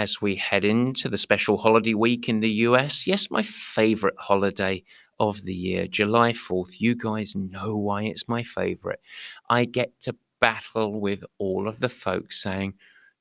as 0.00 0.22
we 0.22 0.34
head 0.34 0.64
into 0.64 1.10
the 1.10 1.18
special 1.18 1.58
holiday 1.58 1.92
week 1.92 2.26
in 2.26 2.40
the 2.40 2.48
US. 2.68 3.06
Yes, 3.06 3.30
my 3.30 3.42
favorite 3.42 4.14
holiday 4.16 4.82
of 5.18 5.42
the 5.42 5.52
year, 5.54 5.86
July 5.86 6.32
4th. 6.32 6.80
You 6.80 6.94
guys 6.94 7.36
know 7.36 7.76
why 7.76 8.04
it's 8.04 8.26
my 8.26 8.42
favorite. 8.42 9.00
I 9.50 9.66
get 9.66 10.00
to 10.00 10.16
battle 10.40 10.98
with 10.98 11.22
all 11.36 11.68
of 11.68 11.80
the 11.80 11.90
folks 11.90 12.42
saying, 12.42 12.72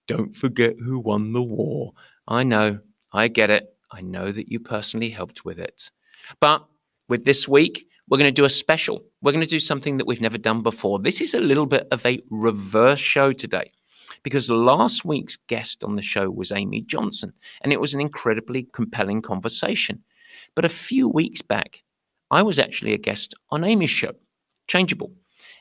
don't 0.07 0.33
forget 0.33 0.75
who 0.81 0.99
won 0.99 1.33
the 1.33 1.41
war. 1.41 1.91
I 2.29 2.43
know, 2.43 2.79
I 3.11 3.27
get 3.27 3.49
it. 3.49 3.75
I 3.91 3.99
know 3.99 4.31
that 4.31 4.49
you 4.49 4.61
personally 4.61 5.09
helped 5.09 5.43
with 5.43 5.59
it. 5.59 5.91
But 6.39 6.65
with 7.09 7.25
this 7.25 7.45
week, 7.45 7.87
we're 8.07 8.19
going 8.19 8.33
to 8.33 8.41
do 8.41 8.45
a 8.45 8.49
special. 8.49 9.03
We're 9.21 9.33
going 9.33 9.43
to 9.43 9.57
do 9.57 9.59
something 9.59 9.97
that 9.97 10.07
we've 10.07 10.21
never 10.21 10.37
done 10.37 10.63
before. 10.63 10.99
This 10.99 11.19
is 11.19 11.33
a 11.33 11.41
little 11.41 11.65
bit 11.65 11.89
of 11.91 12.05
a 12.05 12.21
reverse 12.29 12.99
show 12.99 13.33
today 13.33 13.73
because 14.23 14.49
last 14.49 15.05
week's 15.05 15.37
guest 15.47 15.83
on 15.83 15.95
the 15.95 16.01
show 16.01 16.29
was 16.29 16.51
Amy 16.51 16.81
Johnson, 16.81 17.33
and 17.61 17.71
it 17.71 17.81
was 17.81 17.93
an 17.93 18.01
incredibly 18.01 18.67
compelling 18.73 19.21
conversation. 19.21 20.03
But 20.55 20.65
a 20.65 20.69
few 20.69 21.07
weeks 21.07 21.41
back, 21.41 21.83
I 22.31 22.43
was 22.43 22.59
actually 22.59 22.93
a 22.93 22.97
guest 22.97 23.33
on 23.49 23.63
Amy's 23.63 23.89
show, 23.89 24.13
Changeable. 24.67 25.11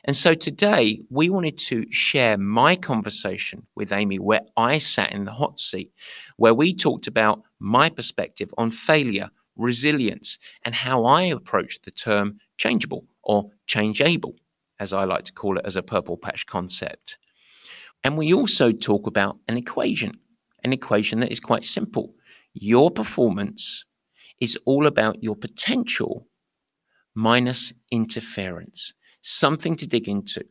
And 0.05 0.15
so 0.15 0.33
today 0.33 1.01
we 1.09 1.29
wanted 1.29 1.57
to 1.59 1.85
share 1.91 2.37
my 2.37 2.75
conversation 2.75 3.65
with 3.75 3.91
Amy, 3.91 4.19
where 4.19 4.41
I 4.55 4.77
sat 4.77 5.11
in 5.11 5.25
the 5.25 5.31
hot 5.31 5.59
seat, 5.59 5.91
where 6.37 6.53
we 6.53 6.73
talked 6.73 7.07
about 7.07 7.41
my 7.59 7.89
perspective 7.89 8.53
on 8.57 8.71
failure, 8.71 9.29
resilience, 9.55 10.37
and 10.63 10.73
how 10.73 11.05
I 11.05 11.23
approach 11.23 11.81
the 11.81 11.91
term 11.91 12.39
changeable 12.57 13.05
or 13.23 13.51
changeable, 13.67 14.35
as 14.79 14.93
I 14.93 15.03
like 15.03 15.25
to 15.25 15.33
call 15.33 15.57
it 15.57 15.65
as 15.65 15.75
a 15.75 15.83
purple 15.83 16.17
patch 16.17 16.45
concept. 16.45 17.17
And 18.03 18.17
we 18.17 18.33
also 18.33 18.71
talk 18.71 19.07
about 19.07 19.37
an 19.47 19.57
equation, 19.57 20.13
an 20.63 20.73
equation 20.73 21.19
that 21.19 21.31
is 21.31 21.39
quite 21.39 21.65
simple. 21.65 22.13
Your 22.53 22.89
performance 22.91 23.85
is 24.39 24.57
all 24.65 24.87
about 24.87 25.23
your 25.23 25.35
potential 25.35 26.27
minus 27.15 27.73
interference, 27.91 28.93
something 29.21 29.75
to 29.75 29.87
dig 29.87 30.07
into. 30.07 30.43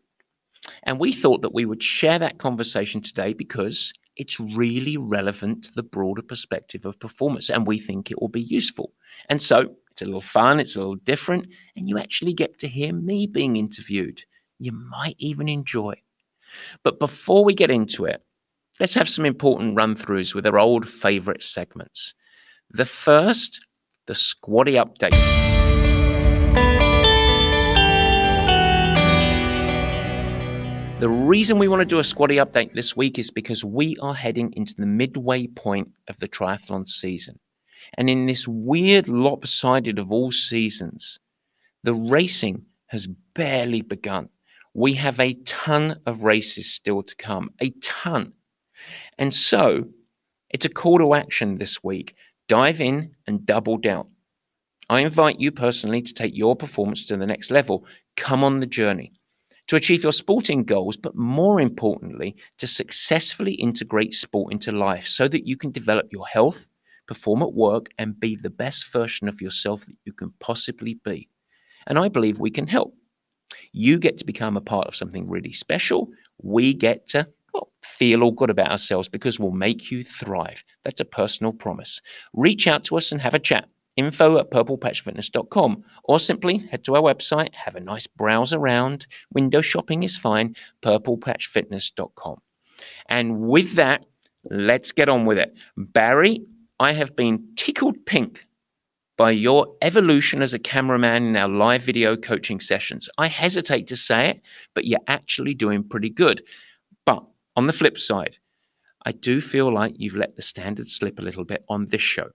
And 0.83 0.99
we 0.99 1.13
thought 1.13 1.43
that 1.43 1.55
we 1.55 1.65
would 1.65 1.83
share 1.83 2.19
that 2.19 2.39
conversation 2.39 3.01
today 3.01 3.33
because 3.33 3.93
it's 4.17 4.41
really 4.41 4.97
relevant 4.97 5.65
to 5.65 5.73
the 5.75 5.83
broader 5.83 6.23
perspective 6.23 6.85
of 6.85 6.99
performance 6.99 7.49
and 7.49 7.67
we 7.67 7.79
think 7.79 8.11
it 8.11 8.21
will 8.21 8.29
be 8.29 8.43
useful. 8.43 8.93
And 9.31 9.41
so 9.41 9.77
it's 9.91 10.03
a 10.03 10.05
little 10.05 10.21
fun, 10.21 10.61
it's 10.61 10.77
a 10.77 10.81
little 10.81 10.97
different, 10.97 11.47
and 11.77 11.89
you 11.89 11.99
actually 11.99 12.35
get 12.35 12.59
to 12.59 12.69
hear 12.69 12.93
me 12.93 13.27
being 13.27 13.57
interviewed. 13.57 14.25
You 14.59 14.73
might 14.73 15.17
even 15.19 15.49
enjoy. 15.49 15.95
But 16.83 16.99
before 16.99 17.45
we 17.45 17.55
get 17.55 17.71
into 17.71 18.05
it, 18.05 18.23
let's 18.81 18.95
have 18.95 19.09
some 19.09 19.25
important 19.25 19.77
run 19.77 19.95
throughs 19.95 20.35
with 20.35 20.47
our 20.47 20.59
old 20.59 20.89
favorite 20.89 21.43
segments. 21.43 22.15
The 22.71 22.85
first, 22.85 23.65
the 24.07 24.15
squatty 24.15 24.75
update. 24.75 25.15
The 31.01 31.09
reason 31.09 31.61
we 31.61 31.69
want 31.69 31.81
to 31.81 31.87
do 31.87 32.01
a 32.01 32.05
squatty 32.05 32.37
update 32.37 32.75
this 32.75 32.97
week 32.97 33.21
is 33.21 33.31
because 33.31 33.65
we 33.65 33.97
are 34.03 34.15
heading 34.15 34.53
into 34.57 34.75
the 34.75 34.85
midway 34.85 35.47
point 35.47 35.93
of 36.09 36.19
the 36.19 36.27
triathlon 36.27 36.89
season. 36.89 37.39
And 37.95 38.11
in 38.11 38.27
this 38.27 38.49
weird 38.49 39.09
lopsided 39.09 40.01
of 40.01 40.11
all 40.11 40.33
seasons, 40.33 41.21
the 41.85 41.95
racing 41.95 42.65
has 42.89 43.07
barely 43.35 43.81
begun. 43.81 44.29
We 44.79 44.95
have 44.95 45.19
a 45.19 45.35
ton 45.45 45.99
of 46.07 46.23
races 46.23 46.73
still 46.73 47.03
to 47.03 47.17
come, 47.17 47.51
a 47.61 47.71
ton. 47.83 48.35
And 49.19 49.35
so 49.35 49.89
it's 50.51 50.67
a 50.67 50.69
call 50.69 50.99
to 50.99 51.15
action 51.15 51.59
this 51.59 51.83
week. 51.83 52.15
Dive 52.49 52.81
in 52.81 53.17
and 53.27 53.45
double 53.45 53.77
down. 53.77 54.07
I 54.89 55.01
invite 55.01 55.41
you 55.41 55.51
personally 55.51 56.01
to 56.03 56.15
take 56.15 56.37
your 56.37 56.55
performance 56.55 57.07
to 57.07 57.17
the 57.17 57.27
next 57.27 57.51
level. 57.51 57.87
Come 58.17 58.45
on 58.45 58.61
the 58.61 58.67
journey 58.67 59.11
to 59.67 59.75
achieve 59.75 60.05
your 60.05 60.13
sporting 60.13 60.63
goals, 60.63 60.97
but 60.97 61.17
more 61.17 61.61
importantly, 61.61 62.37
to 62.59 62.69
successfully 62.69 63.55
integrate 63.55 64.15
sport 64.15 64.53
into 64.53 64.71
life 64.71 65.09
so 65.09 65.27
that 65.27 65.45
you 65.45 65.57
can 65.57 65.73
develop 65.73 66.07
your 66.13 66.29
health, 66.29 66.69
perform 67.09 67.43
at 67.43 67.53
work, 67.53 67.89
and 67.99 68.21
be 68.21 68.37
the 68.37 68.49
best 68.49 68.93
version 68.93 69.27
of 69.27 69.41
yourself 69.41 69.85
that 69.87 69.97
you 70.05 70.13
can 70.13 70.33
possibly 70.39 70.95
be. 71.03 71.29
And 71.89 71.99
I 71.99 72.09
believe 72.09 72.39
we 72.39 72.53
can 72.53 72.69
help. 72.69 72.95
You 73.73 73.99
get 73.99 74.19
to 74.19 74.25
become 74.25 74.57
a 74.57 74.61
part 74.61 74.87
of 74.87 74.97
something 74.97 75.29
really 75.29 75.53
special. 75.53 76.11
We 76.43 76.75
get 76.75 77.09
to 77.09 77.29
well, 77.55 77.71
feel 77.83 78.23
all 78.23 78.33
good 78.33 78.51
about 78.51 78.71
ourselves 78.71 79.09
because 79.09 79.41
we'll 79.41 79.51
make 79.51 79.91
you 79.91 80.05
thrive. 80.05 80.63
That's 80.85 81.01
a 81.01 81.05
personal 81.05 81.53
promise. 81.53 82.01
Reach 82.35 82.67
out 82.67 82.85
to 82.85 82.97
us 82.97 83.13
and 83.13 83.21
have 83.21 83.35
a 83.35 83.39
chat. 83.39 83.69
Info 83.97 84.39
at 84.39 84.51
purplepatchfitness.com 84.51 85.85
or 86.05 86.21
simply 86.21 86.59
head 86.71 86.85
to 86.85 86.95
our 86.95 87.03
website, 87.03 87.53
have 87.55 87.75
a 87.75 87.81
nice 87.81 88.07
browse 88.07 88.53
around. 88.53 89.09
Window 89.33 89.61
shopping 89.61 90.05
is 90.05 90.17
fine, 90.17 90.55
purplepatchfitness.com. 90.83 92.41
And 93.09 93.41
with 93.41 93.75
that, 93.75 94.05
let's 94.45 94.93
get 94.93 95.09
on 95.09 95.27
with 95.27 95.39
it. 95.39 95.53
Barry, 95.77 96.43
I 96.79 96.93
have 96.93 97.17
been 97.17 97.45
tickled 97.57 98.07
pink 98.07 98.47
by 99.19 99.33
your 99.33 99.75
evolution 99.83 100.41
as 100.41 100.55
a 100.55 100.61
cameraman 100.61 101.27
in 101.27 101.37
our 101.37 101.49
live 101.49 101.83
video 101.83 102.17
coaching 102.17 102.61
sessions. 102.61 103.11
I 103.19 103.27
hesitate 103.27 103.89
to 103.89 103.97
say 103.97 104.31
it, 104.31 104.41
but 104.75 104.87
you're 104.87 105.01
actually 105.09 105.55
doing 105.55 105.83
pretty 105.83 106.09
good. 106.09 106.43
But 107.05 107.25
on 107.57 107.67
the 107.67 107.73
flip 107.73 107.99
side, 107.99 108.39
I 109.05 109.11
do 109.13 109.41
feel 109.41 109.75
like 109.75 109.95
you've 109.97 110.17
let 110.17 110.37
the 110.37 110.43
standard 110.43 110.89
slip 110.89 111.19
a 111.19 111.23
little 111.23 111.45
bit 111.45 111.65
on 111.69 111.87
this 111.87 112.01
show. 112.01 112.31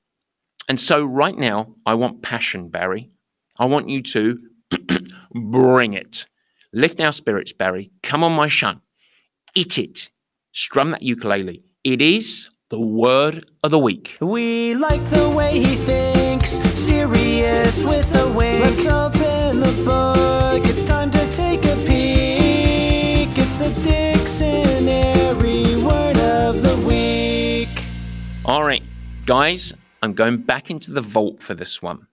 And 0.68 0.80
so 0.80 1.04
right 1.06 1.38
now, 1.38 1.76
I 1.86 1.94
want 1.94 2.22
passion, 2.22 2.68
Barry. 2.70 3.10
I 3.58 3.66
want 3.66 3.88
you 3.88 4.02
to 4.02 4.40
bring 5.34 5.94
it. 5.94 6.28
Lift 6.74 7.00
our 7.00 7.14
spirits, 7.14 7.54
Barry. 7.54 7.92
Come 8.02 8.26
on, 8.26 8.34
my 8.34 8.50
son. 8.50 8.82
Eat 9.56 9.78
it. 9.78 10.10
Strum 10.52 10.92
that 10.92 11.02
ukulele. 11.02 11.64
It 11.86 12.02
is 12.02 12.50
the 12.74 12.80
word 12.80 13.46
of 13.64 13.70
the 13.70 13.78
week. 13.78 14.18
We 14.20 14.74
like 14.74 15.04
the 15.12 15.30
way 15.30 15.60
he 15.60 15.76
thinks, 15.76 16.54
serious 16.74 17.84
with 17.84 18.16
a 18.16 18.28
wink. 18.34 18.66
Let's 18.66 18.88
open 18.88 19.60
the 19.60 19.84
book, 19.86 20.66
it's 20.66 20.82
time 20.82 21.12
to 21.12 21.32
take 21.32 21.64
a 21.66 21.76
peek. 21.86 23.38
It's 23.38 23.60
the 23.60 23.70
dictionary 23.84 25.76
word 25.84 26.18
of 26.18 26.64
the 26.64 26.76
week. 26.88 27.70
All 28.44 28.64
right, 28.64 28.82
guys, 29.28 29.76
I'm 30.02 30.14
going 30.14 30.38
back 30.38 30.72
into 30.72 30.90
the 30.90 31.02
vault 31.02 31.44
for 31.44 31.54
this 31.54 31.80
one. 31.80 32.08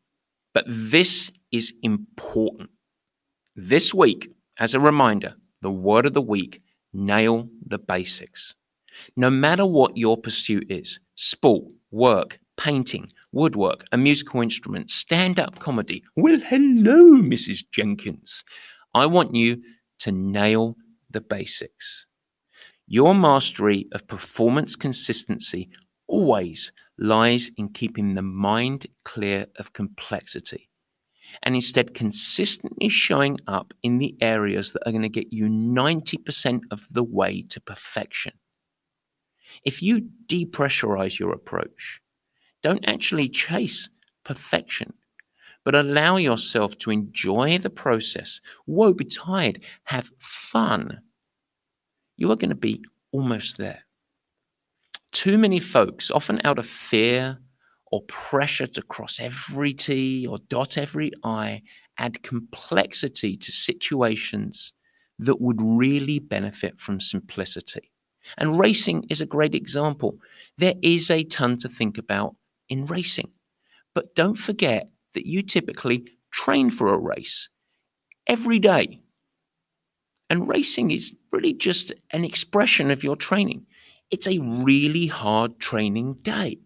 But 0.53 0.66
this 0.69 1.32
is 1.50 1.72
important. 1.82 2.69
This 3.56 3.94
week, 3.94 4.28
as 4.59 4.75
a 4.75 4.81
reminder, 4.81 5.37
the 5.62 5.71
word 5.71 6.04
of 6.04 6.12
the 6.12 6.21
week 6.21 6.60
nail 6.92 7.48
the 7.66 7.78
basics. 7.78 8.56
No 9.16 9.31
matter 9.31 9.66
what 9.66 9.97
your 9.97 10.16
pursuit 10.16 10.66
is 10.71 11.00
sport, 11.15 11.65
work, 11.91 12.38
painting, 12.56 13.11
woodwork, 13.33 13.84
a 13.93 13.97
musical 13.97 14.43
instrument, 14.43 14.91
stand 14.91 15.39
up 15.39 15.59
comedy. 15.59 16.03
Well, 16.16 16.41
hello, 16.41 17.16
Mrs. 17.22 17.65
Jenkins. 17.71 18.45
I 18.95 19.07
want 19.07 19.34
you 19.34 19.63
to 20.01 20.13
nail 20.13 20.77
the 21.10 21.21
basics. 21.21 22.07
Your 22.86 23.15
mastery 23.15 23.86
of 23.92 24.07
performance 24.07 24.77
consistency 24.77 25.71
always 26.09 26.72
lies 26.98 27.51
in 27.57 27.69
keeping 27.69 28.15
the 28.15 28.22
mind 28.22 28.86
clear 29.04 29.47
of 29.59 29.72
complexity 29.72 30.69
and 31.42 31.54
instead 31.54 31.95
consistently 31.95 32.89
showing 32.89 33.39
up 33.47 33.72
in 33.83 33.98
the 33.98 34.16
areas 34.21 34.72
that 34.72 34.83
are 34.86 34.91
going 34.91 35.03
to 35.03 35.09
get 35.09 35.33
you 35.33 35.47
90% 35.47 36.63
of 36.71 36.83
the 36.91 37.04
way 37.04 37.42
to 37.42 37.60
perfection. 37.60 38.33
If 39.64 39.82
you 39.82 40.08
depressurize 40.26 41.18
your 41.18 41.32
approach, 41.32 42.00
don't 42.62 42.88
actually 42.88 43.28
chase 43.28 43.88
perfection, 44.24 44.92
but 45.64 45.74
allow 45.74 46.16
yourself 46.16 46.76
to 46.78 46.91
enjoy 46.91 47.58
the 47.58 47.70
process. 47.70 48.41
Woe 48.66 48.92
betide, 48.92 49.62
have 49.84 50.10
fun. 50.18 51.00
You 52.16 52.30
are 52.30 52.36
going 52.36 52.50
to 52.50 52.54
be 52.54 52.82
almost 53.12 53.58
there. 53.58 53.84
Too 55.12 55.38
many 55.38 55.58
folks, 55.58 56.10
often 56.10 56.41
out 56.44 56.58
of 56.58 56.66
fear 56.66 57.38
or 57.91 58.02
pressure 58.02 58.66
to 58.68 58.82
cross 58.82 59.18
every 59.18 59.74
T 59.74 60.26
or 60.26 60.38
dot 60.48 60.78
every 60.78 61.10
I 61.24 61.62
add 61.98 62.22
complexity 62.22 63.36
to 63.36 63.52
situations 63.52 64.72
that 65.18 65.41
would 65.41 65.60
really 65.60 66.18
benefit 66.18 66.80
from 66.80 67.00
simplicity. 67.00 67.91
And 68.36 68.59
racing 68.59 69.04
is 69.10 69.21
a 69.21 69.27
great 69.27 69.54
example. 69.54 70.18
There 70.59 70.74
is 70.82 71.10
a 71.10 71.24
ton 71.24 71.59
to 71.59 71.68
think 71.68 71.98
about 71.98 72.36
in 72.68 72.86
racing. 72.86 73.30
But 73.94 74.15
don't 74.15 74.36
forget 74.36 74.91
that 75.15 75.27
you 75.27 75.42
typically 75.42 76.04
train 76.30 76.71
for 76.71 76.92
a 76.92 76.98
race 76.98 77.48
every 78.27 78.59
day. 78.59 79.00
And 80.28 80.48
racing 80.48 80.92
is 80.92 81.12
really 81.32 81.53
just 81.53 81.92
an 82.12 82.24
expression 82.24 82.91
of 82.91 83.03
your 83.03 83.16
training. 83.16 83.66
It's 84.10 84.28
a 84.28 84.38
really 84.38 85.06
hard 85.09 85.59
training 85.59 86.18
day. 86.22 86.59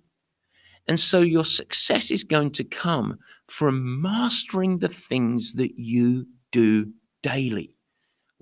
And 0.87 1.01
so 1.01 1.21
your 1.21 1.45
success 1.45 2.11
is 2.11 2.25
going 2.25 2.51
to 2.53 2.65
come 2.65 3.19
from 3.49 4.03
mastering 4.03 4.79
the 4.79 4.89
things 4.89 5.55
that 5.55 5.79
you 5.79 6.27
do 6.53 6.93
daily. 7.23 7.75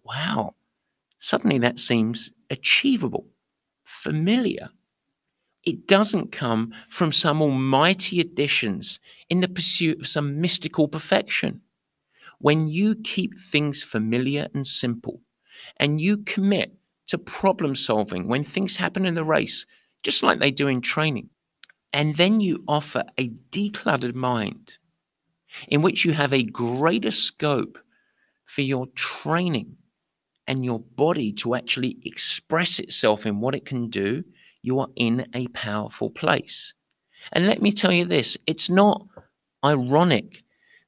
Wow. 0.05 0.55
Suddenly 1.21 1.59
that 1.59 1.79
seems 1.79 2.33
achievable, 2.53 3.27
familiar. 3.83 4.69
It 5.65 5.89
doesn't 5.89 6.31
come 6.31 6.73
from 6.89 7.11
some 7.11 7.41
almighty 7.41 8.21
additions 8.21 9.01
in 9.29 9.41
the 9.41 9.49
pursuit 9.49 10.01
of 10.01 10.07
some 10.07 10.41
mystical 10.41 10.87
perfection. 10.87 11.63
When 12.39 12.69
you 12.69 12.97
keep 12.97 13.39
things 13.39 13.83
familiar 13.83 14.49
and 14.55 14.67
simple, 14.67 15.21
and 15.79 16.01
you 16.01 16.19
commit 16.19 16.77
to 17.07 17.19
problem 17.19 17.75
solving 17.75 18.29
when 18.29 18.45
things 18.45 18.77
happen 18.77 19.07
in 19.07 19.15
the 19.15 19.25
race, 19.25 19.65
just 20.03 20.23
like 20.23 20.39
they 20.39 20.51
do 20.51 20.69
in 20.69 20.81
training, 20.81 21.31
and 21.93 22.17
then 22.17 22.41
you 22.41 22.65
offer 22.67 23.05
a 23.19 23.29
decluttered 23.51 24.15
mind 24.15 24.79
in 25.69 25.83
which 25.83 26.05
you 26.05 26.13
have 26.13 26.33
a 26.33 26.43
greater 26.43 27.11
scope 27.11 27.79
for 28.45 28.63
your 28.63 28.87
training 28.95 29.77
and 30.47 30.65
your 30.65 30.81
body 30.81 31.33
to 31.33 31.55
actually 31.55 31.99
express 32.05 32.79
itself 32.79 33.27
in 33.27 33.41
what 33.41 33.55
it 33.55 33.65
can 33.65 33.89
do, 33.89 34.25
you 34.63 34.79
are 34.81 34.89
in 34.97 35.27
a 35.35 35.47
powerful 35.49 36.11
place. 36.11 36.75
And 37.33 37.47
let 37.47 37.63
me 37.63 37.73
tell 37.73 37.93
you 37.93 38.05
this 38.05 38.37
it's 38.47 38.69
not 38.69 39.07
ironic 39.65 40.43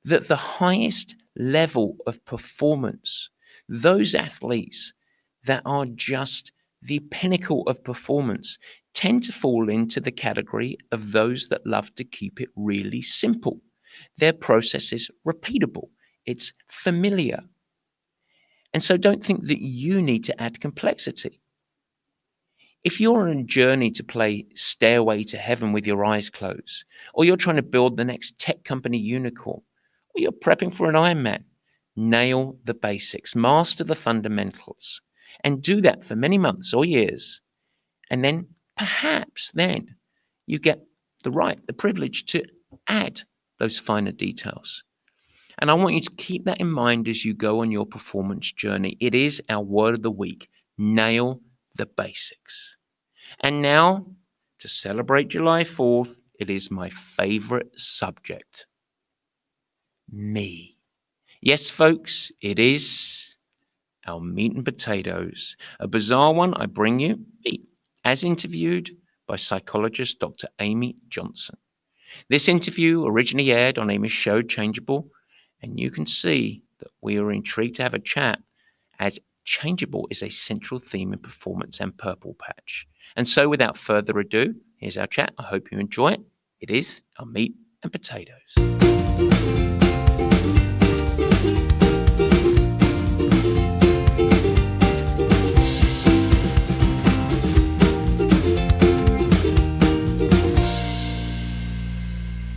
that 0.05 0.29
the 0.29 0.37
highest 0.37 1.17
level 1.37 1.97
of 2.07 2.25
performance, 2.25 3.31
those 3.69 4.15
athletes 4.15 4.93
that 5.45 5.63
are 5.65 5.87
just 5.87 6.53
the 6.83 7.01
pinnacle 7.11 7.63
of 7.67 7.83
performance, 7.83 8.59
tend 8.93 9.23
to 9.25 9.33
fall 9.33 9.69
into 9.69 10.01
the 10.01 10.13
category 10.13 10.77
of 10.93 11.13
those 11.13 11.49
that 11.49 11.67
love 11.67 11.95
to 11.97 12.05
keep 12.05 12.41
it 12.41 12.49
really 12.57 13.03
simple. 13.03 13.61
Their 14.19 14.33
process 14.33 14.93
is 14.93 15.11
repeatable, 15.27 15.89
it's 16.27 16.53
familiar. 16.69 17.41
And 18.75 18.83
so 18.83 18.97
don't 18.97 19.23
think 19.23 19.47
that 19.47 19.63
you 19.63 20.03
need 20.03 20.25
to 20.25 20.43
add 20.43 20.61
complexity. 20.61 21.41
If 22.83 23.01
you're 23.01 23.23
on 23.23 23.39
a 23.39 23.45
journey 23.45 23.91
to 23.93 24.05
play 24.05 24.47
Stairway 24.55 25.23
to 25.25 25.39
Heaven 25.39 25.73
with 25.73 25.87
your 25.87 26.05
eyes 26.05 26.29
closed, 26.29 26.85
or 27.15 27.25
you're 27.25 27.39
trying 27.39 27.57
to 27.57 27.63
build 27.63 27.97
the 27.97 28.05
next 28.05 28.39
tech 28.39 28.65
company 28.65 28.99
unicorn, 28.99 29.63
or 30.15 30.21
you're 30.21 30.33
prepping 30.33 30.75
for 30.75 30.89
an 30.89 30.97
Ironman, 30.97 31.45
nail 31.97 32.59
the 32.65 32.75
basics, 32.75 33.37
master 33.37 33.85
the 33.85 33.95
fundamentals, 33.95 35.01
and 35.45 35.63
do 35.63 35.81
that 35.81 36.05
for 36.05 36.17
many 36.17 36.37
months 36.37 36.75
or 36.75 36.85
years. 36.85 37.41
And 38.11 38.25
then 38.25 38.49
perhaps 38.77 39.53
then 39.53 39.95
you 40.47 40.59
get 40.59 40.85
the 41.23 41.31
right, 41.31 41.65
the 41.67 41.73
privilege 41.73 42.27
to 42.27 42.43
add 42.89 43.23
those 43.59 43.79
finer 43.79 44.13
details. 44.13 44.83
And 45.59 45.71
I 45.71 45.75
want 45.75 45.95
you 45.95 46.01
to 46.01 46.11
keep 46.17 46.45
that 46.45 46.61
in 46.61 46.71
mind 46.71 47.09
as 47.09 47.25
you 47.25 47.35
go 47.35 47.61
on 47.61 47.71
your 47.71 47.87
performance 47.87 48.51
journey. 48.53 48.97
It 49.01 49.15
is 49.15 49.43
our 49.49 49.63
word 49.63 49.95
of 49.95 50.03
the 50.03 50.11
week 50.11 50.49
nail 50.77 51.41
the 51.77 51.87
basics. 51.87 52.77
And 53.41 53.63
now, 53.63 54.07
to 54.61 54.69
celebrate 54.69 55.29
July 55.29 55.65
4th, 55.65 56.21
it 56.39 56.51
is 56.51 56.71
my 56.71 56.91
favorite 56.91 57.79
subject 57.79 58.67
me. 60.11 60.77
Yes, 61.41 61.71
folks, 61.71 62.33
it 62.41 62.59
is 62.59 63.37
our 64.07 64.21
meat 64.21 64.53
and 64.55 64.65
potatoes. 64.65 65.57
A 65.81 65.89
bizarre 65.89 66.33
one 66.33 66.55
I 66.55 66.67
bring 66.67 67.01
you, 67.01 67.21
meat 67.45 67.63
as 68.05 68.25
interviewed 68.25 68.91
by 69.27 69.37
psychologist 69.37 70.19
Dr. 70.19 70.49
Amy 70.59 70.97
Johnson. 71.09 71.57
This 72.29 72.49
interview 72.49 73.07
originally 73.07 73.53
aired 73.53 73.79
on 73.79 73.91
Amy's 73.91 74.13
show 74.13 74.43
Changeable, 74.43 75.09
and 75.63 75.79
you 75.79 75.91
can 75.91 76.07
see 76.07 76.63
that 76.79 76.91
we 77.01 77.19
are 77.19 77.33
intrigued 77.33 77.77
to 77.77 77.83
have 77.83 77.95
a 77.95 77.99
chat 77.99 78.41
as 78.99 79.19
changeable 79.45 80.07
is 80.11 80.23
a 80.23 80.29
central 80.29 80.81
theme 80.81 81.13
in 81.13 81.19
performance 81.19 81.81
and 81.81 81.97
Purple 81.97 82.35
Patch. 82.35 82.87
And 83.17 83.29
so, 83.29 83.49
without 83.49 83.77
further 83.77 84.19
ado, 84.19 84.55
here's 84.79 84.97
our 84.97 85.07
chat. 85.07 85.35
I 85.39 85.45
hope 85.45 85.71
you 85.71 85.79
enjoy 85.79 86.13
it. 86.13 86.21
It 86.61 86.71
is 86.71 87.03
our 87.19 87.27
meat 87.27 87.55
and 87.83 87.93
potatoes. 87.93 89.04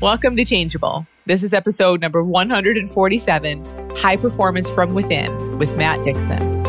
Welcome 0.08 0.38
to 0.38 0.46
Changeable. 0.46 1.06
This 1.26 1.44
is 1.44 1.54
episode 1.54 2.00
number 2.00 2.24
147 2.24 3.98
High 3.98 4.16
Performance 4.16 4.70
from 4.70 4.94
Within 4.94 5.58
with 5.58 5.76
Matt 5.76 6.02
Dixon. 6.06 6.64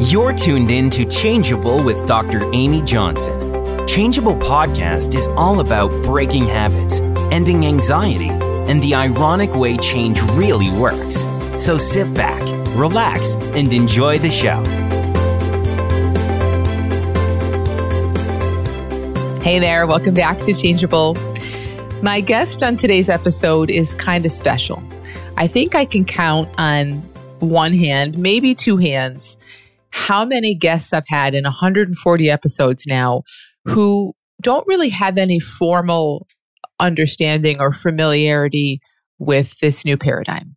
You're 0.00 0.32
tuned 0.32 0.72
in 0.72 0.90
to 0.90 1.04
Changeable 1.04 1.84
with 1.84 2.04
Dr. 2.08 2.52
Amy 2.52 2.82
Johnson. 2.82 3.86
Changeable 3.86 4.34
podcast 4.40 5.14
is 5.14 5.28
all 5.36 5.60
about 5.60 5.92
breaking 6.02 6.46
habits, 6.46 6.98
ending 7.30 7.64
anxiety, 7.64 8.30
and 8.30 8.82
the 8.82 8.92
ironic 8.92 9.54
way 9.54 9.76
change 9.76 10.20
really 10.32 10.68
works. 10.80 11.24
So 11.62 11.78
sit 11.78 12.12
back, 12.12 12.42
relax, 12.76 13.34
and 13.34 13.72
enjoy 13.72 14.18
the 14.18 14.32
show. 14.32 14.64
Hey 19.44 19.60
there, 19.60 19.86
welcome 19.86 20.14
back 20.14 20.40
to 20.40 20.52
Changeable. 20.52 21.16
My 22.00 22.20
guest 22.20 22.62
on 22.62 22.76
today's 22.76 23.08
episode 23.08 23.70
is 23.70 23.96
kind 23.96 24.24
of 24.24 24.30
special. 24.30 24.80
I 25.36 25.48
think 25.48 25.74
I 25.74 25.84
can 25.84 26.04
count 26.04 26.48
on 26.56 26.92
one 27.40 27.72
hand, 27.72 28.16
maybe 28.16 28.54
two 28.54 28.76
hands, 28.76 29.36
how 29.90 30.24
many 30.24 30.54
guests 30.54 30.92
I've 30.92 31.08
had 31.08 31.34
in 31.34 31.42
140 31.42 32.30
episodes 32.30 32.84
now 32.86 33.24
who 33.64 34.14
don't 34.40 34.64
really 34.68 34.90
have 34.90 35.18
any 35.18 35.40
formal 35.40 36.28
understanding 36.78 37.60
or 37.60 37.72
familiarity 37.72 38.80
with 39.18 39.58
this 39.58 39.84
new 39.84 39.96
paradigm. 39.96 40.54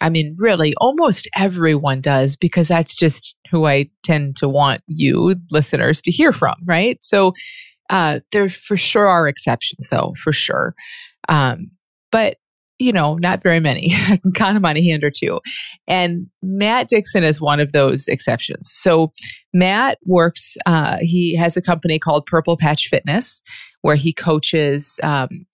I 0.00 0.10
mean, 0.10 0.34
really, 0.38 0.74
almost 0.78 1.28
everyone 1.36 2.00
does 2.00 2.34
because 2.34 2.66
that's 2.66 2.96
just 2.96 3.36
who 3.52 3.64
I 3.64 3.90
tend 4.02 4.34
to 4.38 4.48
want 4.48 4.82
you 4.88 5.36
listeners 5.52 6.02
to 6.02 6.10
hear 6.10 6.32
from, 6.32 6.56
right? 6.64 6.98
So 7.00 7.32
uh, 7.90 8.20
there 8.32 8.48
for 8.48 8.76
sure 8.76 9.06
are 9.06 9.28
exceptions, 9.28 9.88
though, 9.90 10.14
for 10.22 10.32
sure. 10.32 10.74
Um, 11.28 11.70
but 12.10 12.36
you 12.78 12.92
know, 12.92 13.14
not 13.16 13.42
very 13.42 13.60
many. 13.60 13.92
I 14.08 14.16
can 14.16 14.32
count 14.32 14.54
them 14.54 14.64
on 14.64 14.76
a 14.76 14.82
hand 14.82 15.04
or 15.04 15.10
two. 15.10 15.40
And 15.86 16.26
Matt 16.42 16.88
Dixon 16.88 17.24
is 17.24 17.40
one 17.40 17.60
of 17.60 17.72
those 17.72 18.08
exceptions. 18.08 18.70
So 18.74 19.12
Matt 19.52 19.98
works, 20.04 20.56
uh, 20.66 20.98
he 21.00 21.36
has 21.36 21.56
a 21.56 21.62
company 21.62 21.98
called 21.98 22.26
Purple 22.26 22.56
Patch 22.56 22.88
Fitness, 22.88 23.42
where 23.82 23.96
he 23.96 24.12
coaches 24.12 24.98
um, 25.02 25.46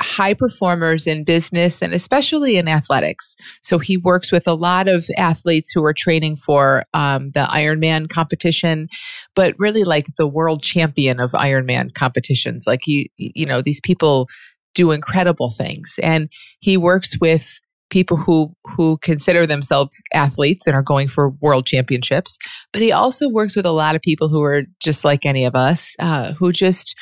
high 0.00 0.34
performers 0.34 1.06
in 1.06 1.24
business 1.24 1.80
and 1.80 1.94
especially 1.94 2.56
in 2.56 2.68
athletics. 2.68 3.36
So 3.62 3.78
he 3.78 3.96
works 3.96 4.32
with 4.32 4.48
a 4.48 4.54
lot 4.54 4.88
of 4.88 5.06
athletes 5.16 5.70
who 5.72 5.84
are 5.84 5.94
training 5.94 6.36
for 6.36 6.84
um, 6.94 7.30
the 7.30 7.44
Ironman 7.44 8.08
competition, 8.08 8.88
but 9.36 9.54
really 9.58 9.84
like 9.84 10.06
the 10.16 10.26
world 10.26 10.62
champion 10.62 11.20
of 11.20 11.30
Ironman 11.32 11.94
competitions. 11.94 12.66
Like 12.66 12.80
he, 12.82 13.10
you 13.16 13.46
know, 13.46 13.62
these 13.62 13.80
people 13.80 14.28
do 14.74 14.90
incredible 14.90 15.52
things, 15.52 15.94
and 16.02 16.28
he 16.58 16.76
works 16.76 17.12
with 17.20 17.60
people 17.90 18.16
who 18.16 18.52
who 18.76 18.98
consider 19.02 19.46
themselves 19.46 20.02
athletes 20.12 20.66
and 20.66 20.74
are 20.74 20.82
going 20.82 21.06
for 21.06 21.30
world 21.40 21.66
championships. 21.66 22.38
But 22.72 22.82
he 22.82 22.90
also 22.90 23.28
works 23.28 23.54
with 23.54 23.66
a 23.66 23.70
lot 23.70 23.94
of 23.94 24.02
people 24.02 24.28
who 24.28 24.42
are 24.42 24.62
just 24.82 25.04
like 25.04 25.24
any 25.24 25.44
of 25.44 25.54
us, 25.54 25.94
uh, 26.00 26.32
who 26.32 26.50
just 26.50 26.96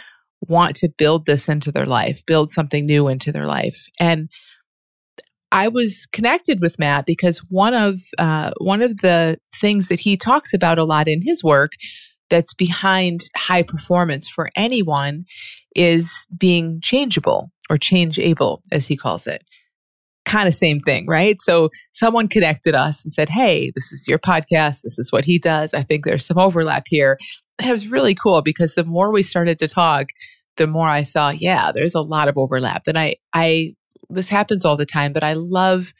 want 0.49 0.77
to 0.77 0.89
build 0.89 1.27
this 1.27 1.49
into 1.49 1.73
their 1.73 1.87
life, 1.87 2.25
build 2.27 2.51
something 2.51 2.87
new 2.87 3.09
into 3.09 3.33
their 3.33 3.47
life. 3.47 3.87
And 4.01 4.29
I 5.53 5.69
was 5.69 6.07
connected 6.13 6.61
with 6.61 6.79
Matt 6.79 7.05
because 7.07 7.39
one 7.49 7.75
of 7.75 8.01
uh, 8.19 8.53
one 8.59 8.81
of 8.83 8.99
the 8.99 9.39
things 9.61 9.89
that 9.89 10.01
he 10.01 10.17
talks 10.17 10.55
about 10.55 10.79
a 10.79 10.85
lot 10.85 11.09
in 11.09 11.21
his 11.23 11.45
work 11.45 11.73
that's 12.31 12.55
behind 12.55 13.21
high 13.37 13.63
performance 13.63 14.29
for 14.29 14.49
anyone 14.57 15.25
is 15.77 16.27
being 16.37 16.81
changeable 16.83 17.53
or 17.69 17.77
change 17.77 18.19
able, 18.19 18.63
as 18.73 18.87
he 18.87 18.97
calls 18.97 19.27
it. 19.27 19.43
Kind 20.25 20.49
of 20.49 20.55
same 20.55 20.81
thing, 20.81 21.07
right? 21.07 21.37
So 21.41 21.69
someone 21.93 22.29
connected 22.29 22.75
us 22.75 23.05
and 23.05 23.13
said, 23.13 23.29
Hey, 23.29 23.71
this 23.75 23.93
is 23.93 24.07
your 24.09 24.19
podcast. 24.19 24.81
This 24.83 24.99
is 24.99 25.13
what 25.13 25.27
he 25.27 25.39
does. 25.39 25.75
I 25.75 25.83
think 25.83 26.05
there's 26.05 26.25
some 26.25 26.39
overlap 26.39 26.85
here. 26.87 27.19
It 27.59 27.71
was 27.71 27.89
really 27.89 28.15
cool 28.15 28.43
because 28.43 28.75
the 28.75 28.85
more 28.85 29.13
we 29.13 29.23
started 29.23 29.59
to 29.59 29.69
talk, 29.69 30.09
the 30.57 30.67
more 30.67 30.89
I 30.89 31.03
saw, 31.03 31.31
yeah, 31.31 31.73
there's 31.73 31.95
a 31.95 32.01
lot 32.01 32.29
of 32.29 32.37
overlap. 32.37 32.83
And 32.87 32.99
I, 32.99 33.17
I, 33.33 33.75
this 34.11 34.29
happens 34.29 34.65
all 34.65 34.77
the 34.77 34.87
time, 34.87 35.13
but 35.13 35.23
I 35.23 35.35
love 35.35 35.95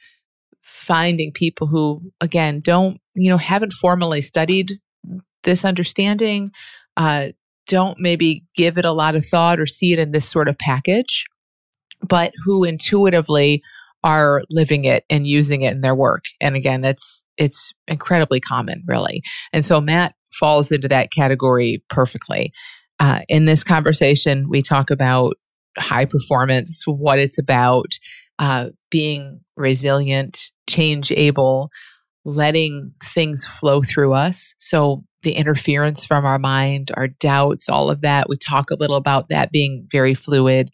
finding 0.61 1.31
people 1.31 1.67
who, 1.67 2.01
again, 2.21 2.59
don't, 2.59 2.99
you 3.15 3.29
know, 3.29 3.37
haven't 3.37 3.73
formally 3.73 4.21
studied 4.21 4.73
this 5.43 5.65
understanding, 5.65 6.51
uh, 6.97 7.29
don't 7.67 7.97
maybe 7.99 8.43
give 8.55 8.77
it 8.77 8.85
a 8.85 8.91
lot 8.91 9.15
of 9.15 9.25
thought 9.25 9.59
or 9.59 9.65
see 9.65 9.93
it 9.93 9.99
in 9.99 10.11
this 10.11 10.29
sort 10.29 10.47
of 10.47 10.57
package, 10.57 11.25
but 12.07 12.33
who 12.43 12.63
intuitively 12.63 13.61
are 14.03 14.43
living 14.49 14.83
it 14.85 15.05
and 15.09 15.27
using 15.27 15.61
it 15.61 15.71
in 15.71 15.81
their 15.81 15.95
work. 15.95 16.25
And 16.41 16.55
again, 16.55 16.83
it's 16.83 17.23
it's 17.37 17.73
incredibly 17.87 18.39
common, 18.39 18.83
really. 18.85 19.21
And 19.53 19.63
so 19.63 19.79
Matt 19.79 20.13
falls 20.33 20.71
into 20.71 20.87
that 20.87 21.11
category 21.11 21.83
perfectly. 21.89 22.51
Uh, 22.99 23.21
in 23.27 23.45
this 23.45 23.63
conversation, 23.63 24.47
we 24.49 24.61
talk 24.61 24.89
about 24.89 25.35
high 25.77 26.05
performance, 26.05 26.83
what 26.85 27.19
it's 27.19 27.39
about, 27.39 27.87
uh, 28.39 28.69
being 28.89 29.41
resilient, 29.55 30.51
change 30.67 31.11
able, 31.11 31.69
letting 32.25 32.93
things 33.03 33.45
flow 33.45 33.81
through 33.81 34.13
us. 34.13 34.53
So 34.59 35.03
the 35.23 35.33
interference 35.33 36.05
from 36.05 36.25
our 36.25 36.39
mind, 36.39 36.91
our 36.95 37.07
doubts, 37.07 37.69
all 37.69 37.89
of 37.89 38.01
that. 38.01 38.29
We 38.29 38.35
talk 38.37 38.69
a 38.69 38.75
little 38.75 38.97
about 38.97 39.29
that 39.29 39.51
being 39.51 39.87
very 39.91 40.13
fluid. 40.13 40.69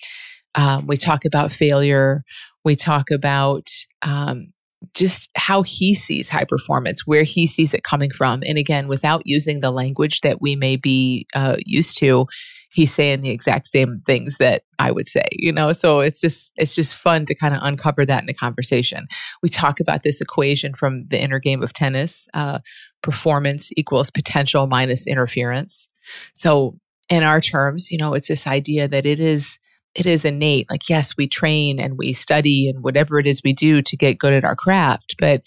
Um, 0.55 0.87
we 0.87 0.97
talk 0.97 1.23
about 1.25 1.51
failure. 1.51 2.23
We 2.65 2.75
talk 2.75 3.11
about 3.11 3.67
um, 4.01 4.51
just 4.93 5.29
how 5.35 5.61
he 5.61 5.93
sees 5.93 6.29
high 6.29 6.45
performance, 6.45 7.05
where 7.05 7.23
he 7.23 7.47
sees 7.47 7.73
it 7.73 7.83
coming 7.83 8.11
from. 8.11 8.41
And 8.45 8.57
again, 8.57 8.87
without 8.87 9.21
using 9.25 9.59
the 9.59 9.71
language 9.71 10.21
that 10.21 10.41
we 10.41 10.55
may 10.55 10.77
be 10.77 11.27
uh, 11.35 11.57
used 11.65 11.97
to, 11.99 12.27
he's 12.71 12.93
saying 12.93 13.21
the 13.21 13.29
exact 13.29 13.67
same 13.67 14.01
things 14.05 14.37
that 14.37 14.63
I 14.77 14.91
would 14.91 15.07
say, 15.07 15.25
you 15.31 15.51
know? 15.51 15.71
So 15.73 15.99
it's 15.99 16.21
just, 16.21 16.51
it's 16.55 16.75
just 16.75 16.95
fun 16.95 17.25
to 17.25 17.35
kind 17.35 17.55
of 17.55 17.61
uncover 17.63 18.05
that 18.05 18.23
in 18.23 18.29
a 18.29 18.33
conversation. 18.33 19.07
We 19.43 19.49
talk 19.49 19.79
about 19.79 20.03
this 20.03 20.21
equation 20.21 20.73
from 20.73 21.05
the 21.09 21.19
inner 21.19 21.39
game 21.39 21.61
of 21.61 21.73
tennis 21.73 22.27
uh, 22.33 22.59
performance 23.01 23.69
equals 23.75 24.11
potential 24.11 24.67
minus 24.67 25.07
interference. 25.07 25.89
So 26.35 26.77
in 27.09 27.23
our 27.23 27.41
terms, 27.41 27.91
you 27.91 27.97
know, 27.97 28.13
it's 28.13 28.29
this 28.29 28.47
idea 28.47 28.87
that 28.87 29.05
it 29.05 29.19
is, 29.19 29.58
it 29.95 30.05
is 30.05 30.25
innate. 30.25 30.67
Like, 30.69 30.89
yes, 30.89 31.15
we 31.17 31.27
train 31.27 31.79
and 31.79 31.97
we 31.97 32.13
study 32.13 32.69
and 32.69 32.83
whatever 32.83 33.19
it 33.19 33.27
is 33.27 33.41
we 33.43 33.53
do 33.53 33.81
to 33.81 33.97
get 33.97 34.19
good 34.19 34.33
at 34.33 34.45
our 34.45 34.55
craft, 34.55 35.15
but, 35.19 35.41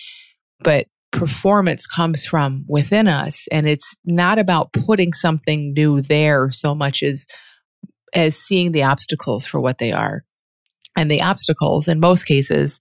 but 0.61 0.87
performance 1.13 1.87
comes 1.87 2.25
from 2.25 2.65
within 2.67 3.07
us 3.07 3.47
and 3.53 3.69
it's 3.69 3.95
not 4.05 4.39
about 4.39 4.73
putting 4.73 5.13
something 5.13 5.73
new 5.75 6.01
there 6.01 6.51
so 6.51 6.75
much 6.75 7.03
as 7.03 7.27
as 8.15 8.37
seeing 8.37 8.73
the 8.73 8.83
obstacles 8.83 9.47
for 9.47 9.61
what 9.61 9.77
they 9.77 9.93
are 9.93 10.25
and 10.97 11.11
the 11.11 11.21
obstacles 11.21 11.87
in 11.87 12.01
most 12.01 12.25
cases 12.25 12.81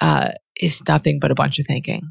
uh, 0.00 0.30
is 0.60 0.82
nothing 0.86 1.18
but 1.18 1.30
a 1.30 1.34
bunch 1.34 1.58
of 1.58 1.66
thinking 1.66 2.02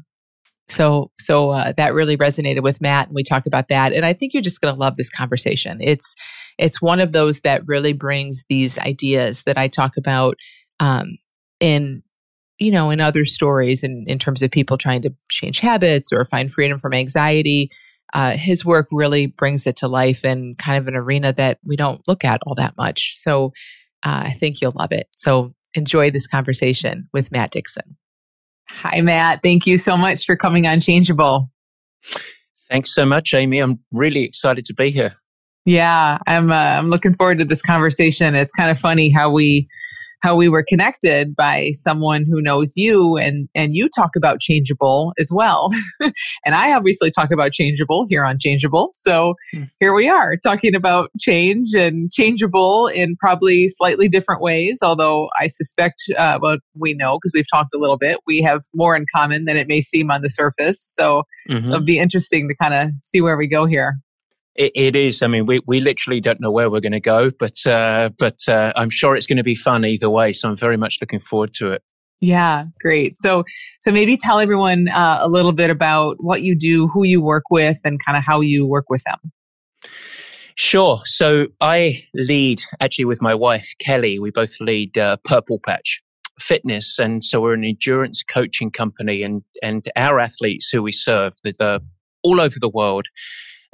so 0.68 1.10
so 1.18 1.50
uh, 1.50 1.72
that 1.76 1.94
really 1.94 2.16
resonated 2.16 2.62
with 2.62 2.80
matt 2.80 3.08
and 3.08 3.14
we 3.14 3.22
talked 3.22 3.46
about 3.46 3.68
that 3.68 3.92
and 3.92 4.04
i 4.06 4.12
think 4.12 4.32
you're 4.32 4.42
just 4.42 4.60
going 4.60 4.72
to 4.72 4.80
love 4.80 4.96
this 4.96 5.10
conversation 5.10 5.78
it's 5.80 6.14
it's 6.58 6.80
one 6.80 7.00
of 7.00 7.12
those 7.12 7.40
that 7.40 7.66
really 7.66 7.92
brings 7.92 8.44
these 8.48 8.78
ideas 8.78 9.42
that 9.44 9.58
i 9.58 9.68
talk 9.68 9.96
about 9.96 10.36
um, 10.80 11.18
in 11.60 12.02
you 12.58 12.70
know, 12.70 12.90
in 12.90 13.00
other 13.00 13.24
stories, 13.24 13.82
in, 13.82 14.04
in 14.06 14.18
terms 14.18 14.42
of 14.42 14.50
people 14.50 14.78
trying 14.78 15.02
to 15.02 15.12
change 15.28 15.58
habits 15.60 16.12
or 16.12 16.24
find 16.24 16.52
freedom 16.52 16.78
from 16.78 16.94
anxiety, 16.94 17.70
uh, 18.12 18.32
his 18.36 18.64
work 18.64 18.86
really 18.92 19.26
brings 19.26 19.66
it 19.66 19.76
to 19.76 19.88
life 19.88 20.24
in 20.24 20.54
kind 20.56 20.78
of 20.78 20.86
an 20.86 20.94
arena 20.94 21.32
that 21.32 21.58
we 21.64 21.76
don't 21.76 22.06
look 22.06 22.24
at 22.24 22.40
all 22.46 22.54
that 22.54 22.76
much. 22.76 23.12
So 23.14 23.46
uh, 24.04 24.22
I 24.26 24.32
think 24.32 24.60
you'll 24.60 24.72
love 24.76 24.92
it. 24.92 25.08
So 25.12 25.54
enjoy 25.74 26.10
this 26.10 26.26
conversation 26.26 27.08
with 27.12 27.32
Matt 27.32 27.50
Dixon. 27.50 27.96
Hi, 28.68 29.00
Matt. 29.00 29.40
Thank 29.42 29.66
you 29.66 29.76
so 29.76 29.96
much 29.96 30.24
for 30.24 30.36
coming 30.36 30.66
on 30.66 30.80
Changeable. 30.80 31.50
Thanks 32.70 32.94
so 32.94 33.04
much, 33.04 33.34
Amy. 33.34 33.58
I'm 33.58 33.78
really 33.92 34.24
excited 34.24 34.64
to 34.66 34.74
be 34.74 34.90
here. 34.90 35.14
Yeah, 35.64 36.18
I'm. 36.26 36.50
Uh, 36.50 36.54
I'm 36.54 36.90
looking 36.90 37.14
forward 37.14 37.38
to 37.38 37.44
this 37.44 37.62
conversation. 37.62 38.34
It's 38.34 38.52
kind 38.52 38.70
of 38.70 38.78
funny 38.78 39.10
how 39.10 39.30
we 39.30 39.68
how 40.24 40.34
we 40.34 40.48
were 40.48 40.64
connected 40.66 41.36
by 41.36 41.70
someone 41.74 42.24
who 42.24 42.40
knows 42.40 42.72
you 42.76 43.18
and 43.18 43.46
and 43.54 43.76
you 43.76 43.90
talk 43.90 44.16
about 44.16 44.40
changeable 44.40 45.12
as 45.18 45.30
well. 45.30 45.70
And 46.46 46.54
i 46.54 46.72
obviously 46.72 47.10
talk 47.10 47.30
about 47.30 47.52
changeable 47.52 48.06
here 48.08 48.24
on 48.24 48.38
changeable. 48.38 48.90
So 48.92 49.34
mm. 49.54 49.68
here 49.80 49.94
we 49.94 50.08
are 50.08 50.36
talking 50.36 50.74
about 50.74 51.10
change 51.18 51.74
and 51.74 52.10
changeable 52.10 52.86
in 52.86 53.16
probably 53.16 53.68
slightly 53.68 54.08
different 54.08 54.40
ways 54.40 54.78
although 54.82 55.28
i 55.40 55.46
suspect 55.46 56.02
uh, 56.16 56.38
well 56.40 56.58
we 56.74 56.94
know 56.94 57.18
because 57.18 57.32
we've 57.34 57.50
talked 57.52 57.74
a 57.74 57.78
little 57.78 57.96
bit. 57.96 58.18
We 58.26 58.40
have 58.42 58.62
more 58.74 58.96
in 58.96 59.06
common 59.14 59.44
than 59.44 59.56
it 59.56 59.68
may 59.68 59.80
seem 59.80 60.10
on 60.10 60.22
the 60.22 60.30
surface. 60.30 60.80
So 60.80 61.24
mm-hmm. 61.48 61.68
it'll 61.68 61.84
be 61.84 61.98
interesting 61.98 62.48
to 62.48 62.54
kind 62.54 62.74
of 62.74 62.90
see 63.00 63.20
where 63.20 63.36
we 63.36 63.46
go 63.46 63.66
here 63.66 63.94
it, 64.54 64.72
it 64.74 64.96
is. 64.96 65.22
I 65.22 65.26
mean, 65.26 65.46
we, 65.46 65.60
we 65.66 65.80
literally 65.80 66.20
don't 66.20 66.40
know 66.40 66.50
where 66.50 66.70
we're 66.70 66.80
going 66.80 66.92
to 66.92 67.00
go, 67.00 67.30
but 67.30 67.66
uh, 67.66 68.10
but 68.18 68.38
uh, 68.48 68.72
I'm 68.76 68.90
sure 68.90 69.16
it's 69.16 69.26
going 69.26 69.38
to 69.38 69.44
be 69.44 69.54
fun 69.54 69.84
either 69.84 70.10
way. 70.10 70.32
So 70.32 70.48
I'm 70.48 70.56
very 70.56 70.76
much 70.76 70.98
looking 71.00 71.20
forward 71.20 71.52
to 71.54 71.72
it. 71.72 71.82
Yeah, 72.20 72.66
great. 72.80 73.16
So 73.16 73.44
so 73.80 73.90
maybe 73.90 74.16
tell 74.16 74.40
everyone 74.40 74.88
uh, 74.88 75.18
a 75.20 75.28
little 75.28 75.52
bit 75.52 75.70
about 75.70 76.16
what 76.18 76.42
you 76.42 76.56
do, 76.56 76.88
who 76.88 77.04
you 77.04 77.20
work 77.20 77.44
with, 77.50 77.80
and 77.84 78.02
kind 78.02 78.16
of 78.16 78.24
how 78.24 78.40
you 78.40 78.66
work 78.66 78.86
with 78.88 79.02
them. 79.04 79.32
Sure. 80.56 81.02
So 81.04 81.48
I 81.60 82.02
lead 82.14 82.62
actually 82.80 83.06
with 83.06 83.20
my 83.20 83.34
wife 83.34 83.72
Kelly. 83.80 84.18
We 84.20 84.30
both 84.30 84.60
lead 84.60 84.96
uh, 84.96 85.16
Purple 85.24 85.58
Patch 85.66 86.00
Fitness, 86.38 86.98
and 86.98 87.24
so 87.24 87.40
we're 87.40 87.54
an 87.54 87.64
endurance 87.64 88.22
coaching 88.22 88.70
company, 88.70 89.22
and 89.22 89.42
and 89.62 89.88
our 89.96 90.20
athletes 90.20 90.68
who 90.70 90.82
we 90.82 90.92
serve, 90.92 91.34
the, 91.42 91.82
all 92.22 92.40
over 92.40 92.58
the 92.58 92.70
world 92.70 93.08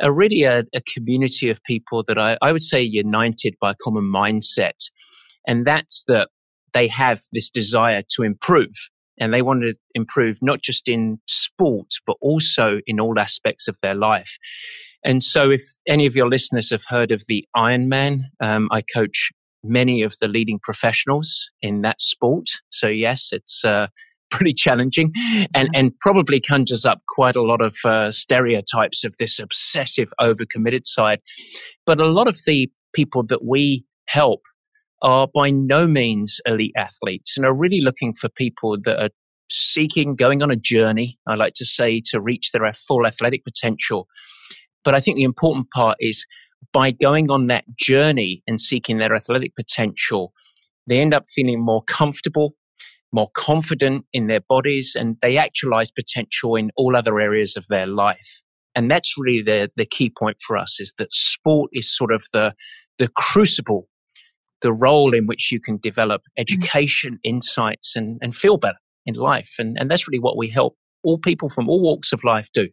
are 0.03 0.13
really 0.13 0.43
a, 0.43 0.65
a 0.75 0.81
community 0.93 1.51
of 1.51 1.63
people 1.65 2.03
that 2.07 2.19
I, 2.19 2.37
I 2.43 2.53
would 2.53 2.63
say 2.63 2.81
united 2.81 3.55
by 3.61 3.73
a 3.73 3.77
common 3.83 4.05
mindset. 4.05 4.91
And 5.47 5.67
that's 5.67 6.05
that 6.09 6.29
they 6.73 6.89
have 6.89 7.21
this 7.33 7.51
desire 7.51 8.03
to 8.17 8.23
improve 8.23 8.75
and 9.19 9.35
they 9.35 9.43
want 9.43 9.63
to 9.63 9.75
improve 9.95 10.39
not 10.41 10.63
just 10.63 10.89
in 10.89 11.21
sports, 11.27 12.01
but 12.07 12.17
also 12.21 12.81
in 12.87 12.99
all 12.99 13.19
aspects 13.19 13.69
of 13.69 13.77
their 13.83 13.95
life. 13.95 14.39
And 15.05 15.23
so, 15.23 15.51
if 15.51 15.63
any 15.87 16.07
of 16.07 16.17
your 16.17 16.29
listeners 16.29 16.71
have 16.71 16.85
heard 16.89 17.11
of 17.11 17.25
the 17.29 17.45
Ironman, 17.57 18.25
um, 18.41 18.69
I 18.71 18.83
coach 18.83 19.31
many 19.63 20.03
of 20.03 20.15
the 20.21 20.29
leading 20.29 20.59
professionals 20.59 21.51
in 21.63 21.83
that 21.83 22.01
sport. 22.01 22.49
So, 22.71 22.87
yes, 22.89 23.29
it's 23.33 23.65
uh, 23.65 23.89
pretty 24.31 24.53
challenging 24.53 25.13
and, 25.55 25.69
and 25.75 25.99
probably 26.01 26.41
conjures 26.41 26.85
up 26.85 27.03
quite 27.09 27.37
a 27.37 27.43
lot 27.43 27.61
of 27.61 27.77
uh, 27.85 28.11
stereotypes 28.11 29.05
of 29.05 29.17
this 29.19 29.39
obsessive, 29.39 30.13
overcommitted 30.21 30.83
side. 30.85 31.21
But 31.87 32.01
a 32.01 32.07
lot 32.07 32.29
of 32.29 32.39
the 32.47 32.71
people 32.93 33.25
that 33.25 33.45
we 33.45 33.87
help 34.09 34.43
are 35.03 35.29
by 35.33 35.51
no 35.51 35.87
means 35.87 36.41
elite 36.45 36.75
athletes 36.77 37.37
and 37.37 37.47
are 37.47 37.55
really 37.55 37.81
looking 37.81 38.15
for 38.15 38.29
people 38.29 38.77
that 38.85 39.03
are 39.03 39.11
seeking, 39.51 40.15
going 40.15 40.43
on 40.43 40.51
a 40.51 40.57
journey, 40.57 41.19
I 41.27 41.35
like 41.35 41.55
to 41.57 41.67
say, 41.67 42.01
to 42.07 42.21
reach 42.21 42.53
their 42.53 42.73
full 42.73 43.07
athletic 43.07 43.45
potential. 43.45 44.07
But 44.85 44.95
I 44.95 45.01
think 45.01 45.17
the 45.17 45.25
important 45.25 45.67
part 45.75 45.97
is 46.01 46.27
by 46.73 46.91
going 46.91 47.31
on 47.31 47.47
that 47.47 47.65
journey 47.79 48.43
and 48.47 48.61
seeking 48.61 48.99
their 48.99 49.15
athletic 49.15 49.57
potential, 49.57 50.33
they 50.87 51.01
end 51.01 51.15
up 51.15 51.25
feeling 51.29 51.65
more 51.65 51.83
comfortable 51.83 52.55
more 53.13 53.29
confident 53.35 54.05
in 54.13 54.27
their 54.27 54.41
bodies 54.41 54.97
and 54.99 55.17
they 55.23 55.37
actualize 55.37 55.91
potential 55.91 56.57
in 56.57 56.71
all 56.77 56.97
other 56.97 57.19
areas 57.19 57.57
of 57.57 57.65
their 57.69 57.87
life. 57.87 58.43
And 58.75 58.91
that's 58.91 59.15
really 59.19 59.43
the, 59.43 59.69
the 59.77 59.85
key 59.87 60.13
point 60.17 60.37
for 60.47 60.57
us 60.57 60.81
is 60.81 60.95
that 60.99 61.13
sport 61.13 61.71
is 61.73 61.95
sort 61.95 62.13
of 62.13 62.25
the, 62.33 62.55
the 62.99 63.09
crucible, 63.09 63.89
the 64.63 64.73
role 64.73 65.13
in 65.13 65.27
which 65.27 65.51
you 65.51 65.61
can 65.61 65.79
develop 65.79 66.23
mm-hmm. 66.23 66.43
education, 66.43 67.19
insights, 67.25 67.97
and, 67.97 68.19
and 68.23 68.37
feel 68.37 68.59
better 68.59 68.79
in 69.07 69.15
life. 69.15 69.55
And, 69.59 69.77
and 69.79 69.91
that's 69.91 70.07
really 70.07 70.21
what 70.21 70.37
we 70.37 70.49
help 70.49 70.77
all 71.03 71.19
people 71.19 71.49
from 71.49 71.69
all 71.69 71.83
walks 71.83 72.13
of 72.13 72.23
life 72.25 72.49
do. 72.53 72.69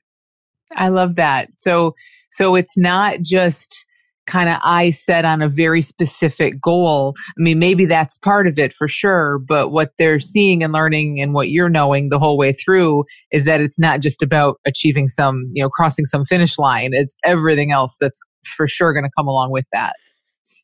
I 0.75 0.89
love 0.89 1.15
that. 1.15 1.50
So, 1.58 1.96
so 2.32 2.56
it's 2.56 2.77
not 2.77 3.22
just 3.22 3.86
kind 4.28 4.50
of 4.50 4.60
eyes 4.64 5.04
set 5.04 5.26
on 5.26 5.42
a 5.42 5.50
very 5.50 5.82
specific 5.82 6.62
goal. 6.62 7.16
I 7.18 7.42
mean, 7.42 7.60
maybe 7.60 7.86
that's 7.86 8.18
part 8.20 8.48
of 8.48 8.60
it 8.60 8.74
for 8.74 8.88
sure, 8.88 9.40
but 9.40 9.70
what 9.70 9.92
they're 9.98 10.20
seeing 10.20 10.64
and 10.64 10.74
learning 10.74 11.22
and 11.22 11.34
what 11.34 11.50
you're 11.50 11.70
knowing 11.70 12.10
the 12.10 12.20
whole 12.20 12.38
way 12.38 12.54
through 12.54 13.06
is 13.32 13.46
that 13.46 13.62
it's 13.62 13.80
not 13.80 14.02
just 14.02 14.22
about 14.22 14.60
achieving 14.66 15.08
some, 15.08 15.50
you 15.54 15.64
know, 15.64 15.70
crossing 15.70 16.06
some 16.06 16.26
finish 16.26 16.60
line. 16.60 16.92
It's 16.94 17.16
everything 17.26 17.72
else 17.72 17.98
that's 18.00 18.20
for 18.46 18.68
sure 18.68 18.94
going 18.94 19.06
to 19.06 19.12
come 19.18 19.28
along 19.28 19.52
with 19.52 19.68
that. 19.74 19.94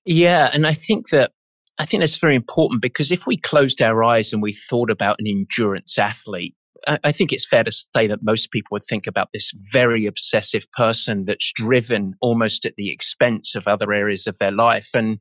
Yeah. 0.05 0.49
And 0.53 0.67
I 0.67 0.73
think 0.73 1.09
that 1.09 1.31
I 1.79 1.85
think 1.85 2.01
that's 2.01 2.17
very 2.17 2.35
important 2.35 2.81
because 2.81 3.11
if 3.11 3.25
we 3.25 3.37
closed 3.37 3.81
our 3.81 4.03
eyes 4.03 4.31
and 4.31 4.43
we 4.43 4.53
thought 4.53 4.91
about 4.91 5.15
an 5.19 5.25
endurance 5.27 5.97
athlete, 5.97 6.55
I 6.87 7.11
think 7.11 7.31
it's 7.31 7.47
fair 7.47 7.63
to 7.63 7.71
say 7.71 8.07
that 8.07 8.19
most 8.23 8.51
people 8.51 8.69
would 8.71 8.83
think 8.83 9.07
about 9.07 9.29
this 9.33 9.51
very 9.71 10.05
obsessive 10.05 10.65
person 10.75 11.25
that's 11.25 11.51
driven 11.53 12.13
almost 12.21 12.65
at 12.65 12.73
the 12.75 12.91
expense 12.91 13.55
of 13.55 13.67
other 13.67 13.93
areas 13.93 14.27
of 14.27 14.37
their 14.39 14.51
life. 14.51 14.89
And 14.93 15.19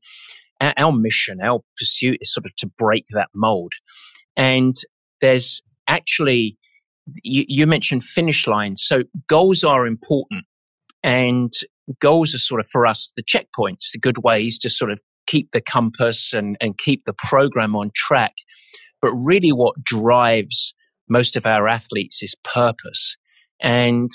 our 0.61 0.92
mission, 0.92 1.38
our 1.42 1.61
pursuit 1.78 2.19
is 2.21 2.33
sort 2.33 2.47
of 2.47 2.57
to 2.57 2.66
break 2.66 3.07
that 3.11 3.28
mold. 3.35 3.73
And 4.37 4.75
there's 5.21 5.62
actually, 5.88 6.57
you, 7.23 7.45
you 7.49 7.66
mentioned 7.66 8.04
finish 8.04 8.47
lines. 8.47 8.83
So 8.85 9.04
goals 9.28 9.64
are 9.64 9.87
important. 9.87 10.45
And 11.02 11.52
goals 12.00 12.35
are 12.35 12.38
sort 12.38 12.61
of 12.61 12.69
for 12.71 12.87
us 12.87 13.12
the 13.16 13.25
checkpoints, 13.25 13.90
the 13.92 13.99
good 14.00 14.19
ways 14.19 14.59
to 14.61 14.71
sort 14.71 14.90
of 14.90 15.00
keep 15.26 15.50
the 15.52 15.61
compass 15.61 16.33
and, 16.33 16.57
and 16.61 16.78
keep 16.78 17.04
the 17.04 17.14
program 17.14 17.75
on 17.75 17.90
track. 17.95 18.35
But 19.00 19.12
really, 19.14 19.50
what 19.50 19.83
drives 19.83 20.75
most 21.12 21.37
of 21.37 21.47
our 21.47 21.69
athletes 21.69 22.23
is 22.23 22.35
purpose 22.42 23.16
and 23.61 24.11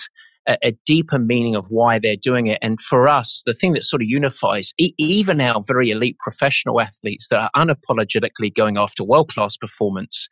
a, 0.47 0.57
a, 0.63 0.71
deeper 0.85 1.19
meaning 1.19 1.55
of 1.55 1.67
why 1.69 1.99
they're 1.99 2.15
doing 2.15 2.47
it. 2.47 2.57
And 2.61 2.81
for 2.81 3.07
us, 3.07 3.43
the 3.45 3.53
thing 3.53 3.73
that 3.73 3.83
sort 3.83 4.01
of 4.01 4.07
unifies 4.07 4.73
e- 4.79 4.93
even 4.97 5.39
our 5.39 5.61
very 5.65 5.91
elite 5.91 6.17
professional 6.19 6.81
athletes 6.81 7.27
that 7.29 7.39
are 7.39 7.51
unapologetically 7.55 8.53
going 8.53 8.77
after 8.77 9.03
world 9.03 9.29
class 9.29 9.57
performance, 9.57 10.27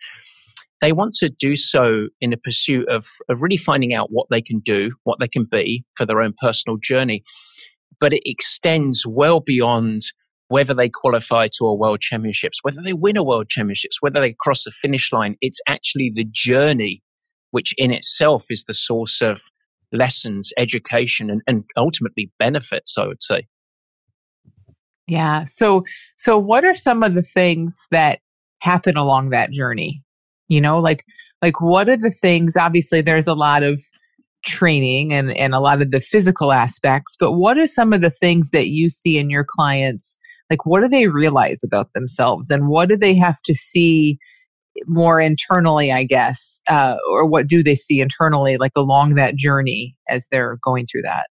they 0.81 0.91
want 0.91 1.13
to 1.15 1.29
do 1.29 1.55
so 1.55 2.07
in 2.19 2.33
a 2.33 2.37
pursuit 2.37 2.87
of, 2.89 3.07
of 3.29 3.41
really 3.41 3.57
finding 3.57 3.93
out 3.93 4.09
what 4.11 4.27
they 4.31 4.41
can 4.41 4.59
do, 4.59 4.91
what 5.03 5.19
they 5.19 5.27
can 5.27 5.45
be 5.45 5.85
for 5.95 6.05
their 6.05 6.21
own 6.21 6.33
personal 6.41 6.77
journey. 6.81 7.23
But 7.99 8.13
it 8.13 8.23
extends 8.25 9.05
well 9.05 9.39
beyond 9.39 10.01
whether 10.47 10.73
they 10.73 10.89
qualify 10.89 11.47
to 11.57 11.65
a 11.65 11.73
world 11.73 12.01
championships, 12.01 12.59
whether 12.61 12.81
they 12.81 12.93
win 12.93 13.17
a 13.17 13.23
world 13.23 13.49
championships, 13.49 14.01
whether 14.01 14.19
they 14.19 14.35
cross 14.39 14.63
the 14.63 14.71
finish 14.71 15.11
line. 15.11 15.35
It's 15.41 15.59
actually 15.67 16.11
the 16.13 16.27
journey, 16.31 17.01
which 17.51 17.73
in 17.77 17.91
itself 17.91 18.45
is 18.49 18.63
the 18.65 18.73
source 18.73 19.21
of 19.21 19.41
lessons, 19.91 20.51
education, 20.57 21.29
and, 21.29 21.41
and 21.47 21.63
ultimately 21.77 22.31
benefits, 22.37 22.97
I 22.97 23.07
would 23.07 23.23
say. 23.23 23.47
Yeah. 25.07 25.45
So, 25.45 25.83
so 26.17 26.37
what 26.37 26.65
are 26.65 26.75
some 26.75 27.03
of 27.03 27.15
the 27.15 27.23
things 27.23 27.87
that 27.91 28.19
happen 28.59 28.97
along 28.97 29.29
that 29.29 29.51
journey? 29.51 30.03
You 30.47 30.61
know, 30.61 30.79
like, 30.79 31.03
like 31.41 31.61
what 31.61 31.89
are 31.89 31.97
the 31.97 32.11
things? 32.11 32.55
Obviously, 32.55 33.01
there's 33.01 33.27
a 33.27 33.33
lot 33.33 33.63
of 33.63 33.81
training 34.43 35.11
and, 35.11 35.35
and 35.37 35.55
a 35.55 35.59
lot 35.59 35.81
of 35.81 35.89
the 35.89 35.99
physical 35.99 36.51
aspects, 36.51 37.15
but 37.19 37.33
what 37.33 37.57
are 37.57 37.67
some 37.67 37.93
of 37.93 38.01
the 38.01 38.11
things 38.11 38.51
that 38.51 38.67
you 38.67 38.91
see 38.91 39.17
in 39.17 39.29
your 39.31 39.45
clients 39.47 40.17
like 40.49 40.65
what 40.65 40.81
do 40.81 40.87
they 40.87 41.07
realize 41.07 41.61
about 41.65 41.93
themselves? 41.93 42.49
And 42.49 42.67
what 42.67 42.89
do 42.89 42.97
they 42.97 43.15
have 43.15 43.41
to 43.45 43.55
see 43.55 44.17
more 44.87 45.21
internally 45.21 45.91
i 45.91 46.03
guess 46.03 46.59
uh, 46.69 46.97
or 47.09 47.25
what 47.25 47.47
do 47.47 47.63
they 47.63 47.75
see 47.75 48.01
internally 48.01 48.57
like 48.57 48.73
along 48.75 49.15
that 49.15 49.35
journey 49.35 49.95
as 50.09 50.27
they're 50.31 50.57
going 50.63 50.85
through 50.85 51.03
that? 51.03 51.27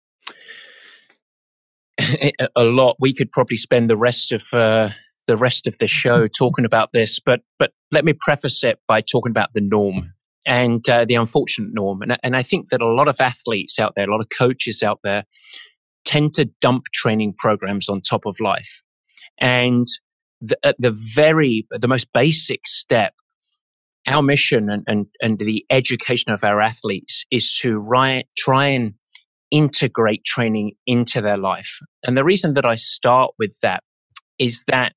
A 2.56 2.64
lot. 2.64 2.98
We 3.00 3.14
could 3.14 3.32
probably 3.32 3.58
spend 3.58 3.90
the 3.90 3.98
rest 3.98 4.32
of 4.32 4.44
uh, 4.54 4.90
the 5.28 5.38
rest 5.38 5.68
of 5.68 5.78
the 5.80 5.88
show 5.88 6.28
talking 6.28 6.66
about 6.66 6.90
this 6.94 7.20
but 7.20 7.42
but 7.58 7.72
let 7.92 8.06
me 8.06 8.14
preface 8.14 8.64
it 8.64 8.80
by 8.88 9.02
talking 9.02 9.32
about 9.32 9.50
the 9.54 9.62
norm 9.62 10.14
and 10.46 10.88
uh, 10.90 11.06
the 11.06 11.16
unfortunate 11.16 11.74
norm. 11.74 12.02
And, 12.02 12.18
and 12.24 12.36
i 12.36 12.44
think 12.44 12.70
that 12.70 12.82
a 12.82 12.88
lot 12.88 13.08
of 13.08 13.20
athletes 13.20 13.80
out 13.80 13.94
there 13.96 14.08
a 14.08 14.12
lot 14.12 14.22
of 14.22 14.30
coaches 14.36 14.84
out 14.84 15.00
there 15.04 15.24
tend 16.06 16.34
to 16.36 16.46
dump 16.62 16.86
training 16.94 17.34
programs 17.38 17.88
on 17.90 18.02
top 18.02 18.26
of 18.26 18.40
life 18.40 18.82
and 19.42 19.86
the, 20.40 20.58
at 20.64 20.76
the 20.80 20.92
very, 20.92 21.68
the 21.72 21.88
most 21.88 22.08
basic 22.14 22.68
step, 22.68 23.14
our 24.08 24.22
mission 24.22 24.70
and, 24.70 24.84
and, 24.88 25.08
and 25.22 25.40
the 25.40 25.66
education 25.70 26.32
of 26.32 26.44
our 26.44 26.62
athletes 26.62 27.26
is 27.32 27.58
to 27.60 27.84
try 28.38 28.68
and 28.68 28.94
integrate 29.52 30.24
training 30.24 30.72
into 30.88 31.22
their 31.22 31.38
life. 31.38 31.80
And 32.04 32.18
the 32.18 32.24
reason 32.24 32.54
that 32.54 32.66
I 32.66 32.76
start 32.76 33.32
with 33.38 33.58
that 33.62 33.84
is 34.40 34.64
that 34.68 34.94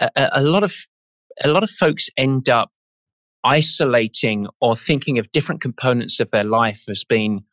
a, 0.00 0.10
a 0.32 0.42
lot 0.42 0.64
of, 0.64 0.74
a 1.42 1.48
lot 1.48 1.62
of 1.62 1.70
folks 1.70 2.08
end 2.16 2.48
up 2.48 2.70
isolating 3.44 4.46
or 4.60 4.76
thinking 4.76 5.18
of 5.18 5.32
different 5.32 5.60
components 5.60 6.20
of 6.20 6.30
their 6.30 6.44
life 6.44 6.84
as 6.88 7.04
being 7.04 7.44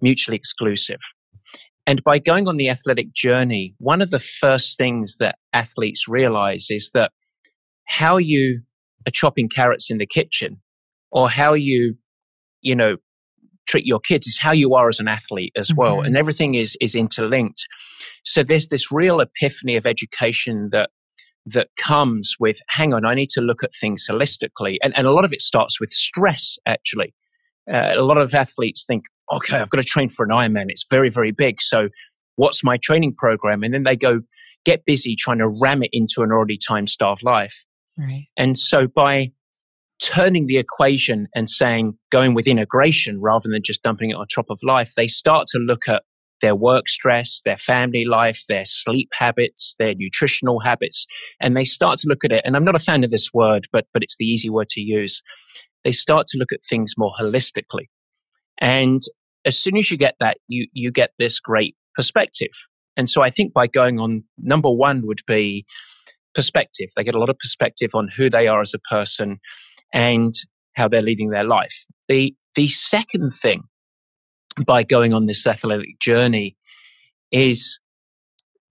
mutually 0.00 0.36
exclusive. 0.36 1.00
And 1.88 2.04
by 2.04 2.18
going 2.18 2.46
on 2.48 2.58
the 2.58 2.68
athletic 2.68 3.14
journey, 3.14 3.74
one 3.78 4.02
of 4.02 4.10
the 4.10 4.18
first 4.18 4.76
things 4.76 5.16
that 5.20 5.38
athletes 5.54 6.06
realize 6.06 6.66
is 6.68 6.90
that 6.92 7.12
how 7.86 8.18
you 8.18 8.60
are 9.06 9.10
chopping 9.10 9.48
carrots 9.48 9.90
in 9.90 9.96
the 9.96 10.06
kitchen 10.06 10.60
or 11.10 11.30
how 11.30 11.54
you, 11.54 11.96
you 12.60 12.76
know, 12.76 12.98
treat 13.66 13.86
your 13.86 14.00
kids 14.00 14.26
is 14.26 14.38
how 14.38 14.52
you 14.52 14.74
are 14.74 14.90
as 14.90 15.00
an 15.00 15.08
athlete 15.08 15.54
as 15.56 15.72
well. 15.74 15.96
Mm-hmm. 15.96 16.06
And 16.08 16.16
everything 16.18 16.56
is, 16.56 16.76
is 16.78 16.94
interlinked. 16.94 17.66
So 18.22 18.42
there's 18.42 18.68
this 18.68 18.92
real 18.92 19.20
epiphany 19.20 19.76
of 19.76 19.86
education 19.86 20.68
that, 20.72 20.90
that 21.46 21.68
comes 21.78 22.36
with, 22.38 22.58
hang 22.68 22.92
on, 22.92 23.06
I 23.06 23.14
need 23.14 23.30
to 23.30 23.40
look 23.40 23.64
at 23.64 23.74
things 23.74 24.06
holistically. 24.10 24.76
And, 24.82 24.92
and 24.94 25.06
a 25.06 25.12
lot 25.12 25.24
of 25.24 25.32
it 25.32 25.40
starts 25.40 25.80
with 25.80 25.92
stress, 25.92 26.58
actually. 26.66 27.14
Uh, 27.66 27.94
a 27.96 28.02
lot 28.02 28.18
of 28.18 28.34
athletes 28.34 28.84
think, 28.86 29.06
okay, 29.30 29.58
I've 29.58 29.70
got 29.70 29.78
to 29.78 29.86
train 29.86 30.08
for 30.08 30.24
an 30.24 30.30
Ironman. 30.30 30.66
It's 30.68 30.86
very, 30.90 31.10
very 31.10 31.32
big. 31.32 31.60
So 31.60 31.88
what's 32.36 32.62
my 32.64 32.76
training 32.76 33.14
program? 33.16 33.62
And 33.62 33.74
then 33.74 33.82
they 33.82 33.96
go 33.96 34.20
get 34.64 34.84
busy 34.84 35.16
trying 35.16 35.38
to 35.38 35.48
ram 35.48 35.82
it 35.82 35.90
into 35.92 36.22
an 36.22 36.30
already 36.32 36.58
time 36.58 36.86
starved 36.86 37.22
life. 37.22 37.64
Right. 37.96 38.26
And 38.36 38.58
so 38.58 38.86
by 38.86 39.32
turning 40.00 40.46
the 40.46 40.56
equation 40.56 41.26
and 41.34 41.50
saying 41.50 41.94
going 42.10 42.34
with 42.34 42.46
integration 42.46 43.20
rather 43.20 43.48
than 43.48 43.62
just 43.62 43.82
dumping 43.82 44.10
it 44.10 44.14
on 44.14 44.26
top 44.28 44.46
of 44.50 44.58
life, 44.62 44.92
they 44.96 45.08
start 45.08 45.46
to 45.48 45.58
look 45.58 45.88
at 45.88 46.02
their 46.40 46.54
work 46.54 46.88
stress, 46.88 47.40
their 47.44 47.56
family 47.56 48.04
life, 48.04 48.44
their 48.48 48.64
sleep 48.64 49.08
habits, 49.12 49.74
their 49.78 49.94
nutritional 49.94 50.60
habits, 50.60 51.06
and 51.40 51.56
they 51.56 51.64
start 51.64 51.98
to 51.98 52.08
look 52.08 52.24
at 52.24 52.30
it. 52.30 52.42
And 52.44 52.56
I'm 52.56 52.64
not 52.64 52.76
a 52.76 52.80
fan 52.80 53.02
of 53.02 53.10
this 53.10 53.30
word, 53.34 53.66
but, 53.72 53.86
but 53.92 54.04
it's 54.04 54.16
the 54.18 54.24
easy 54.24 54.48
word 54.48 54.68
to 54.70 54.80
use. 54.80 55.20
They 55.84 55.92
start 55.92 56.26
to 56.28 56.38
look 56.38 56.52
at 56.52 56.60
things 56.68 56.94
more 56.96 57.12
holistically. 57.18 57.88
And 58.60 59.02
as 59.48 59.58
soon 59.58 59.76
as 59.76 59.90
you 59.90 59.96
get 59.96 60.14
that, 60.20 60.36
you, 60.46 60.68
you 60.72 60.92
get 60.92 61.10
this 61.18 61.40
great 61.40 61.74
perspective. 61.94 62.52
And 62.96 63.08
so 63.08 63.22
I 63.22 63.30
think 63.30 63.52
by 63.52 63.66
going 63.66 63.98
on, 63.98 64.24
number 64.36 64.70
one 64.70 65.06
would 65.06 65.22
be 65.26 65.64
perspective. 66.34 66.90
They 66.94 67.02
get 67.02 67.14
a 67.14 67.18
lot 67.18 67.30
of 67.30 67.38
perspective 67.38 67.90
on 67.94 68.08
who 68.16 68.28
they 68.28 68.46
are 68.46 68.60
as 68.60 68.74
a 68.74 68.94
person 68.94 69.38
and 69.92 70.34
how 70.76 70.86
they're 70.86 71.02
leading 71.02 71.30
their 71.30 71.44
life. 71.44 71.86
The, 72.08 72.36
the 72.54 72.68
second 72.68 73.32
thing 73.32 73.62
by 74.64 74.82
going 74.82 75.14
on 75.14 75.26
this 75.26 75.46
athletic 75.46 75.98
journey 75.98 76.56
is 77.32 77.80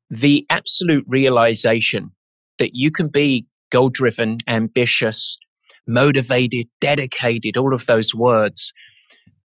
the 0.09 0.45
absolute 0.49 1.05
realization 1.07 2.11
that 2.59 2.71
you 2.73 2.91
can 2.91 3.07
be 3.07 3.47
goal 3.71 3.89
driven, 3.89 4.37
ambitious, 4.47 5.37
motivated, 5.87 6.67
dedicated, 6.79 7.57
all 7.57 7.73
of 7.73 7.85
those 7.85 8.13
words, 8.13 8.73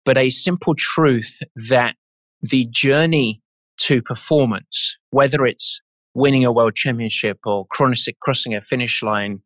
but 0.05 0.19
a 0.19 0.31
simple 0.31 0.75
truth 0.77 1.41
that 1.69 1.97
the 2.41 2.67
journey 2.71 3.41
to 3.79 4.03
performance, 4.03 4.97
whether 5.11 5.47
it's 5.47 5.81
winning 6.15 6.45
a 6.45 6.53
world 6.53 6.75
championship 6.75 7.39
or 7.47 7.67
crossing 7.67 8.55
a 8.55 8.61
finish 8.61 9.03
line 9.03 9.41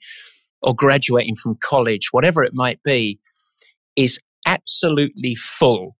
or 0.62 0.74
graduating 0.74 1.36
from 1.36 1.56
college, 1.62 2.08
whatever 2.10 2.42
it 2.42 2.52
might 2.54 2.82
be, 2.82 3.20
is 3.94 4.18
absolutely 4.46 5.34
full 5.34 5.96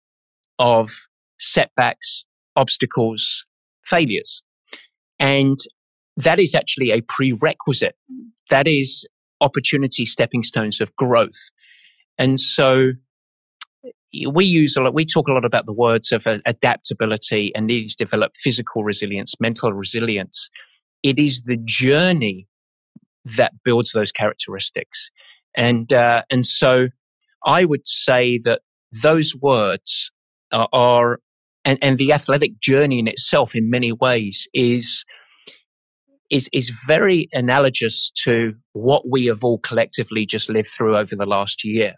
of 0.58 0.90
setbacks, 1.38 2.24
obstacles, 2.56 3.44
failures. 3.84 4.42
And 5.18 5.58
that 6.16 6.38
is 6.38 6.54
actually 6.54 6.90
a 6.90 7.02
prerequisite. 7.02 7.96
That 8.50 8.66
is 8.66 9.06
opportunity 9.40 10.06
stepping 10.06 10.42
stones 10.42 10.80
of 10.80 10.94
growth. 10.96 11.50
And 12.18 12.40
so 12.40 12.92
we 14.31 14.44
use 14.44 14.76
a 14.76 14.83
lot, 14.83 14.94
we 14.94 15.05
talk 15.05 15.29
a 15.29 15.33
lot 15.33 15.44
about 15.44 15.66
the 15.66 15.72
words 15.72 16.12
of 16.12 16.26
uh, 16.26 16.38
adaptability 16.46 17.52
and 17.55 17.66
needing 17.66 17.88
to 17.88 17.96
develop 17.96 18.33
physical 18.37 18.85
resilience, 18.85 19.35
mental 19.40 19.72
resilience. 19.72 20.48
It 21.02 21.18
is 21.18 21.42
the 21.42 21.59
journey 21.64 22.46
that 23.37 23.52
builds 23.64 23.92
those 23.92 24.12
characteristics. 24.12 25.11
And, 25.57 25.92
uh, 25.92 26.22
and 26.31 26.46
so 26.46 26.88
I 27.44 27.64
would 27.64 27.87
say 27.87 28.38
that 28.44 28.61
those 28.92 29.35
words 29.40 30.11
are, 30.52 30.68
are 30.72 31.18
and, 31.64 31.79
and 31.83 31.98
the 31.98 32.12
athletic 32.12 32.61
journey 32.61 32.98
in 32.98 33.09
itself 33.09 33.55
in 33.55 33.68
many 33.68 33.92
ways 33.92 34.48
is, 34.55 35.05
is, 36.31 36.48
is 36.52 36.72
very 36.87 37.29
analogous 37.33 38.11
to 38.24 38.55
what 38.72 39.09
we 39.09 39.26
have 39.26 39.42
all 39.42 39.59
collectively 39.59 40.26
just 40.26 40.48
lived 40.48 40.68
through 40.68 40.96
over 40.96 41.16
the 41.16 41.26
last 41.26 41.64
year, 41.64 41.94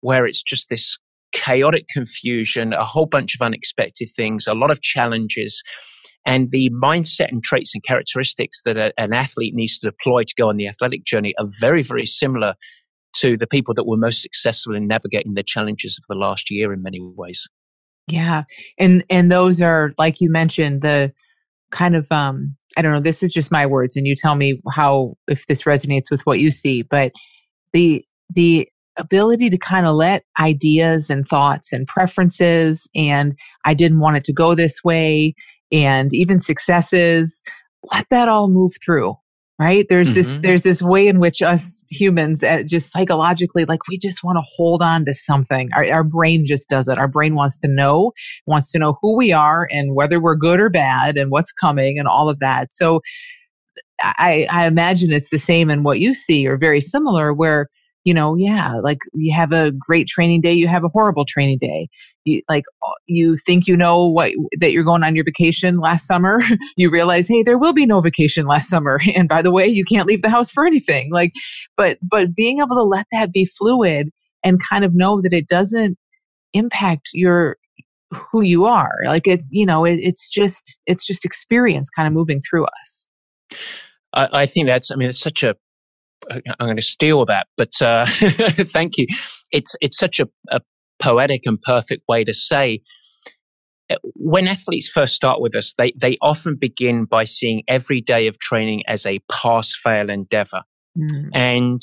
where 0.00 0.26
it's 0.26 0.42
just 0.42 0.68
this 0.68 0.98
chaotic 1.32 1.86
confusion, 1.88 2.72
a 2.72 2.84
whole 2.84 3.06
bunch 3.06 3.34
of 3.34 3.42
unexpected 3.42 4.10
things, 4.16 4.46
a 4.46 4.54
lot 4.54 4.70
of 4.70 4.80
challenges. 4.82 5.62
And 6.26 6.50
the 6.50 6.70
mindset 6.70 7.28
and 7.28 7.42
traits 7.42 7.74
and 7.74 7.82
characteristics 7.84 8.60
that 8.64 8.76
a, 8.76 8.92
an 8.98 9.12
athlete 9.12 9.54
needs 9.54 9.78
to 9.78 9.90
deploy 9.90 10.24
to 10.24 10.34
go 10.36 10.48
on 10.48 10.56
the 10.56 10.66
athletic 10.66 11.04
journey 11.04 11.34
are 11.38 11.46
very, 11.60 11.82
very 11.82 12.06
similar 12.06 12.54
to 13.16 13.36
the 13.36 13.46
people 13.46 13.74
that 13.74 13.86
were 13.86 13.96
most 13.96 14.20
successful 14.20 14.74
in 14.74 14.86
navigating 14.86 15.34
the 15.34 15.42
challenges 15.42 15.98
of 15.98 16.04
the 16.08 16.18
last 16.18 16.50
year 16.50 16.72
in 16.72 16.82
many 16.82 17.00
ways. 17.00 17.48
Yeah. 18.06 18.44
And 18.78 19.04
and 19.10 19.30
those 19.30 19.60
are 19.60 19.92
like 19.98 20.20
you 20.20 20.30
mentioned 20.30 20.82
the 20.82 21.12
kind 21.70 21.94
of 21.94 22.10
um 22.10 22.56
I 22.76 22.82
don't 22.82 22.92
know 22.92 23.00
this 23.00 23.22
is 23.22 23.32
just 23.32 23.52
my 23.52 23.66
words 23.66 23.96
and 23.96 24.06
you 24.06 24.14
tell 24.16 24.34
me 24.34 24.60
how 24.70 25.14
if 25.28 25.46
this 25.46 25.64
resonates 25.64 26.10
with 26.10 26.22
what 26.22 26.38
you 26.38 26.50
see 26.50 26.82
but 26.82 27.12
the 27.72 28.02
the 28.30 28.68
ability 28.98 29.50
to 29.50 29.58
kind 29.58 29.86
of 29.86 29.94
let 29.94 30.24
ideas 30.40 31.10
and 31.10 31.26
thoughts 31.26 31.72
and 31.72 31.86
preferences 31.86 32.88
and 32.94 33.38
I 33.64 33.74
didn't 33.74 34.00
want 34.00 34.16
it 34.16 34.24
to 34.24 34.32
go 34.32 34.54
this 34.54 34.82
way 34.84 35.34
and 35.72 36.12
even 36.12 36.40
successes 36.40 37.42
let 37.92 38.06
that 38.10 38.28
all 38.28 38.48
move 38.48 38.72
through 38.84 39.16
right? 39.58 39.86
There's 39.88 40.10
mm-hmm. 40.10 40.14
this 40.14 40.36
there's 40.38 40.62
this 40.62 40.82
way 40.82 41.08
in 41.08 41.18
which 41.18 41.42
us 41.42 41.82
humans 41.90 42.42
uh, 42.44 42.62
just 42.64 42.92
psychologically 42.92 43.64
like 43.64 43.80
we 43.88 43.98
just 43.98 44.22
want 44.22 44.36
to 44.36 44.42
hold 44.56 44.82
on 44.82 45.04
to 45.06 45.14
something. 45.14 45.68
Our, 45.74 45.90
our 45.90 46.04
brain 46.04 46.44
just 46.46 46.68
does 46.68 46.88
it. 46.88 46.98
Our 46.98 47.08
brain 47.08 47.34
wants 47.34 47.58
to 47.58 47.68
know 47.68 48.12
wants 48.46 48.70
to 48.72 48.78
know 48.78 48.98
who 49.02 49.16
we 49.16 49.32
are 49.32 49.68
and 49.70 49.96
whether 49.96 50.20
we're 50.20 50.36
good 50.36 50.60
or 50.60 50.70
bad 50.70 51.16
and 51.16 51.30
what's 51.30 51.52
coming 51.52 51.98
and 51.98 52.06
all 52.06 52.28
of 52.28 52.38
that. 52.38 52.72
So 52.72 53.00
I, 54.00 54.46
I 54.48 54.66
imagine 54.66 55.12
it's 55.12 55.30
the 55.30 55.38
same 55.38 55.70
in 55.70 55.82
what 55.82 55.98
you 55.98 56.14
see 56.14 56.46
or 56.46 56.56
very 56.56 56.80
similar 56.80 57.34
where 57.34 57.68
you 58.04 58.14
know 58.14 58.34
yeah 58.36 58.74
like 58.82 58.98
you 59.14 59.34
have 59.34 59.52
a 59.52 59.72
great 59.72 60.06
training 60.06 60.40
day 60.40 60.52
you 60.52 60.68
have 60.68 60.84
a 60.84 60.88
horrible 60.88 61.24
training 61.24 61.58
day. 61.60 61.88
You 62.24 62.42
like 62.48 62.64
you 63.06 63.36
think 63.36 63.66
you 63.66 63.76
know 63.76 64.06
what 64.06 64.32
that 64.60 64.72
you're 64.72 64.84
going 64.84 65.02
on 65.02 65.14
your 65.14 65.24
vacation 65.24 65.78
last 65.78 66.06
summer 66.06 66.40
you 66.76 66.90
realize 66.90 67.28
hey 67.28 67.42
there 67.42 67.58
will 67.58 67.72
be 67.72 67.86
no 67.86 68.00
vacation 68.00 68.46
last 68.46 68.68
summer 68.68 69.00
and 69.14 69.28
by 69.28 69.42
the 69.42 69.50
way 69.50 69.66
you 69.66 69.84
can't 69.84 70.06
leave 70.06 70.22
the 70.22 70.30
house 70.30 70.50
for 70.50 70.66
anything 70.66 71.10
like 71.12 71.32
but 71.76 71.98
but 72.02 72.34
being 72.34 72.58
able 72.58 72.76
to 72.76 72.82
let 72.82 73.06
that 73.12 73.32
be 73.32 73.44
fluid 73.44 74.10
and 74.44 74.60
kind 74.68 74.84
of 74.84 74.94
know 74.94 75.20
that 75.20 75.32
it 75.32 75.48
doesn't 75.48 75.96
impact 76.54 77.10
your 77.12 77.56
who 78.10 78.40
you 78.40 78.64
are 78.64 78.94
like 79.04 79.26
it's 79.26 79.50
you 79.52 79.66
know 79.66 79.84
it, 79.84 79.98
it's 80.00 80.28
just 80.28 80.78
it's 80.86 81.06
just 81.06 81.24
experience 81.24 81.90
kind 81.90 82.06
of 82.06 82.12
moving 82.12 82.40
through 82.40 82.64
us. 82.64 83.08
I, 84.14 84.28
I 84.32 84.46
think 84.46 84.66
that's 84.66 84.90
i 84.90 84.94
mean 84.94 85.10
it's 85.10 85.20
such 85.20 85.42
a 85.42 85.54
i'm 86.30 86.66
going 86.66 86.76
to 86.76 86.82
steal 86.82 87.24
that 87.24 87.46
but 87.56 87.80
uh, 87.82 88.06
thank 88.72 88.98
you 88.98 89.06
it's 89.52 89.76
it's 89.80 89.98
such 89.98 90.20
a, 90.20 90.28
a 90.50 90.60
poetic 90.98 91.42
and 91.46 91.60
perfect 91.62 92.02
way 92.08 92.24
to 92.24 92.34
say 92.34 92.80
uh, 93.90 93.96
when 94.14 94.46
athletes 94.46 94.88
first 94.88 95.14
start 95.14 95.40
with 95.40 95.56
us, 95.56 95.72
they, 95.78 95.92
they 95.96 96.18
often 96.20 96.56
begin 96.56 97.06
by 97.06 97.24
seeing 97.24 97.62
every 97.68 98.00
day 98.02 98.26
of 98.26 98.38
training 98.38 98.82
as 98.86 99.06
a 99.06 99.20
pass 99.32 99.74
fail 99.82 100.10
endeavor. 100.10 100.62
Mm. 100.98 101.28
And 101.32 101.80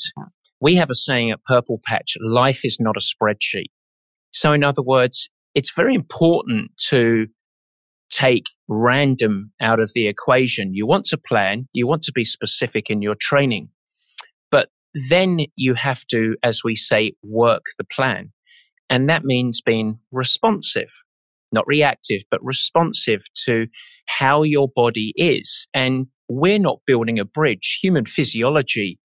we 0.60 0.76
have 0.76 0.90
a 0.90 0.94
saying 0.94 1.30
at 1.32 1.42
Purple 1.44 1.80
Patch 1.84 2.16
life 2.20 2.64
is 2.64 2.78
not 2.80 2.96
a 2.96 3.00
spreadsheet. 3.00 3.70
So, 4.32 4.52
in 4.52 4.62
other 4.62 4.82
words, 4.82 5.30
it's 5.54 5.72
very 5.74 5.94
important 5.94 6.70
to 6.88 7.26
take 8.10 8.50
random 8.68 9.52
out 9.60 9.80
of 9.80 9.90
the 9.94 10.06
equation. 10.06 10.74
You 10.74 10.86
want 10.86 11.06
to 11.06 11.18
plan, 11.18 11.68
you 11.72 11.86
want 11.86 12.02
to 12.02 12.12
be 12.12 12.24
specific 12.24 12.88
in 12.88 13.02
your 13.02 13.16
training, 13.18 13.70
then 15.08 15.40
you 15.56 15.74
have 15.74 16.06
to, 16.06 16.36
as 16.42 16.62
we 16.64 16.74
say, 16.74 17.12
work 17.22 17.64
the 17.78 17.84
plan. 17.84 18.32
And 18.88 19.08
that 19.10 19.24
means 19.24 19.60
being 19.60 19.98
responsive, 20.12 20.90
not 21.52 21.66
reactive, 21.66 22.22
but 22.30 22.44
responsive 22.44 23.22
to 23.46 23.66
how 24.06 24.42
your 24.42 24.68
body 24.74 25.12
is. 25.16 25.66
And 25.74 26.06
we're 26.28 26.58
not 26.58 26.80
building 26.86 27.18
a 27.18 27.24
bridge. 27.24 27.78
Human 27.82 28.06
physiology 28.06 28.98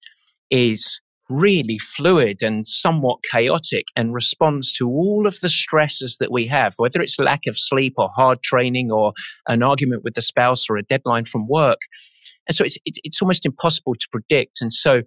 is 0.49 1.01
really 1.29 1.77
fluid 1.77 2.43
and 2.43 2.67
somewhat 2.67 3.19
chaotic 3.31 3.85
and 3.95 4.13
responds 4.13 4.73
to 4.73 4.87
all 4.87 5.25
of 5.25 5.39
the 5.41 5.49
stresses 5.49 6.17
that 6.19 6.31
we 6.31 6.45
have, 6.47 6.73
whether 6.77 7.01
it's 7.01 7.17
lack 7.17 7.47
of 7.47 7.57
sleep 7.57 7.93
or 7.97 8.09
hard 8.15 8.43
training 8.43 8.91
or 8.91 9.13
an 9.47 9.63
argument 9.63 10.03
with 10.03 10.13
the 10.13 10.21
spouse 10.21 10.69
or 10.69 10.77
a 10.77 10.83
deadline 10.83 11.25
from 11.25 11.47
work. 11.47 11.79
And 12.47 12.55
so 12.55 12.65
it's, 12.65 12.77
it's 12.85 13.21
almost 13.21 13.45
impossible 13.45 13.95
to 13.95 14.07
predict. 14.11 14.61
And 14.61 14.73
so 14.73 15.03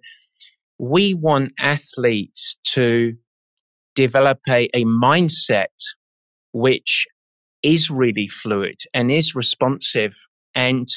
we 0.77 1.13
want 1.13 1.53
athletes 1.59 2.57
to 2.73 3.13
develop 3.95 4.39
a, 4.49 4.69
a 4.73 4.83
mindset 4.83 5.67
which 6.51 7.07
is 7.63 7.89
really 7.89 8.27
fluid 8.27 8.81
and 8.93 9.11
is 9.11 9.35
responsive 9.35 10.15
and 10.53 10.87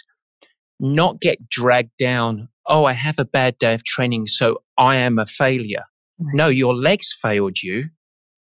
not 0.81 1.21
get 1.21 1.49
dragged 1.49 1.97
down. 1.99 2.49
Oh, 2.67 2.85
I 2.85 2.93
have 2.93 3.19
a 3.19 3.25
bad 3.25 3.59
day 3.59 3.75
of 3.75 3.85
training, 3.85 4.27
so 4.27 4.59
I 4.77 4.97
am 4.97 5.19
a 5.19 5.27
failure. 5.27 5.85
Right. 6.19 6.35
No, 6.35 6.49
your 6.49 6.75
legs 6.75 7.17
failed 7.21 7.63
you, 7.63 7.87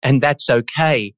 and 0.02 0.22
that's 0.22 0.50
okay. 0.50 1.14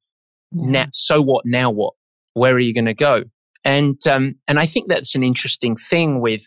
Yeah. 0.53 0.67
Now, 0.67 0.87
so 0.93 1.21
what? 1.21 1.45
Now 1.47 1.71
what? 1.71 1.95
Where 2.35 2.55
are 2.55 2.61
you 2.61 2.73
going 2.73 2.85
to 2.87 2.95
go? 2.95 3.25
And 3.65 3.99
um, 4.07 4.37
and 4.47 4.59
I 4.59 4.67
think 4.67 4.89
that's 4.89 5.15
an 5.15 5.23
interesting 5.23 5.77
thing 5.77 6.21
with 6.21 6.45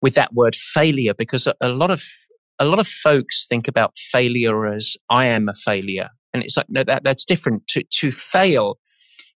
with 0.00 0.14
that 0.14 0.34
word 0.34 0.54
failure 0.54 1.14
because 1.14 1.46
a, 1.46 1.54
a 1.60 1.68
lot 1.68 1.90
of 1.90 2.04
a 2.58 2.64
lot 2.64 2.78
of 2.78 2.88
folks 2.88 3.46
think 3.46 3.68
about 3.68 3.96
failure 3.96 4.66
as 4.66 4.96
I 5.10 5.26
am 5.26 5.48
a 5.48 5.54
failure. 5.54 6.08
And 6.34 6.42
it's 6.42 6.56
like, 6.56 6.66
no, 6.68 6.84
that, 6.84 7.04
that's 7.04 7.24
different. 7.24 7.66
To, 7.68 7.84
to 8.00 8.12
fail 8.12 8.78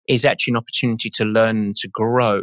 is 0.09 0.25
actually 0.25 0.53
an 0.53 0.57
opportunity 0.59 1.11
to 1.11 1.25
learn 1.25 1.57
and 1.57 1.77
to 1.77 1.89
grow. 1.89 2.43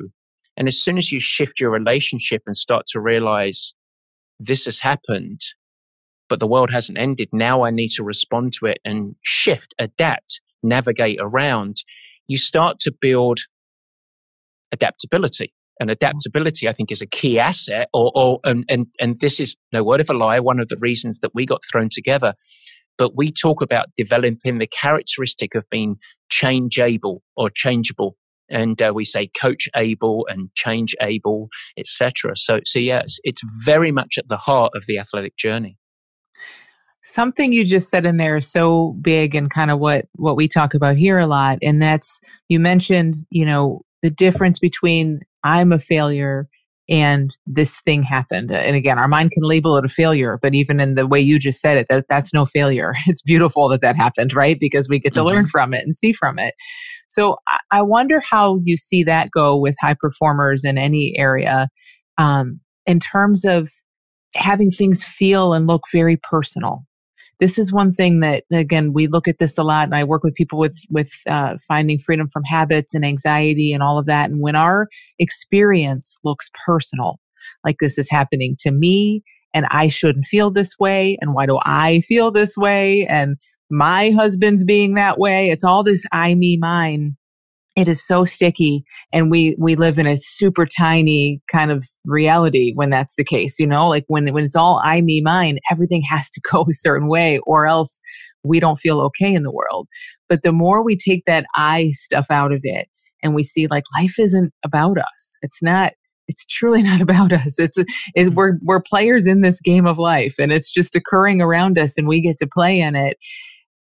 And 0.56 0.68
as 0.68 0.82
soon 0.82 0.98
as 0.98 1.12
you 1.12 1.20
shift 1.20 1.60
your 1.60 1.70
relationship 1.70 2.44
and 2.46 2.56
start 2.56 2.86
to 2.92 3.00
realize 3.00 3.74
this 4.40 4.66
has 4.66 4.80
happened, 4.80 5.42
but 6.30 6.40
the 6.40 6.48
world 6.48 6.72
hasn't 6.72 6.98
ended, 6.98 7.30
now 7.32 7.64
I 7.64 7.72
need 7.72 7.90
to 7.90 8.04
respond 8.04 8.54
to 8.60 8.68
it 8.68 8.80
and 8.86 9.16
shift, 9.22 9.76
adapt, 9.80 10.42
navigate 10.64 11.18
around, 11.22 11.84
you 12.28 12.38
start 12.38 12.80
to 12.82 12.94
build 13.00 13.40
adaptability 14.72 15.54
and 15.80 15.90
adaptability, 15.90 16.68
I 16.68 16.74
think, 16.74 16.92
is 16.92 17.02
a 17.02 17.08
key 17.08 17.40
asset. 17.40 17.90
Or, 17.94 18.12
or 18.16 18.40
and, 18.44 18.66
and 18.70 18.88
and 19.00 19.20
this 19.20 19.40
is 19.40 19.56
no 19.72 19.84
word 19.84 20.02
of 20.02 20.10
a 20.10 20.14
lie. 20.14 20.40
One 20.40 20.60
of 20.60 20.68
the 20.68 20.78
reasons 20.78 21.20
that 21.22 21.32
we 21.34 21.46
got 21.46 21.62
thrown 21.72 21.90
together, 21.92 22.34
but 22.98 23.16
we 23.16 23.32
talk 23.32 23.62
about 23.62 23.88
developing 23.98 24.60
the 24.60 24.68
characteristic 24.68 25.56
of 25.56 25.64
being 25.72 25.96
changeable 26.30 27.24
or 27.36 27.50
changeable, 27.50 28.18
and 28.50 28.82
uh, 28.82 28.92
we 28.94 29.06
say 29.06 29.28
coach 29.28 29.70
able 29.76 30.28
and 30.30 30.50
change 30.56 30.96
able, 31.02 31.48
etc. 31.78 32.36
So, 32.36 32.60
so 32.66 32.80
yes, 32.80 33.04
it's, 33.04 33.20
it's 33.24 33.42
very 33.64 33.92
much 33.92 34.18
at 34.18 34.28
the 34.28 34.38
heart 34.38 34.74
of 34.76 34.84
the 34.88 35.00
athletic 35.00 35.38
journey. 35.38 35.78
Something 37.02 37.54
you 37.54 37.64
just 37.64 37.90
said 37.90 38.06
in 38.06 38.18
there 38.18 38.38
is 38.38 38.52
so 38.52 38.98
big 39.02 39.34
and 39.34 39.50
kind 39.50 39.72
of 39.72 39.80
what 39.80 40.06
what 40.16 40.36
we 40.36 40.50
talk 40.50 40.74
about 40.74 40.98
here 40.98 41.18
a 41.18 41.26
lot, 41.26 41.60
and 41.64 41.82
that's 41.82 42.20
you 42.50 42.60
mentioned, 42.60 43.26
you 43.30 43.46
know, 43.46 43.82
the 44.02 44.12
difference 44.12 44.60
between 44.60 45.22
I'm 45.44 45.72
a 45.72 45.80
failure 45.80 46.48
and 46.90 47.36
this 47.46 47.80
thing 47.82 48.02
happened. 48.02 48.52
And 48.52 48.76
again, 48.76 48.98
our 48.98 49.08
mind 49.08 49.30
can 49.32 49.44
label 49.44 49.78
it 49.78 49.86
a 49.86 49.90
failure, 49.90 50.40
but 50.42 50.56
even 50.56 50.80
in 50.80 50.96
the 50.96 51.06
way 51.06 51.20
you 51.20 51.38
just 51.38 51.62
said 51.62 51.78
it, 51.78 51.86
that, 51.90 52.06
that's 52.10 52.34
no 52.34 52.46
failure. 52.48 52.96
It's 53.08 53.22
beautiful 53.22 53.70
that 53.70 53.82
that 53.82 53.96
happened, 53.96 54.34
right? 54.34 54.58
Because 54.60 54.90
we 54.90 55.00
get 55.00 55.14
to 55.14 55.20
mm-hmm. 55.20 55.28
learn 55.28 55.46
from 55.46 55.74
it 55.74 55.84
and 55.84 55.96
see 55.96 56.14
from 56.14 56.40
it. 56.40 56.56
So 57.08 57.38
I, 57.48 57.60
I 57.72 57.82
wonder 57.84 58.22
how 58.28 58.60
you 58.64 58.76
see 58.76 59.04
that 59.04 59.30
go 59.32 59.56
with 59.56 59.76
high 59.80 59.96
performers 60.00 60.64
in 60.64 60.78
any 60.80 61.14
area 61.18 61.70
um, 62.18 62.60
in 62.88 63.00
terms 63.00 63.46
of 63.46 63.70
having 64.36 64.72
things 64.72 65.04
feel 65.04 65.54
and 65.54 65.68
look 65.68 65.84
very 65.92 66.18
personal 66.18 66.86
this 67.40 67.58
is 67.58 67.72
one 67.72 67.94
thing 67.94 68.20
that 68.20 68.44
again 68.52 68.94
we 68.94 69.08
look 69.08 69.28
at 69.28 69.40
this 69.40 69.58
a 69.58 69.64
lot 69.64 69.86
and 69.86 69.96
i 69.96 70.04
work 70.04 70.24
with 70.24 70.36
people 70.36 70.60
with 70.60 70.78
with 70.90 71.12
uh, 71.28 71.58
finding 71.68 71.98
freedom 71.98 72.30
from 72.32 72.44
habits 72.44 72.94
and 72.94 73.06
anxiety 73.06 73.74
and 73.74 73.82
all 73.82 73.98
of 73.98 74.06
that 74.06 74.30
and 74.30 74.42
when 74.42 74.56
our 74.56 74.88
experience 75.18 76.18
looks 76.24 76.50
personal 76.66 77.20
like 77.64 77.78
this 77.80 77.98
is 77.98 78.10
happening 78.10 78.56
to 78.60 78.72
me 78.72 79.24
and 79.54 79.66
i 79.72 79.88
shouldn't 79.88 80.26
feel 80.26 80.52
this 80.52 80.78
way 80.80 81.18
and 81.22 81.34
why 81.34 81.46
do 81.46 81.58
i 81.64 82.02
feel 82.02 82.32
this 82.32 82.56
way 82.58 83.06
and 83.08 83.38
my 83.72 84.10
husband's 84.12 84.64
being 84.64 84.94
that 84.96 85.20
way 85.20 85.50
it's 85.50 85.64
all 85.64 85.84
this 85.84 86.04
i 86.12 86.34
me 86.36 86.58
mine 86.58 87.16
it 87.80 87.88
is 87.88 88.06
so 88.06 88.26
sticky 88.26 88.84
and 89.14 89.32
we 89.32 89.56
we 89.58 89.76
live 89.76 89.98
in 89.98 90.06
a 90.06 90.20
super 90.20 90.66
tiny 90.66 91.42
kind 91.52 91.72
of 91.72 91.86
reality 92.06 92.74
when 92.76 92.90
that's 92.90 93.16
the 93.16 93.24
case 93.24 93.60
you 93.60 93.68
know? 93.68 93.88
Like 93.88 94.06
when 94.08 94.34
when 94.34 94.44
it's 94.44 94.56
all 94.56 94.82
i 94.84 95.02
me 95.02 95.22
mine 95.22 95.60
everything 95.72 96.04
has 96.10 96.30
to 96.32 96.42
go 96.52 96.66
a 96.70 96.74
certain 96.74 97.08
way 97.08 97.40
or 97.46 97.68
else 97.68 98.02
we 98.44 98.60
don't 98.60 98.80
feel 98.80 99.02
okay 99.02 99.34
in 99.34 99.44
the 99.44 99.52
world. 99.52 99.88
But 100.30 100.44
the 100.44 100.52
more 100.52 100.84
we 100.84 100.98
take 100.98 101.24
that 101.26 101.46
i 101.56 101.92
stuff 101.92 102.28
out 102.30 102.52
of 102.52 102.62
it 102.64 102.88
and 103.24 103.34
we 103.36 103.44
see 103.44 103.68
like 103.68 103.84
life 103.98 104.20
isn't 104.20 104.54
about 104.64 104.98
us. 104.98 105.38
It's 105.42 105.62
not 105.62 105.94
it's 106.28 106.46
truly 106.46 106.84
not 106.92 107.02
about 107.02 107.34
us. 107.34 107.60
It's, 107.60 107.78
it's 108.14 108.30
hmm. 108.30 108.36
we're 108.36 108.60
we're 108.62 108.82
players 108.82 109.28
in 109.28 109.42
this 109.42 109.62
game 109.62 109.86
of 109.86 109.98
life 110.00 110.36
and 110.40 110.52
it's 110.52 110.72
just 110.72 110.96
occurring 110.96 111.42
around 111.42 111.80
us 111.80 111.98
and 111.98 112.08
we 112.08 112.22
get 112.22 112.38
to 112.40 112.48
play 112.48 112.80
in 112.80 112.96
it 112.96 113.18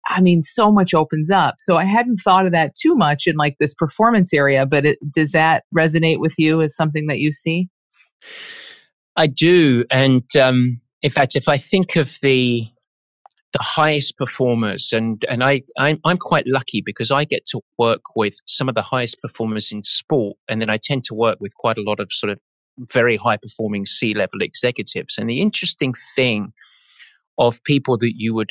I 0.07 0.21
mean, 0.21 0.43
so 0.43 0.71
much 0.71 0.95
opens 0.95 1.31
up. 1.31 1.57
So 1.59 1.77
I 1.77 1.85
hadn't 1.85 2.19
thought 2.19 2.47
of 2.47 2.53
that 2.53 2.75
too 2.75 2.95
much 2.95 3.27
in 3.27 3.37
like 3.37 3.57
this 3.59 3.75
performance 3.75 4.35
area, 4.35 4.67
but 4.67 4.85
it, 4.85 4.99
does 5.13 5.33
that 5.33 5.65
resonate 5.77 6.19
with 6.19 6.35
you 6.39 6.61
as 6.63 6.77
something 6.77 7.07
that 7.07 7.19
you 7.19 7.33
see? 7.33 7.69
I 9.17 9.27
do. 9.27 9.85
And 9.91 10.25
um, 10.37 10.81
in 11.03 11.11
fact, 11.11 11.37
if 11.37 11.49
I 11.49 11.59
think 11.59 11.97
of 11.97 12.19
the 12.23 12.67
the 13.53 13.63
highest 13.63 14.19
performers, 14.19 14.93
and 14.93 15.25
and 15.29 15.45
I 15.45 15.63
I'm, 15.79 16.01
I'm 16.05 16.19
quite 16.19 16.45
lucky 16.47 16.83
because 16.85 17.13
I 17.13 17.25
get 17.25 17.47
to 17.47 17.61
work 17.79 18.01
with 18.17 18.35
some 18.47 18.69
of 18.69 18.75
the 18.75 18.83
highest 18.83 19.23
performers 19.23 19.71
in 19.71 19.85
sport, 19.85 20.37
and 20.49 20.61
then 20.61 20.71
I 20.71 20.77
tend 20.77 21.05
to 21.05 21.15
work 21.15 21.39
with 21.41 21.55
quite 21.55 21.79
a 21.79 21.83
lot 21.83 22.01
of 22.01 22.09
sort 22.11 22.33
of 22.33 22.41
very 22.93 23.17
high 23.17 23.37
performing 23.37 23.87
C 23.87 24.13
level 24.13 24.41
executives. 24.41 25.17
And 25.17 25.31
the 25.31 25.41
interesting 25.41 25.95
thing 26.17 26.53
of 27.39 27.63
people 27.63 27.97
that 27.99 28.15
you 28.17 28.35
would 28.35 28.51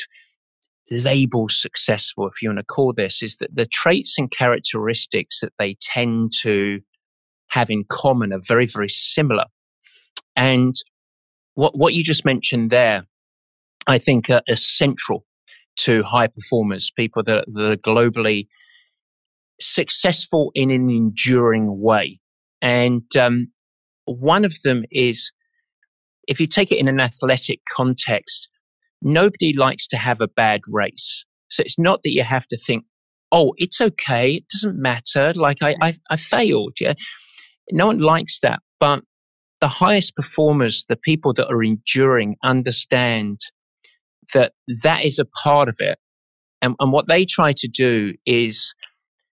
label 0.94 1.48
successful, 1.50 2.28
if 2.28 2.42
you 2.42 2.50
want 2.50 2.60
to 2.60 2.66
call 2.66 2.94
this, 2.94 3.22
is 3.22 3.38
that 3.38 3.56
the 3.56 3.66
traits 3.66 4.16
and 4.18 4.32
characteristics 4.32 5.40
that 5.42 5.54
they 5.60 5.76
tend 5.82 6.32
to 6.42 6.80
have 7.50 7.70
in 7.70 7.84
common 7.88 8.34
are 8.34 8.42
very, 8.46 8.66
very 8.66 8.90
similar. 8.90 9.46
And 10.36 10.74
what, 11.56 11.78
what 11.78 11.94
you 11.94 12.04
just 12.04 12.26
mentioned 12.26 12.72
there, 12.72 13.06
I 13.88 13.98
think 13.98 14.30
are, 14.30 14.42
are 14.50 14.56
central 14.56 15.26
to 15.76 16.04
high 16.04 16.28
performers, 16.28 16.92
people 16.96 17.24
that, 17.24 17.46
that 17.54 17.72
are 17.72 17.76
globally 17.76 18.48
successful 19.60 20.52
in 20.56 20.72
an 20.72 20.90
enduring 20.90 21.80
way. 21.80 22.20
And 22.62 23.04
um, 23.18 23.52
one 24.06 24.46
of 24.46 24.56
them 24.64 24.84
is 24.92 25.32
if 26.28 26.40
you 26.40 26.48
take 26.48 26.72
it 26.72 26.78
in 26.78 26.88
an 26.88 27.00
athletic 27.00 27.60
context, 27.70 28.48
nobody 29.04 29.54
likes 29.56 29.88
to 29.88 29.98
have 29.98 30.22
a 30.22 30.28
bad 30.28 30.62
race. 30.72 31.26
So 31.50 31.62
it's 31.62 31.78
not 31.78 32.02
that 32.04 32.12
you 32.12 32.24
have 32.24 32.48
to 32.48 32.58
think, 32.58 32.86
oh, 33.32 33.54
it's 33.58 33.82
okay. 33.82 34.36
It 34.36 34.46
doesn't 34.52 34.82
matter. 34.82 35.34
Like 35.36 35.58
I, 35.62 35.76
I, 35.82 35.94
I 36.10 36.16
failed. 36.16 36.78
Yeah. 36.80 36.94
No 37.72 37.88
one 37.88 38.00
likes 38.00 38.40
that. 38.42 38.60
But 38.80 39.04
the 39.62 39.68
highest 39.68 40.16
performers, 40.16 40.86
the 40.90 40.96
people 40.96 41.34
that 41.34 41.48
are 41.48 41.64
enduring, 41.64 42.36
understand 42.44 43.40
that 44.34 44.54
that 44.84 45.06
is 45.06 45.20
a 45.20 45.26
part 45.26 45.70
of 45.70 45.76
it. 45.80 45.98
And, 46.62 46.76
and 46.80 46.92
what 46.92 47.08
they 47.08 47.26
try 47.26 47.54
to 47.58 47.68
do 47.68 48.14
is 48.26 48.74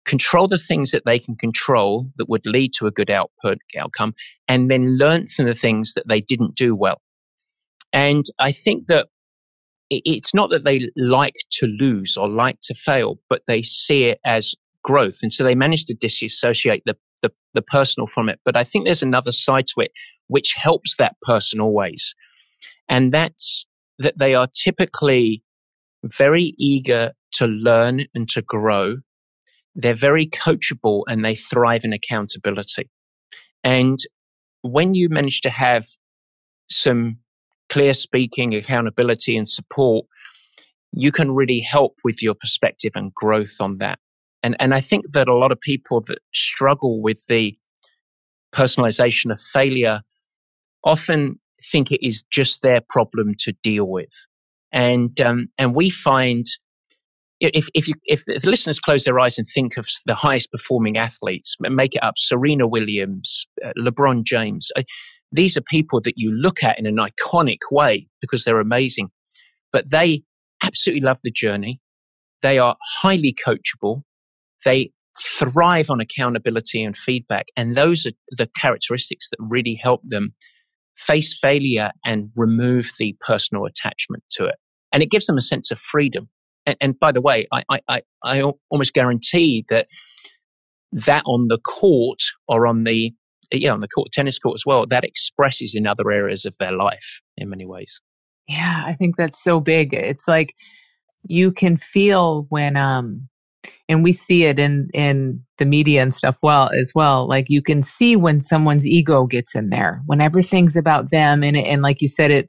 control 0.06 0.48
the 0.48 0.60
things 0.60 0.92
that 0.92 1.04
they 1.06 1.20
can 1.20 1.36
control 1.36 2.12
that 2.18 2.30
would 2.30 2.46
lead 2.46 2.72
to 2.78 2.86
a 2.86 2.92
good 2.92 3.10
output 3.10 3.58
outcome, 3.80 4.14
and 4.48 4.70
then 4.70 4.98
learn 4.98 5.28
from 5.28 5.46
the 5.46 5.56
things 5.56 5.94
that 5.94 6.08
they 6.08 6.22
didn't 6.22 6.56
do 6.56 6.76
well. 6.76 7.02
And 7.92 8.26
I 8.40 8.52
think 8.52 8.88
that 8.88 9.08
it's 9.90 10.34
not 10.34 10.50
that 10.50 10.66
they 10.66 10.90
like 10.96 11.36
to 11.52 11.68
lose 11.68 12.18
or 12.18 12.28
like 12.28 12.58
to 12.64 12.76
fail, 12.76 13.20
but 13.30 13.42
they 13.48 13.62
see 13.62 14.06
it 14.06 14.20
as 14.26 14.54
growth. 14.84 15.20
And 15.22 15.34
so 15.34 15.44
they 15.44 15.56
manage 15.56 15.86
to 15.86 15.96
disassociate 15.96 16.84
the, 16.86 16.96
the, 17.22 17.32
the, 17.54 17.62
personal 17.62 18.08
from 18.08 18.30
it. 18.30 18.40
But 18.46 18.56
I 18.56 18.64
think 18.64 18.86
there's 18.86 19.04
another 19.04 19.32
side 19.32 19.68
to 19.68 19.82
it 19.82 19.92
which 20.28 20.54
helps 20.56 20.96
that 20.98 21.16
person 21.22 21.60
always. 21.60 22.16
And 22.90 23.12
that's 23.12 23.66
that 24.00 24.18
they 24.18 24.36
are 24.36 24.48
typically 24.48 25.44
very 26.04 26.54
eager 26.58 27.14
to 27.34 27.48
learn 27.48 28.06
and 28.14 28.28
to 28.30 28.42
grow. 28.42 28.98
They're 29.76 29.94
very 29.94 30.28
coachable 30.28 31.04
and 31.08 31.24
they 31.24 31.36
thrive 31.36 31.84
in 31.84 31.94
accountability. 31.94 32.90
And 33.64 33.98
when 34.62 34.94
you 34.94 35.10
manage 35.10 35.42
to 35.42 35.50
have 35.50 35.86
some 36.70 37.18
clear 37.70 37.94
speaking, 37.94 38.54
accountability, 38.54 39.36
and 39.38 39.50
support, 39.50 40.06
you 40.92 41.12
can 41.12 41.32
really 41.32 41.60
help 41.60 41.98
with 42.04 42.22
your 42.22 42.34
perspective 42.34 42.92
and 42.96 43.14
growth 43.14 43.58
on 43.60 43.78
that. 43.80 44.00
And, 44.44 44.56
and 44.60 44.74
I 44.74 44.82
think 44.82 45.12
that 45.14 45.28
a 45.28 45.36
lot 45.36 45.52
of 45.52 45.60
people 45.60 46.02
that 46.08 46.20
struggle 46.34 47.02
with 47.02 47.26
the 47.28 47.58
personalization 48.54 49.32
of 49.32 49.42
failure 49.42 50.02
often 50.84 51.40
think 51.72 51.92
it 51.92 52.06
is 52.06 52.24
just 52.32 52.62
their 52.62 52.80
problem 52.88 53.34
to 53.40 53.54
deal 53.64 53.86
with. 53.86 54.14
And, 54.72 55.20
um, 55.20 55.48
and 55.58 55.74
we 55.74 55.90
find 55.90 56.46
if, 57.40 57.68
if, 57.74 57.88
you, 57.88 57.96
if 58.06 58.24
the 58.26 58.40
listeners 58.50 58.80
close 58.80 59.04
their 59.04 59.20
eyes 59.20 59.38
and 59.38 59.48
think 59.54 59.78
of 59.78 59.88
the 60.06 60.16
highest 60.16 60.52
performing 60.52 60.98
athletes, 60.98 61.58
make 61.60 61.96
it 61.96 62.04
up 62.04 62.16
Serena 62.18 62.68
Williams, 62.68 63.46
uh, 63.66 63.72
LeBron 63.78 64.24
James, 64.24 64.72
these 65.32 65.58
are 65.58 65.62
people 65.62 66.02
that 66.02 66.14
you 66.16 66.32
look 66.32 66.64
at 66.64 66.80
in 66.80 66.86
an 66.86 66.98
iconic 66.98 67.60
way 67.72 68.08
because 68.22 68.44
they're 68.44 68.60
amazing, 68.60 69.10
but 69.72 69.92
they 69.92 70.24
absolutely 70.64 71.06
love 71.06 71.20
the 71.24 71.32
journey. 71.32 71.80
They 72.42 72.60
are 72.60 72.76
highly 73.02 73.34
coachable. 73.34 74.04
They 74.64 74.92
thrive 75.20 75.90
on 75.90 76.02
accountability 76.02 76.84
and 76.84 76.98
feedback. 76.98 77.48
And 77.56 77.76
those 77.76 78.06
are 78.06 78.12
the 78.32 78.50
characteristics 78.60 79.30
that 79.30 79.38
really 79.40 79.76
help 79.76 80.02
them 80.04 80.34
face 80.98 81.38
failure 81.38 81.92
and 82.06 82.30
remove 82.36 82.92
the 83.00 83.16
personal 83.20 83.66
attachment 83.66 84.24
to 84.32 84.46
it. 84.46 84.56
And 84.92 85.04
it 85.04 85.12
gives 85.12 85.26
them 85.26 85.38
a 85.38 85.42
sense 85.42 85.72
of 85.72 85.80
freedom. 85.80 86.30
And, 86.66 86.78
and 86.82 87.00
by 87.00 87.12
the 87.12 87.22
way, 87.22 87.48
I, 87.52 87.64
I, 87.90 88.02
I 88.24 88.52
almost 88.70 88.94
guarantee 88.94 89.66
that 89.70 89.88
that 90.92 91.24
on 91.26 91.48
the 91.50 91.58
court 91.58 92.20
or 92.48 92.66
on 92.66 92.86
the 92.86 93.14
yeah, 93.52 93.72
on 93.72 93.82
the 93.82 93.88
court, 93.88 94.12
tennis 94.12 94.40
court 94.40 94.56
as 94.56 94.66
well, 94.66 94.86
that 94.88 95.04
expresses 95.04 95.76
in 95.76 95.88
other 95.88 96.12
areas 96.12 96.46
of 96.46 96.56
their 96.60 96.72
life 96.72 97.22
in 97.38 97.50
many 97.50 97.66
ways. 97.66 98.02
Yeah, 98.48 98.84
I 98.86 98.94
think 98.94 99.18
that's 99.18 99.44
so 99.44 99.60
big. 99.60 99.94
It's 99.94 100.28
like 100.28 100.54
you 101.28 101.52
can 101.52 101.78
feel 101.78 102.46
when 102.50 102.78
um 102.78 103.28
and 103.90 104.04
we 104.04 104.14
see 104.14 104.44
it 104.44 104.60
in 104.60 104.90
in 104.94 105.44
the 105.58 105.66
media 105.66 106.02
and 106.02 106.14
stuff 106.14 106.38
well 106.44 106.70
as 106.80 106.92
well 106.94 107.28
like 107.28 107.46
you 107.50 107.64
can 107.64 107.82
see 107.82 108.16
when 108.16 108.44
someone's 108.44 108.86
ego 108.86 109.26
gets 109.26 109.56
in 109.56 109.70
there 109.70 110.02
when 110.06 110.22
everything's 110.22 110.76
about 110.76 111.10
them 111.10 111.44
and 111.44 111.58
and 111.58 111.82
like 111.82 112.00
you 112.00 112.08
said 112.08 112.30
it 112.30 112.48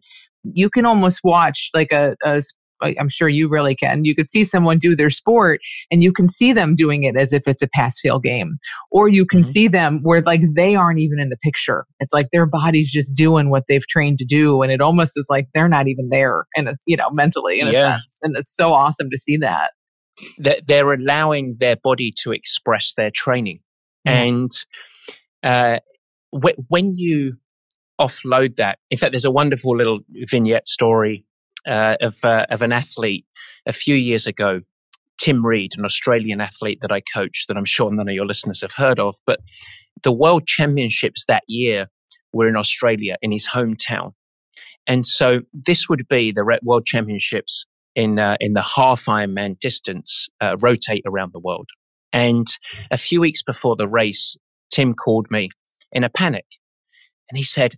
you 0.53 0.69
can 0.69 0.85
almost 0.85 1.21
watch 1.25 1.71
like 1.75 1.91
a, 1.91 2.15
a 2.25 2.43
I'm 2.83 3.09
sure 3.09 3.29
you 3.29 3.49
really 3.49 3.75
can. 3.75 4.05
You 4.05 4.15
could 4.15 4.31
see 4.31 4.45
someone 4.45 4.79
do 4.79 4.95
their 4.95 5.11
sport 5.11 5.61
and 5.91 6.03
you 6.03 6.13
can 6.13 6.29
see 6.29 6.53
them 6.53 6.75
doing 6.75 7.05
it 7.05 7.17
as 7.17 7.33
if 7.33 7.47
it's 7.47 7.63
a 7.63 7.69
pass 7.69 8.01
fail 8.01 8.19
game. 8.19 8.59
Or 8.91 9.09
you 9.09 9.27
can 9.27 9.41
mm-hmm. 9.41 9.47
see 9.47 9.69
them 9.69 10.01
where 10.03 10.23
like 10.23 10.43
they 10.55 10.75
aren't 10.75 10.99
even 10.99 11.19
in 11.19 11.29
the 11.29 11.39
picture. 11.39 11.87
It's 12.01 12.13
like 12.13 12.29
their 12.33 12.47
body's 12.47 12.91
just 12.91 13.15
doing 13.15 13.51
what 13.51 13.65
they've 13.69 13.87
trained 13.87 14.19
to 14.19 14.25
do. 14.25 14.63
And 14.63 14.73
it 14.73 14.81
almost 14.81 15.13
is 15.17 15.27
like 15.31 15.49
they're 15.55 15.69
not 15.69 15.89
even 15.89 16.09
there 16.11 16.47
and 16.57 16.69
you 16.87 16.97
know, 16.97 17.11
mentally 17.11 17.61
in 17.61 17.69
yeah. 17.69 17.71
a 17.71 17.91
sense. 17.93 18.19
And 18.23 18.37
it's 18.37 18.55
so 18.55 18.71
awesome 18.71 19.11
to 19.11 19.19
see 19.19 19.37
that. 19.39 19.73
That 20.39 20.67
they're 20.67 20.95
allowing 20.95 21.57
their 21.61 21.77
body 21.77 22.13
to 22.23 22.33
express 22.33 22.95
their 22.95 23.11
training. 23.11 23.61
Mm-hmm. 24.09 24.17
And 24.17 24.51
uh, 25.43 25.81
when 26.69 26.95
you 26.97 27.37
offload 28.01 28.57
that, 28.57 28.79
in 28.91 28.97
fact, 28.97 29.13
there's 29.13 29.27
a 29.27 29.31
wonderful 29.31 29.77
little 29.77 30.01
vignette 30.31 30.67
story 30.67 31.26
uh, 31.67 31.97
of, 32.01 32.25
uh, 32.25 32.47
of 32.51 32.63
an 32.63 32.73
athlete 32.73 33.27
a 33.67 33.73
few 33.73 33.95
years 33.95 34.27
ago, 34.27 34.61
Tim 35.19 35.45
Reed, 35.45 35.73
an 35.77 35.85
Australian 35.85 36.41
athlete 36.41 36.81
that 36.83 36.93
I 36.93 37.01
coached 37.01 37.49
that 37.49 37.57
I'm 37.57 37.65
sure 37.65 37.91
none 37.91 38.09
of 38.09 38.15
your 38.15 38.27
listeners 38.27 38.61
have 38.61 38.73
heard 38.77 39.01
of. 39.01 39.17
But 39.27 39.41
the 40.03 40.13
world 40.13 40.47
championships 40.47 41.25
that 41.27 41.43
year 41.49 41.89
were 42.33 42.49
in 42.49 42.57
Australia, 42.57 43.17
in 43.23 43.33
his 43.33 43.49
hometown. 43.49 44.13
And 44.87 45.07
so 45.07 45.41
this 45.53 45.89
would 45.89 46.07
be 46.09 46.33
the 46.33 46.59
world 46.63 46.87
championships 46.87 47.67
in, 47.95 48.19
uh, 48.19 48.37
in 48.41 48.53
the 48.53 48.63
half 48.63 49.07
Ironman 49.07 49.59
distance, 49.59 50.29
uh, 50.41 50.57
rotate 50.59 51.03
around 51.07 51.33
the 51.33 51.41
world. 51.41 51.69
And 52.13 52.47
a 52.91 52.99
few 52.99 53.21
weeks 53.21 53.43
before 53.43 53.75
the 53.75 53.89
race, 53.89 54.37
Tim 54.71 54.95
called 54.95 55.27
me 55.31 55.51
in 55.93 56.05
a 56.05 56.11
panic 56.11 56.47
and 57.29 57.37
he 57.37 57.43
said, 57.43 57.77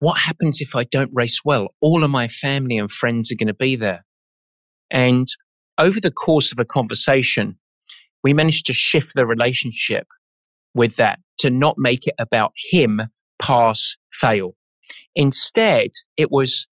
what 0.00 0.18
happens 0.18 0.60
if 0.60 0.74
I 0.74 0.84
don't 0.84 1.10
race 1.12 1.40
well? 1.44 1.68
All 1.80 2.04
of 2.04 2.10
my 2.10 2.28
family 2.28 2.76
and 2.78 2.90
friends 2.90 3.30
are 3.30 3.36
going 3.36 3.48
to 3.48 3.54
be 3.54 3.76
there. 3.76 4.04
And 4.90 5.26
over 5.78 6.00
the 6.00 6.10
course 6.10 6.52
of 6.52 6.58
a 6.58 6.64
conversation, 6.64 7.58
we 8.22 8.32
managed 8.32 8.66
to 8.66 8.72
shift 8.72 9.12
the 9.14 9.26
relationship 9.26 10.06
with 10.74 10.96
that 10.96 11.20
to 11.38 11.50
not 11.50 11.76
make 11.78 12.06
it 12.06 12.14
about 12.18 12.52
him, 12.70 13.00
pass, 13.40 13.96
fail. 14.12 14.56
Instead, 15.14 15.90
it 16.16 16.30
was 16.30 16.66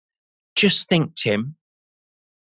just 0.55 0.89
think, 0.89 1.15
Tim, 1.15 1.55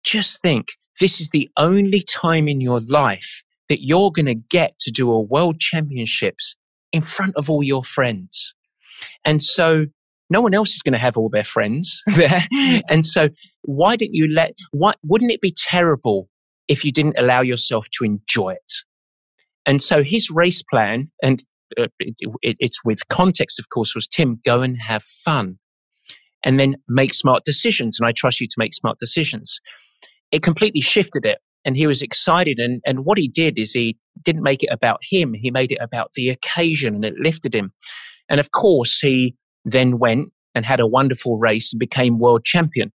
just 0.03 0.41
think 0.41 0.69
this 0.99 1.21
is 1.21 1.29
the 1.29 1.49
only 1.57 2.01
time 2.01 2.47
in 2.47 2.61
your 2.61 2.79
life 2.79 3.43
that 3.69 3.85
you're 3.85 4.11
going 4.11 4.25
to 4.25 4.35
get 4.35 4.79
to 4.79 4.91
do 4.91 5.11
a 5.11 5.21
world 5.21 5.59
championships 5.59 6.55
in 6.91 7.01
front 7.01 7.35
of 7.35 7.49
all 7.49 7.63
your 7.63 7.83
friends. 7.83 8.55
And 9.23 9.41
so 9.41 9.85
no 10.29 10.41
one 10.41 10.53
else 10.53 10.75
is 10.75 10.81
going 10.81 10.93
to 10.93 10.99
have 10.99 11.17
all 11.17 11.29
their 11.29 11.43
friends 11.43 12.03
there. 12.15 12.45
and 12.89 13.05
so 13.05 13.29
why 13.63 13.95
didn't 13.95 14.15
you 14.15 14.33
let, 14.33 14.53
why, 14.71 14.93
wouldn't 15.03 15.31
it 15.31 15.41
be 15.41 15.53
terrible 15.55 16.29
if 16.67 16.85
you 16.85 16.91
didn't 16.91 17.17
allow 17.17 17.41
yourself 17.41 17.87
to 17.93 18.05
enjoy 18.05 18.51
it? 18.51 18.73
And 19.65 19.81
so 19.81 20.03
his 20.03 20.29
race 20.31 20.63
plan, 20.63 21.11
and 21.21 21.43
uh, 21.79 21.87
it, 21.99 22.15
it, 22.41 22.57
it's 22.59 22.83
with 22.83 23.07
context, 23.09 23.59
of 23.59 23.69
course, 23.69 23.93
was 23.93 24.07
Tim, 24.07 24.39
go 24.43 24.61
and 24.61 24.81
have 24.81 25.03
fun 25.03 25.59
and 26.43 26.59
then 26.59 26.75
make 26.87 27.13
smart 27.13 27.43
decisions. 27.45 27.99
And 27.99 28.07
I 28.07 28.11
trust 28.11 28.39
you 28.39 28.47
to 28.47 28.55
make 28.57 28.73
smart 28.73 28.97
decisions. 28.99 29.59
It 30.31 30.41
completely 30.43 30.81
shifted 30.81 31.25
it. 31.25 31.39
and 31.65 31.75
he 31.75 31.87
was 31.87 32.01
excited. 32.01 32.57
And, 32.59 32.81
and 32.85 33.03
what 33.03 33.17
he 33.17 33.27
did 33.27 33.59
is 33.59 33.73
he 33.73 33.97
didn't 34.23 34.43
make 34.43 34.63
it 34.63 34.69
about 34.71 35.01
him. 35.09 35.33
He 35.33 35.51
made 35.51 35.71
it 35.71 35.79
about 35.81 36.13
the 36.13 36.29
occasion 36.29 36.95
and 36.95 37.05
it 37.05 37.15
lifted 37.19 37.53
him. 37.53 37.73
And 38.29 38.39
of 38.39 38.51
course, 38.51 38.99
he 38.99 39.35
then 39.71 39.99
went 39.99 40.31
and 40.55 40.65
had 40.65 40.79
a 40.79 40.87
wonderful 40.87 41.37
race 41.37 41.73
and 41.73 41.79
became 41.79 42.19
world 42.19 42.43
champion. 42.45 42.91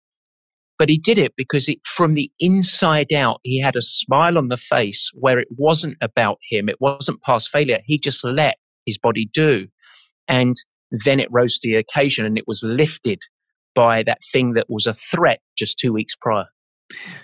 But 0.78 0.88
he 0.88 0.96
did 0.96 1.18
it 1.18 1.34
because 1.36 1.68
it, 1.68 1.78
from 1.84 2.14
the 2.14 2.30
inside 2.40 3.12
out, 3.12 3.40
he 3.42 3.60
had 3.60 3.76
a 3.76 3.82
smile 3.82 4.38
on 4.38 4.48
the 4.48 4.56
face 4.56 5.10
where 5.12 5.38
it 5.38 5.48
wasn't 5.50 5.98
about 6.00 6.38
him. 6.48 6.68
It 6.68 6.80
wasn't 6.80 7.22
past 7.22 7.50
failure. 7.50 7.80
He 7.84 7.98
just 7.98 8.24
let 8.24 8.56
his 8.86 8.96
body 8.96 9.28
do. 9.32 9.68
And 10.26 10.56
then 10.90 11.20
it 11.20 11.28
rose 11.30 11.58
to 11.58 11.68
the 11.68 11.76
occasion 11.76 12.24
and 12.24 12.38
it 12.38 12.44
was 12.46 12.62
lifted 12.62 13.20
by 13.74 14.02
that 14.04 14.20
thing 14.32 14.54
that 14.54 14.70
was 14.70 14.86
a 14.86 14.94
threat 14.94 15.40
just 15.56 15.78
two 15.78 15.92
weeks 15.92 16.16
prior. 16.16 16.46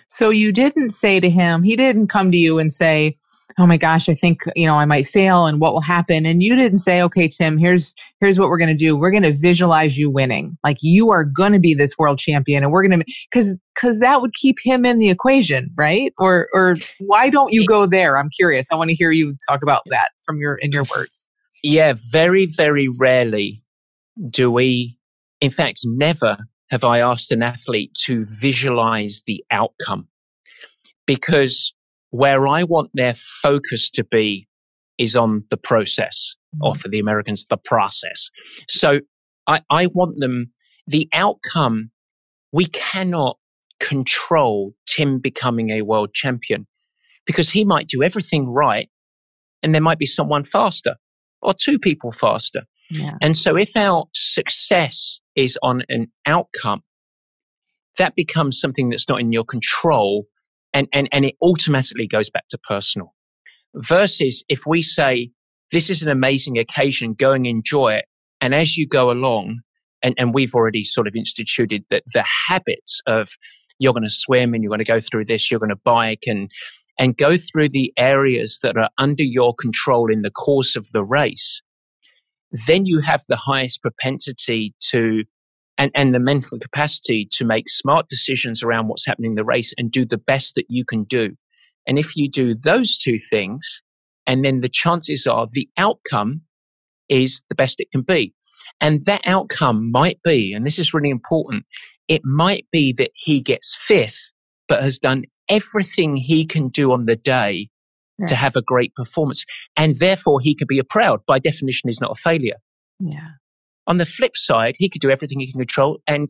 So 0.09 0.31
you 0.31 0.53
didn't 0.53 0.91
say 0.91 1.19
to 1.19 1.31
him, 1.31 1.63
he 1.63 1.77
didn't 1.77 2.09
come 2.09 2.31
to 2.31 2.37
you 2.37 2.59
and 2.59 2.73
say, 2.73 3.17
"Oh 3.59 3.67
my 3.67 3.77
gosh, 3.77 4.09
I 4.09 4.15
think, 4.15 4.41
you 4.55 4.67
know, 4.67 4.75
I 4.75 4.85
might 4.85 5.07
fail 5.07 5.47
and 5.47 5.61
what 5.61 5.73
will 5.73 5.81
happen?" 5.81 6.27
And 6.27 6.43
you 6.43 6.57
didn't 6.57 6.79
say, 6.79 7.03
"Okay, 7.03 7.29
Tim, 7.29 7.59
here's 7.59 7.95
here's 8.21 8.39
what 8.39 8.49
we're 8.49 8.59
going 8.59 8.69
to 8.69 8.75
do. 8.75 8.97
We're 8.97 9.11
going 9.11 9.23
to 9.23 9.33
visualize 9.33 9.99
you 9.99 10.11
winning. 10.11 10.57
Like 10.65 10.79
you 10.83 11.11
are 11.11 11.25
going 11.25 11.53
to 11.53 11.59
be 11.59 11.75
this 11.75 11.97
world 11.99 12.19
champion 12.19 12.63
and 12.63 12.73
we're 12.73 12.87
going 12.87 13.01
to 13.01 13.13
cuz 13.33 13.57
cuz 13.81 14.01
that 14.01 14.21
would 14.21 14.35
keep 14.35 14.57
him 14.63 14.85
in 14.85 14.99
the 14.99 15.11
equation, 15.11 15.71
right? 15.77 16.13
Or 16.19 16.49
or 16.53 16.77
why 17.01 17.31
don't 17.31 17.53
you 17.53 17.67
go 17.67 17.87
there? 17.87 18.19
I'm 18.19 18.31
curious. 18.31 18.67
I 18.71 18.77
want 18.77 18.91
to 18.91 18.97
hear 18.97 19.11
you 19.13 19.35
talk 19.49 19.63
about 19.63 19.83
that 19.91 20.11
from 20.25 20.39
your 20.39 20.57
in 20.57 20.73
your 20.73 20.85
words. 20.97 21.29
Yeah, 21.63 21.95
very 22.11 22.47
very 22.47 22.89
rarely 22.89 23.63
do 24.31 24.51
we 24.51 24.99
in 25.41 25.51
fact 25.51 25.81
never 25.85 26.39
have 26.71 26.85
I 26.85 27.01
asked 27.01 27.31
an 27.33 27.43
athlete 27.43 27.93
to 28.07 28.27
visualize 28.29 29.23
the 29.27 29.45
outcome 29.51 30.09
because 31.07 31.73
where 32.17 32.47
I 32.47 32.63
want 32.63 32.91
their 32.95 33.15
focus 33.15 33.91
to 33.91 34.05
be 34.05 34.49
is 34.99 35.15
on 35.15 35.45
the 35.51 35.57
process, 35.59 36.35
or 36.63 36.73
mm-hmm. 36.73 36.81
for 36.81 36.89
the 36.89 36.99
Americans, 36.99 37.45
the 37.51 37.59
process. 37.59 38.31
So 38.69 39.01
I, 39.47 39.61
I 39.71 39.87
want 39.89 40.19
them, 40.19 40.53
the 40.87 41.09
outcome, 41.13 41.91
we 42.53 42.67
cannot 42.67 43.37
control 43.81 44.73
Tim 44.87 45.19
becoming 45.19 45.71
a 45.71 45.83
world 45.83 46.15
champion 46.15 46.67
because 47.27 47.51
he 47.51 47.65
might 47.65 47.89
do 47.89 48.03
everything 48.03 48.49
right 48.49 48.89
and 49.63 49.75
there 49.75 49.83
might 49.83 49.99
be 49.99 50.07
someone 50.07 50.45
faster 50.45 50.95
or 51.43 51.53
two 51.53 51.79
people 51.79 52.13
faster. 52.13 52.63
Yeah. 52.89 53.17
And 53.21 53.37
so 53.37 53.57
if 53.57 53.77
our 53.77 54.07
success 54.15 55.21
is 55.35 55.59
on 55.63 55.83
an 55.91 56.07
outcome, 56.25 56.83
that 57.99 58.15
becomes 58.15 58.59
something 58.59 58.89
that's 58.89 59.09
not 59.09 59.21
in 59.21 59.33
your 59.33 59.45
control 59.45 60.27
and, 60.77 60.89
and, 60.93 61.09
and 61.11 61.25
it 61.25 61.37
automatically 61.43 62.07
goes 62.07 62.29
back 62.29 62.49
to 62.49 62.59
personal. 62.59 63.15
Versus 63.75 64.45
if 64.51 64.61
we 64.67 64.83
say, 64.83 65.31
this 65.73 65.89
is 65.89 66.03
an 66.03 66.11
amazing 66.11 66.59
occasion, 66.59 67.15
go 67.15 67.33
and 67.33 67.47
enjoy 67.47 67.95
it. 67.95 68.05
And 68.43 68.55
as 68.55 68.77
you 68.77 68.87
go 68.87 69.11
along, 69.11 69.61
and, 70.03 70.15
and 70.19 70.35
we've 70.35 70.55
already 70.55 70.85
sort 70.85 71.07
of 71.07 71.17
instituted 71.17 71.85
that 71.89 72.03
the 72.13 72.25
habits 72.49 73.01
of 73.07 73.31
you're 73.79 73.95
going 73.95 74.03
to 74.03 74.11
swim 74.11 74.53
and 74.53 74.63
you're 74.63 74.69
going 74.69 74.85
to 74.85 74.85
go 74.85 75.01
through 75.01 75.25
this, 75.25 75.51
you're 75.51 75.61
going 75.61 75.71
to 75.71 75.81
bike 75.83 76.25
and, 76.27 76.51
and 76.99 77.17
go 77.17 77.39
through 77.39 77.71
the 77.71 77.91
areas 77.97 78.59
that 78.63 78.77
are 78.77 78.91
under 78.99 79.25
your 79.25 79.55
control 79.59 80.13
in 80.13 80.21
the 80.21 80.31
course 80.31 80.77
of 80.77 80.93
the 80.93 81.03
race, 81.03 81.63
then 82.67 82.85
you 82.85 83.01
have 83.01 83.23
the 83.29 83.37
highest 83.37 83.81
propensity 83.81 84.75
to 84.91 85.25
and, 85.79 85.91
and 85.95 86.15
the 86.15 86.21
mental 86.21 86.59
capacity 86.59 87.29
to 87.33 87.45
make 87.45 87.69
smart 87.69 88.09
decisions 88.09 88.63
around 88.63 88.89
what's 88.89 89.07
happening 89.07 89.33
in 89.33 89.37
the 89.37 89.45
race 89.45 89.75
and 89.77 89.91
do 89.91 90.05
the 90.05 90.19
best 90.19 90.55
that 90.55 90.67
you 90.69 90.85
can 90.85 91.05
do. 91.05 91.37
And 91.87 91.99
if 91.99 92.17
you 92.17 92.31
do 92.31 92.55
those 92.55 92.97
two 92.97 93.19
things, 93.19 93.83
and 94.27 94.45
then 94.45 94.61
the 94.61 94.69
chances 94.69 95.27
are 95.27 95.47
the 95.51 95.69
outcome 95.77 96.43
is 97.09 97.43
the 97.49 97.55
best 97.55 97.81
it 97.81 97.91
can 97.93 98.03
be. 98.03 98.35
And 98.81 99.05
that 99.05 99.23
outcome 99.25 99.91
might 99.93 100.21
be, 100.23 100.53
and 100.53 100.67
this 100.67 100.79
is 100.79 100.93
really 100.93 101.11
important, 101.11 101.65
it 102.09 102.23
might 102.25 102.67
be 102.73 102.93
that 102.95 103.11
he 103.15 103.41
gets 103.41 103.79
fifth, 103.87 104.33
but 104.69 104.83
has 104.83 104.99
done 104.99 105.25
everything 105.49 106.17
he 106.17 106.45
can 106.45 106.69
do 106.69 106.93
on 106.93 107.07
the 107.07 107.17
day 107.17 107.69
yeah. 108.19 108.27
to 108.27 108.35
have 108.35 108.57
a 108.57 108.63
great 108.63 108.95
performance. 108.95 109.45
And 109.77 109.99
therefore 109.99 110.41
he 110.41 110.55
could 110.55 110.69
be 110.69 110.79
a 110.79 110.85
proud. 110.85 111.21
By 111.27 111.39
definition, 111.39 111.89
is 111.89 112.01
not 112.01 112.11
a 112.11 112.21
failure. 112.21 112.57
Yeah. 112.99 113.29
On 113.87 113.99
the 113.99 114.07
flip 114.07 114.37
side, 114.37 114.75
he 114.79 114.89
could 114.89 115.01
do 115.01 115.11
everything 115.11 115.41
he 115.41 115.51
can 115.51 115.61
control 115.61 116.01
and 116.07 116.29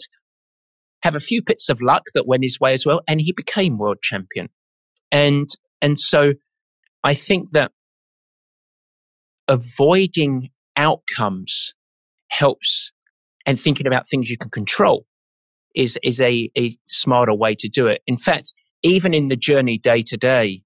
have 1.03 1.15
a 1.15 1.21
few 1.21 1.43
bits 1.43 1.69
of 1.69 1.81
luck 1.81 2.05
that 2.15 2.27
went 2.27 2.43
his 2.43 2.59
way 2.61 2.73
as 2.73 2.85
well, 2.85 3.01
and 3.07 3.21
he 3.21 3.33
became 3.33 3.79
world 3.79 3.99
champion. 4.03 4.49
And 5.11 5.49
and 5.81 5.99
so 5.99 6.35
I 7.05 7.15
think 7.15 7.53
that 7.53 7.73
avoiding 9.49 10.51
outcomes 10.77 11.75
helps 12.29 12.93
and 13.47 13.61
thinking 13.61 13.87
about 13.87 14.09
things 14.09 14.29
you 14.29 14.37
can 14.37 14.51
control 14.51 15.07
is 15.75 15.99
is 16.03 16.21
a, 16.21 16.51
a 16.59 16.73
smarter 16.87 17.35
way 17.35 17.55
to 17.55 17.69
do 17.69 17.87
it. 17.87 18.03
In 18.07 18.19
fact, 18.19 18.55
even 18.83 19.15
in 19.15 19.29
the 19.29 19.37
journey 19.37 19.79
day 19.79 20.03
to 20.03 20.17
day, 20.17 20.63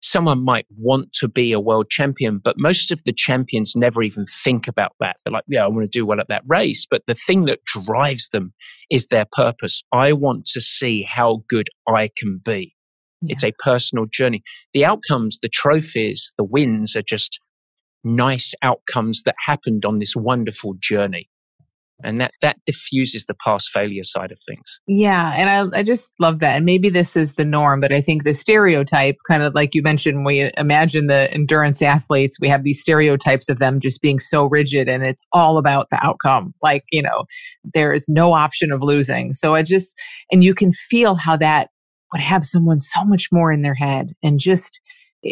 someone 0.00 0.44
might 0.44 0.66
want 0.76 1.12
to 1.14 1.28
be 1.28 1.52
a 1.52 1.60
world 1.60 1.90
champion, 1.90 2.40
but 2.42 2.56
most 2.58 2.92
of 2.92 3.02
the 3.04 3.12
champions 3.12 3.74
never 3.74 4.02
even 4.02 4.26
think 4.26 4.68
about 4.68 4.92
that. 5.00 5.16
They're 5.24 5.32
like, 5.32 5.44
yeah, 5.48 5.64
I 5.64 5.68
want 5.68 5.90
to 5.90 5.98
do 5.98 6.06
well 6.06 6.20
at 6.20 6.28
that 6.28 6.44
race. 6.46 6.86
But 6.88 7.02
the 7.06 7.14
thing 7.14 7.46
that 7.46 7.64
drives 7.64 8.28
them 8.28 8.52
is 8.90 9.06
their 9.06 9.26
purpose. 9.30 9.82
I 9.92 10.12
want 10.12 10.46
to 10.46 10.60
see 10.60 11.06
how 11.08 11.42
good 11.48 11.68
I 11.88 12.10
can 12.16 12.40
be. 12.44 12.74
Yeah. 13.22 13.32
It's 13.32 13.44
a 13.44 13.52
personal 13.64 14.06
journey. 14.10 14.42
The 14.74 14.84
outcomes, 14.84 15.38
the 15.40 15.48
trophies, 15.48 16.32
the 16.36 16.44
wins 16.44 16.94
are 16.96 17.02
just 17.02 17.40
nice 18.04 18.54
outcomes 18.62 19.22
that 19.24 19.34
happened 19.46 19.84
on 19.84 19.98
this 19.98 20.14
wonderful 20.14 20.74
journey 20.80 21.28
and 22.02 22.18
that 22.18 22.32
that 22.42 22.56
diffuses 22.66 23.24
the 23.24 23.34
past 23.44 23.70
failure 23.70 24.04
side 24.04 24.32
of 24.32 24.38
things. 24.46 24.80
Yeah 24.86 25.32
and 25.36 25.50
I, 25.50 25.78
I 25.78 25.82
just 25.82 26.12
love 26.20 26.40
that 26.40 26.56
and 26.56 26.64
maybe 26.64 26.88
this 26.88 27.16
is 27.16 27.34
the 27.34 27.44
norm 27.44 27.80
but 27.80 27.92
i 27.92 28.00
think 28.00 28.24
the 28.24 28.34
stereotype 28.34 29.16
kind 29.28 29.42
of 29.42 29.54
like 29.54 29.74
you 29.74 29.82
mentioned 29.82 30.24
we 30.24 30.50
imagine 30.56 31.06
the 31.06 31.32
endurance 31.32 31.82
athletes 31.82 32.38
we 32.40 32.48
have 32.48 32.64
these 32.64 32.80
stereotypes 32.80 33.48
of 33.48 33.58
them 33.58 33.80
just 33.80 34.00
being 34.00 34.20
so 34.20 34.44
rigid 34.44 34.88
and 34.88 35.04
it's 35.04 35.22
all 35.32 35.58
about 35.58 35.88
the 35.90 35.98
outcome. 36.04 36.54
Like 36.62 36.84
you 36.92 37.02
know 37.02 37.24
there 37.74 37.92
is 37.92 38.06
no 38.08 38.32
option 38.32 38.72
of 38.72 38.82
losing. 38.82 39.32
So 39.32 39.54
i 39.54 39.62
just 39.62 39.98
and 40.30 40.42
you 40.42 40.54
can 40.54 40.72
feel 40.72 41.14
how 41.14 41.36
that 41.36 41.70
would 42.12 42.20
have 42.20 42.44
someone 42.44 42.80
so 42.80 43.04
much 43.04 43.28
more 43.32 43.52
in 43.52 43.62
their 43.62 43.74
head 43.74 44.12
and 44.22 44.38
just 44.38 44.80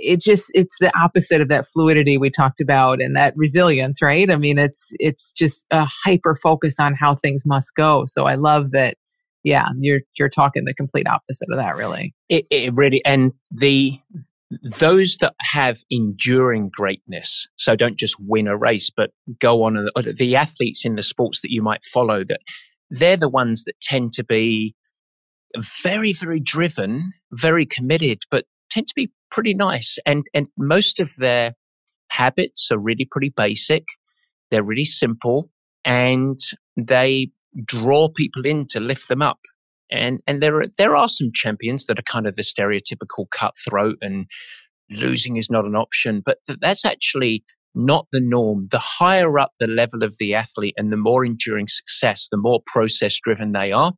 it 0.03 0.21
just 0.21 0.51
it's 0.55 0.77
the 0.81 0.93
opposite 0.99 1.41
of 1.41 1.49
that 1.49 1.67
fluidity 1.73 2.19
we 2.19 2.31
talked 2.31 2.61
about 2.61 3.03
and 3.03 3.17
that 3.17 3.35
resilience 3.37 4.01
right? 4.03 4.31
I 4.31 4.37
mean 4.37 4.59
it's 4.59 4.93
it's 4.99 5.33
just 5.33 5.67
a 5.71 5.87
hyper 6.05 6.35
focus 6.35 6.77
on 6.79 6.95
how 6.95 7.15
things 7.15 7.43
must 7.47 7.75
go. 7.75 8.05
So 8.07 8.25
i 8.25 8.35
love 8.35 8.73
that 8.73 8.97
yeah 9.43 9.69
you're 9.79 10.01
you're 10.19 10.29
talking 10.29 10.65
the 10.65 10.75
complete 10.75 11.07
opposite 11.07 11.49
of 11.53 11.59
that 11.59 11.77
really. 11.77 12.15
It, 12.29 12.47
it 12.51 12.75
really 12.75 13.05
and 13.05 13.33
the 13.51 13.99
those 14.63 15.17
that 15.19 15.35
have 15.41 15.83
enduring 15.91 16.71
greatness 16.73 17.47
so 17.57 17.75
don't 17.75 17.99
just 17.99 18.17
win 18.21 18.47
a 18.47 18.57
race 18.57 18.91
but 18.95 19.11
go 19.41 19.65
on 19.65 19.89
a, 19.97 20.03
the 20.03 20.37
athletes 20.37 20.85
in 20.85 20.95
the 20.95 21.03
sports 21.03 21.41
that 21.41 21.51
you 21.51 21.63
might 21.63 21.85
follow 21.85 22.23
that 22.25 22.41
they're 22.91 23.17
the 23.17 23.29
ones 23.29 23.65
that 23.65 23.81
tend 23.81 24.13
to 24.13 24.23
be 24.23 24.75
very 25.57 26.13
very 26.13 26.39
driven 26.39 27.13
very 27.33 27.67
committed 27.67 28.23
but 28.31 28.45
tend 28.71 28.87
to 28.87 28.95
be 28.95 29.11
pretty 29.35 29.53
nice. 29.53 29.99
And, 30.07 30.27
and 30.33 30.47
most 30.57 31.01
of 31.01 31.11
their 31.19 31.55
habits 32.09 32.69
are 32.71 32.79
really 32.79 33.07
pretty 33.11 33.33
basic. 33.37 33.83
They're 34.51 34.63
really 34.63 34.85
simple 34.85 35.51
and 35.85 36.39
they 36.77 37.33
draw 37.65 38.09
people 38.09 38.47
in 38.47 38.67
to 38.69 38.81
lift 38.81 39.09
them 39.09 39.23
up. 39.23 39.41
And, 39.91 40.23
and 40.29 40.41
there 40.41 40.61
are, 40.61 40.67
there 40.79 40.95
are 40.95 41.09
some 41.09 41.31
champions 41.35 41.87
that 41.87 41.99
are 41.99 42.03
kind 42.03 42.29
of 42.29 42.37
the 42.37 42.43
stereotypical 42.43 43.27
cutthroat 43.31 43.99
and 44.01 44.27
losing 44.89 45.37
is 45.37 45.51
not 45.51 45.65
an 45.65 45.75
option, 45.75 46.23
but 46.25 46.39
that's 46.61 46.85
actually 46.85 47.45
not 47.75 48.07
the 48.13 48.21
norm. 48.21 48.69
The 48.71 48.79
higher 48.79 49.37
up 49.39 49.51
the 49.59 49.67
level 49.67 50.05
of 50.05 50.17
the 50.21 50.35
athlete 50.35 50.75
and 50.77 50.93
the 50.93 50.97
more 50.97 51.25
enduring 51.25 51.67
success, 51.69 52.29
the 52.31 52.39
more 52.39 52.61
process 52.67 53.19
driven 53.21 53.51
they 53.51 53.73
are 53.73 53.95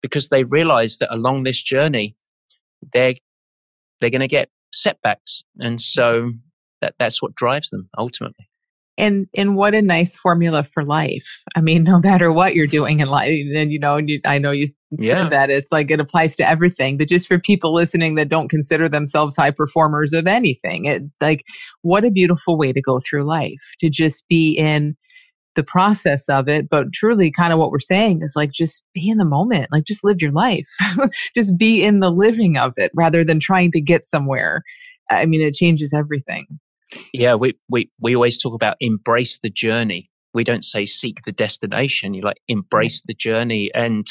because 0.00 0.28
they 0.28 0.44
realize 0.44 0.98
that 0.98 1.12
along 1.12 1.42
this 1.42 1.60
journey, 1.60 2.16
they're 2.92 3.14
they're 4.00 4.10
going 4.10 4.20
to 4.20 4.28
get 4.28 4.50
setbacks. 4.72 5.42
And 5.58 5.80
so 5.80 6.32
that, 6.80 6.94
that's 6.98 7.22
what 7.22 7.34
drives 7.34 7.70
them 7.70 7.88
ultimately. 7.98 8.48
And 8.98 9.26
and 9.36 9.56
what 9.56 9.74
a 9.74 9.82
nice 9.82 10.16
formula 10.16 10.62
for 10.62 10.82
life. 10.82 11.42
I 11.54 11.60
mean, 11.60 11.82
no 11.84 11.98
matter 11.98 12.32
what 12.32 12.54
you're 12.54 12.66
doing 12.66 13.00
in 13.00 13.08
life, 13.08 13.42
and 13.54 13.70
you 13.70 13.78
know, 13.78 13.98
you, 13.98 14.20
I 14.24 14.38
know 14.38 14.52
you 14.52 14.66
said 14.66 14.74
yeah. 15.00 15.28
that 15.28 15.50
it's 15.50 15.70
like 15.70 15.90
it 15.90 16.00
applies 16.00 16.34
to 16.36 16.48
everything. 16.48 16.96
But 16.96 17.08
just 17.08 17.26
for 17.26 17.38
people 17.38 17.74
listening 17.74 18.14
that 18.14 18.30
don't 18.30 18.48
consider 18.48 18.88
themselves 18.88 19.36
high 19.36 19.50
performers 19.50 20.14
of 20.14 20.26
anything, 20.26 20.86
it 20.86 21.02
like 21.20 21.44
what 21.82 22.06
a 22.06 22.10
beautiful 22.10 22.56
way 22.56 22.72
to 22.72 22.80
go 22.80 23.00
through 23.00 23.24
life 23.24 23.60
to 23.80 23.90
just 23.90 24.26
be 24.28 24.52
in 24.52 24.96
the 25.56 25.64
process 25.64 26.28
of 26.28 26.48
it, 26.48 26.68
but 26.68 26.92
truly 26.92 27.30
kind 27.30 27.52
of 27.52 27.58
what 27.58 27.70
we're 27.70 27.80
saying 27.80 28.20
is 28.22 28.34
like 28.36 28.52
just 28.52 28.84
be 28.94 29.08
in 29.08 29.18
the 29.18 29.24
moment, 29.24 29.68
like 29.72 29.84
just 29.84 30.04
live 30.04 30.22
your 30.22 30.32
life. 30.32 30.68
just 31.34 31.58
be 31.58 31.82
in 31.82 32.00
the 32.00 32.10
living 32.10 32.56
of 32.56 32.72
it 32.76 32.92
rather 32.94 33.24
than 33.24 33.40
trying 33.40 33.72
to 33.72 33.80
get 33.80 34.04
somewhere. 34.04 34.62
I 35.10 35.26
mean, 35.26 35.40
it 35.40 35.54
changes 35.54 35.92
everything. 35.92 36.46
Yeah, 37.12 37.34
we, 37.34 37.54
we, 37.68 37.90
we 38.00 38.14
always 38.14 38.40
talk 38.40 38.54
about 38.54 38.76
embrace 38.80 39.38
the 39.42 39.50
journey. 39.50 40.10
We 40.32 40.44
don't 40.44 40.64
say 40.64 40.86
seek 40.86 41.16
the 41.24 41.32
destination. 41.32 42.14
You 42.14 42.22
like 42.22 42.40
embrace 42.46 43.02
the 43.04 43.14
journey. 43.14 43.70
And 43.74 44.06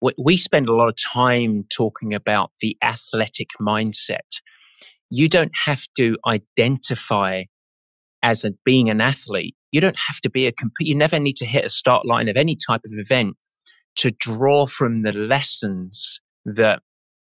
we, 0.00 0.12
we 0.18 0.36
spend 0.36 0.68
a 0.68 0.74
lot 0.74 0.88
of 0.88 0.96
time 0.96 1.64
talking 1.70 2.12
about 2.12 2.50
the 2.60 2.76
athletic 2.82 3.48
mindset. 3.60 4.40
You 5.10 5.28
don't 5.28 5.52
have 5.64 5.84
to 5.96 6.16
identify 6.26 7.44
as 8.22 8.44
a, 8.44 8.52
being 8.64 8.90
an 8.90 9.00
athlete. 9.00 9.54
You 9.72 9.80
don't 9.80 9.98
have 10.08 10.20
to 10.22 10.30
be 10.30 10.46
a 10.46 10.52
compete. 10.52 10.88
You 10.88 10.96
never 10.96 11.18
need 11.18 11.36
to 11.36 11.46
hit 11.46 11.64
a 11.64 11.68
start 11.68 12.06
line 12.06 12.28
of 12.28 12.36
any 12.36 12.56
type 12.56 12.82
of 12.84 12.92
event 12.94 13.36
to 13.96 14.10
draw 14.10 14.66
from 14.66 15.02
the 15.02 15.12
lessons 15.12 16.20
that 16.44 16.80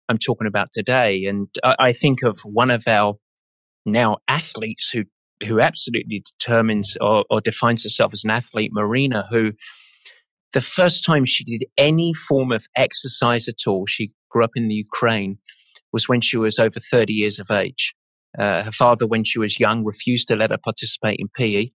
I'm 0.09 0.17
talking 0.17 0.47
about 0.47 0.69
today. 0.71 1.25
And 1.25 1.47
I, 1.63 1.75
I 1.79 1.93
think 1.93 2.23
of 2.23 2.39
one 2.43 2.71
of 2.71 2.87
our 2.87 3.15
now 3.85 4.17
athletes 4.27 4.89
who 4.89 5.03
who 5.45 5.59
absolutely 5.59 6.23
determines 6.39 6.97
or, 6.99 7.23
or 7.29 7.39
defines 7.39 7.83
herself 7.83 8.11
as 8.11 8.23
an 8.23 8.31
athlete, 8.31 8.71
Marina, 8.73 9.27
who 9.29 9.51
the 10.53 10.61
first 10.61 11.03
time 11.05 11.25
she 11.25 11.43
did 11.43 11.65
any 11.77 12.13
form 12.13 12.51
of 12.51 12.65
exercise 12.75 13.47
at 13.47 13.67
all, 13.67 13.85
she 13.85 14.11
grew 14.29 14.43
up 14.43 14.51
in 14.55 14.67
the 14.67 14.75
Ukraine, 14.75 15.37
was 15.93 16.09
when 16.09 16.21
she 16.21 16.37
was 16.37 16.57
over 16.57 16.79
30 16.79 17.13
years 17.13 17.39
of 17.39 17.51
age. 17.51 17.93
Uh, 18.37 18.63
her 18.63 18.71
father, 18.71 19.05
when 19.05 19.23
she 19.23 19.39
was 19.39 19.59
young, 19.59 19.83
refused 19.83 20.27
to 20.29 20.35
let 20.35 20.51
her 20.51 20.57
participate 20.57 21.17
in 21.19 21.27
PE. 21.35 21.67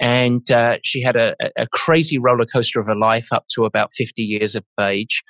And 0.00 0.50
uh, 0.50 0.78
she 0.82 1.02
had 1.02 1.16
a, 1.16 1.34
a, 1.58 1.66
crazy 1.72 2.18
roller 2.18 2.46
coaster 2.46 2.80
of 2.80 2.88
a 2.88 2.94
life 2.94 3.32
up 3.32 3.44
to 3.54 3.64
about 3.64 3.92
50 3.92 4.22
years 4.22 4.54
of 4.54 4.64
age. 4.80 5.22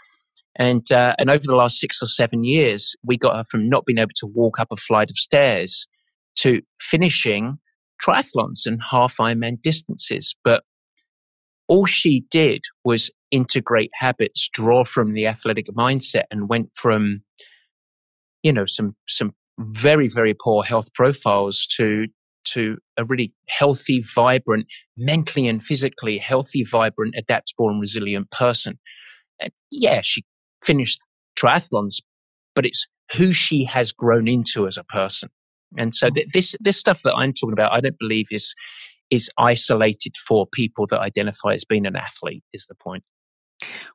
And, 0.57 0.91
uh, 0.93 1.15
and 1.19 1.31
over 1.31 1.43
the 1.45 1.57
last 1.57 1.81
six 1.81 2.03
or 2.03 2.07
seven 2.07 2.45
years, 2.45 2.95
we 3.05 3.17
got 3.17 3.37
her 3.37 3.45
from 3.51 3.69
not 3.69 3.85
being 3.85 3.99
able 3.99 4.11
to 4.17 4.27
walk 4.27 4.61
up 4.61 4.69
a 4.71 4.77
flight 4.77 5.11
of 5.11 5.17
stairs 5.17 5.89
to 6.37 6.63
finishing 6.81 7.59
triathlons 8.05 8.67
and 8.67 8.81
half 8.91 9.17
Ironman 9.17 9.61
distances. 9.63 10.35
But 10.45 10.63
all 11.69 11.87
she 11.87 12.25
did 12.31 12.63
was 12.85 13.11
integrate 13.31 13.91
habits, 13.95 14.49
draw 14.53 14.85
from 14.85 15.13
the 15.13 15.27
athletic 15.27 15.67
mindset, 15.67 16.25
and 16.31 16.49
went 16.49 16.71
from, 16.75 17.23
you 18.43 18.53
know, 18.53 18.65
some 18.67 18.97
some 19.09 19.33
very 19.59 20.09
very 20.09 20.35
poor 20.35 20.65
health 20.65 20.93
profiles 20.95 21.67
to 21.77 22.07
to 22.45 22.79
a 22.97 23.05
really 23.05 23.33
healthy, 23.49 24.05
vibrant, 24.15 24.67
mentally 24.97 25.47
and 25.47 25.65
physically 25.65 26.19
healthy, 26.19 26.65
vibrant, 26.65 27.15
adaptable, 27.17 27.69
and 27.69 27.81
resilient 27.81 28.31
person. 28.31 28.79
And 29.41 29.51
yeah, 29.71 30.01
she 30.03 30.25
finished 30.63 31.01
triathlons, 31.39 31.97
but 32.55 32.67
it's 32.67 32.87
who 33.17 33.33
she 33.33 33.65
has 33.65 33.93
grown 33.93 34.29
into 34.29 34.67
as 34.67 34.77
a 34.77 34.85
person. 34.85 35.31
And 35.79 35.95
so 35.95 36.11
th- 36.11 36.29
this 36.33 36.57
this 36.61 36.79
stuff 36.79 37.01
that 37.05 37.15
I'm 37.15 37.33
talking 37.33 37.53
about, 37.53 37.73
I 37.73 37.81
don't 37.81 37.99
believe 37.99 38.27
is 38.31 38.55
is 39.11 39.31
isolated 39.39 40.15
for 40.27 40.47
people 40.47 40.87
that 40.89 41.01
identify 41.01 41.55
as 41.55 41.65
being 41.65 41.87
an 41.87 41.97
athlete. 41.97 42.43
Is 42.53 42.67
the 42.67 42.75
point? 42.75 43.05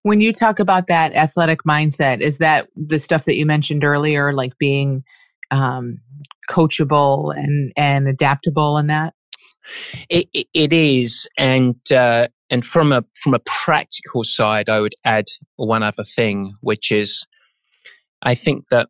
When 0.03 0.21
you 0.21 0.31
talk 0.31 0.59
about 0.59 0.87
that 0.87 1.13
athletic 1.13 1.63
mindset, 1.67 2.21
is 2.21 2.37
that 2.37 2.67
the 2.75 2.99
stuff 2.99 3.25
that 3.25 3.35
you 3.35 3.45
mentioned 3.45 3.83
earlier, 3.83 4.31
like 4.33 4.57
being 4.57 5.03
um, 5.51 5.99
coachable 6.49 7.35
and 7.35 7.71
and 7.75 8.07
adaptable, 8.07 8.77
in 8.77 8.87
that? 8.87 9.13
It, 10.09 10.27
it, 10.53 10.71
is, 10.71 11.27
and 11.37 11.75
uh, 11.91 12.27
and 12.49 12.63
from 12.63 12.91
a 12.91 13.03
from 13.21 13.33
a 13.33 13.39
practical 13.39 14.23
side, 14.23 14.69
I 14.69 14.79
would 14.79 14.93
add 15.03 15.25
one 15.55 15.81
other 15.81 16.03
thing, 16.03 16.53
which 16.61 16.91
is, 16.91 17.25
I 18.21 18.35
think 18.35 18.65
that 18.69 18.89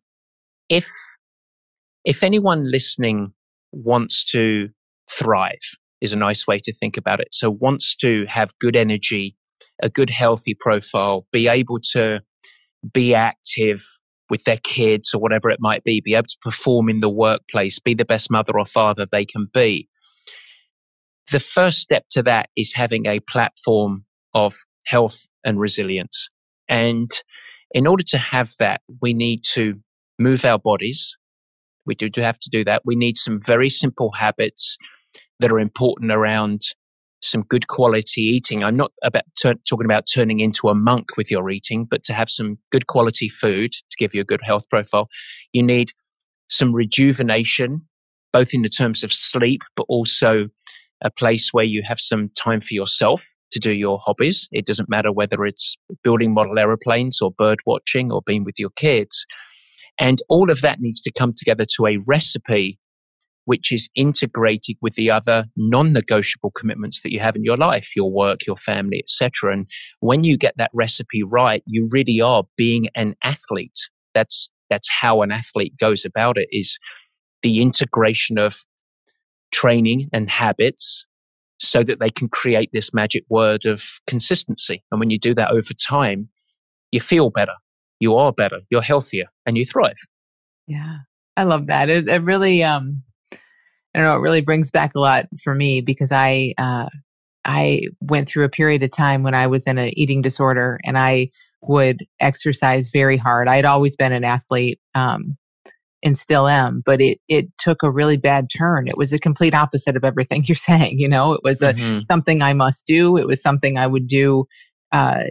if 0.68 0.86
if 2.04 2.22
anyone 2.22 2.70
listening 2.70 3.32
wants 3.72 4.24
to 4.32 4.68
thrive, 5.10 5.58
is 6.00 6.12
a 6.12 6.16
nice 6.16 6.46
way 6.46 6.58
to 6.58 6.72
think 6.72 6.96
about 6.96 7.20
it. 7.20 7.28
So 7.32 7.50
wants 7.50 7.96
to 7.96 8.26
have 8.28 8.58
good 8.58 8.76
energy, 8.76 9.36
a 9.82 9.88
good 9.88 10.10
healthy 10.10 10.54
profile, 10.58 11.26
be 11.32 11.48
able 11.48 11.78
to 11.92 12.20
be 12.92 13.14
active 13.14 13.82
with 14.30 14.44
their 14.44 14.58
kids 14.58 15.14
or 15.14 15.20
whatever 15.20 15.50
it 15.50 15.58
might 15.60 15.84
be, 15.84 16.00
be 16.00 16.14
able 16.14 16.26
to 16.26 16.38
perform 16.42 16.88
in 16.88 17.00
the 17.00 17.08
workplace, 17.08 17.78
be 17.78 17.94
the 17.94 18.04
best 18.04 18.30
mother 18.30 18.58
or 18.58 18.66
father 18.66 19.06
they 19.10 19.24
can 19.24 19.48
be. 19.52 19.88
The 21.30 21.40
first 21.40 21.78
step 21.78 22.04
to 22.12 22.22
that 22.24 22.50
is 22.56 22.72
having 22.74 23.06
a 23.06 23.20
platform 23.20 24.04
of 24.34 24.54
health 24.84 25.28
and 25.44 25.58
resilience. 25.58 26.28
And 26.68 27.10
in 27.72 27.86
order 27.86 28.04
to 28.08 28.18
have 28.18 28.52
that, 28.58 28.80
we 29.00 29.12
need 29.12 29.42
to 29.54 29.74
move 30.18 30.44
our 30.44 30.58
bodies, 30.58 31.16
we 31.86 31.94
do 31.94 32.10
have 32.20 32.38
to 32.40 32.50
do 32.50 32.64
that. 32.64 32.82
We 32.84 32.96
need 32.96 33.16
some 33.16 33.40
very 33.40 33.70
simple 33.70 34.10
habits 34.18 34.76
that 35.38 35.52
are 35.52 35.60
important 35.60 36.10
around 36.10 36.62
some 37.26 37.42
good 37.42 37.68
quality 37.68 38.22
eating. 38.22 38.64
I'm 38.64 38.76
not 38.76 38.92
about 39.02 39.24
talking 39.40 39.84
about 39.84 40.06
turning 40.12 40.40
into 40.40 40.68
a 40.68 40.74
monk 40.74 41.16
with 41.16 41.30
your 41.30 41.50
eating, 41.50 41.86
but 41.88 42.04
to 42.04 42.12
have 42.12 42.30
some 42.30 42.58
good 42.72 42.86
quality 42.86 43.28
food 43.28 43.72
to 43.72 43.96
give 43.98 44.14
you 44.14 44.20
a 44.20 44.24
good 44.24 44.40
health 44.42 44.68
profile. 44.70 45.08
You 45.52 45.62
need 45.62 45.92
some 46.48 46.72
rejuvenation, 46.72 47.82
both 48.32 48.54
in 48.54 48.62
the 48.62 48.68
terms 48.68 49.02
of 49.02 49.12
sleep, 49.12 49.62
but 49.76 49.86
also 49.88 50.48
a 51.02 51.10
place 51.10 51.50
where 51.52 51.64
you 51.64 51.82
have 51.86 52.00
some 52.00 52.30
time 52.36 52.60
for 52.60 52.74
yourself 52.74 53.26
to 53.52 53.60
do 53.60 53.72
your 53.72 53.98
hobbies. 54.04 54.48
It 54.52 54.66
doesn't 54.66 54.88
matter 54.88 55.12
whether 55.12 55.44
it's 55.44 55.76
building 56.02 56.32
model 56.32 56.58
aeroplanes 56.58 57.20
or 57.20 57.30
bird 57.30 57.58
watching 57.66 58.10
or 58.10 58.22
being 58.24 58.44
with 58.44 58.58
your 58.58 58.70
kids. 58.76 59.26
And 59.98 60.18
all 60.28 60.50
of 60.50 60.60
that 60.60 60.80
needs 60.80 61.00
to 61.02 61.12
come 61.12 61.32
together 61.36 61.64
to 61.76 61.86
a 61.86 61.98
recipe 62.06 62.78
which 63.46 63.72
is 63.72 63.88
integrated 63.96 64.76
with 64.80 64.94
the 64.94 65.10
other 65.10 65.46
non-negotiable 65.56 66.50
commitments 66.52 67.02
that 67.02 67.12
you 67.12 67.20
have 67.20 67.34
in 67.34 67.42
your 67.42 67.56
life, 67.56 67.96
your 67.96 68.10
work, 68.10 68.46
your 68.46 68.56
family, 68.56 68.98
etc. 68.98 69.52
And 69.52 69.66
when 70.00 70.22
you 70.22 70.36
get 70.36 70.54
that 70.58 70.70
recipe 70.74 71.22
right, 71.22 71.62
you 71.66 71.88
really 71.90 72.20
are 72.20 72.44
being 72.56 72.88
an 72.94 73.14
athlete. 73.22 73.78
That's 74.14 74.50
that's 74.68 74.90
how 75.00 75.22
an 75.22 75.32
athlete 75.32 75.76
goes 75.78 76.04
about 76.04 76.36
it 76.36 76.48
is 76.52 76.78
the 77.42 77.62
integration 77.62 78.38
of 78.38 78.64
training 79.52 80.08
and 80.12 80.28
habits 80.28 81.06
so 81.58 81.82
that 81.82 82.00
they 82.00 82.10
can 82.10 82.28
create 82.28 82.68
this 82.72 82.92
magic 82.92 83.24
word 83.30 83.64
of 83.64 83.82
consistency. 84.06 84.84
And 84.90 85.00
when 85.00 85.08
you 85.08 85.18
do 85.18 85.34
that 85.36 85.52
over 85.52 85.72
time, 85.72 86.28
you 86.92 87.00
feel 87.00 87.30
better 87.30 87.54
you 88.00 88.16
are 88.16 88.32
better, 88.32 88.60
you're 88.70 88.82
healthier, 88.82 89.26
and 89.44 89.56
you 89.56 89.64
thrive. 89.64 89.96
Yeah, 90.66 90.98
I 91.36 91.44
love 91.44 91.66
that. 91.68 91.88
It, 91.88 92.08
it 92.08 92.22
really, 92.22 92.62
um, 92.62 93.02
I 93.96 94.00
don't 94.00 94.08
know, 94.08 94.16
it 94.16 94.20
really 94.20 94.42
brings 94.42 94.70
back 94.70 94.94
a 94.94 95.00
lot 95.00 95.26
for 95.42 95.54
me 95.54 95.80
because 95.80 96.12
I, 96.12 96.52
uh, 96.58 96.86
I 97.46 97.82
went 98.00 98.28
through 98.28 98.44
a 98.44 98.50
period 98.50 98.82
of 98.82 98.90
time 98.90 99.22
when 99.22 99.34
I 99.34 99.46
was 99.46 99.66
in 99.66 99.78
an 99.78 99.98
eating 99.98 100.20
disorder, 100.20 100.78
and 100.84 100.98
I 100.98 101.30
would 101.62 102.06
exercise 102.20 102.90
very 102.92 103.16
hard. 103.16 103.48
I 103.48 103.56
had 103.56 103.64
always 103.64 103.96
been 103.96 104.12
an 104.12 104.24
athlete. 104.24 104.78
Um, 104.94 105.38
and 106.02 106.16
still 106.16 106.46
am, 106.46 106.82
but 106.84 107.00
it 107.00 107.18
it 107.26 107.46
took 107.58 107.82
a 107.82 107.90
really 107.90 108.16
bad 108.16 108.48
turn. 108.48 108.86
It 108.86 108.98
was 108.98 109.12
a 109.12 109.18
complete 109.18 109.54
opposite 109.54 109.96
of 109.96 110.04
everything 110.04 110.44
you're 110.46 110.54
saying. 110.54 111.00
You 111.00 111.08
know, 111.08 111.32
it 111.32 111.40
was 111.42 111.62
a 111.62 111.74
mm-hmm. 111.74 112.00
something 112.00 112.42
I 112.42 112.52
must 112.52 112.86
do. 112.86 113.16
It 113.16 113.26
was 113.26 113.42
something 113.42 113.76
I 113.76 113.86
would 113.86 114.06
do 114.06 114.44
uh, 114.92 115.24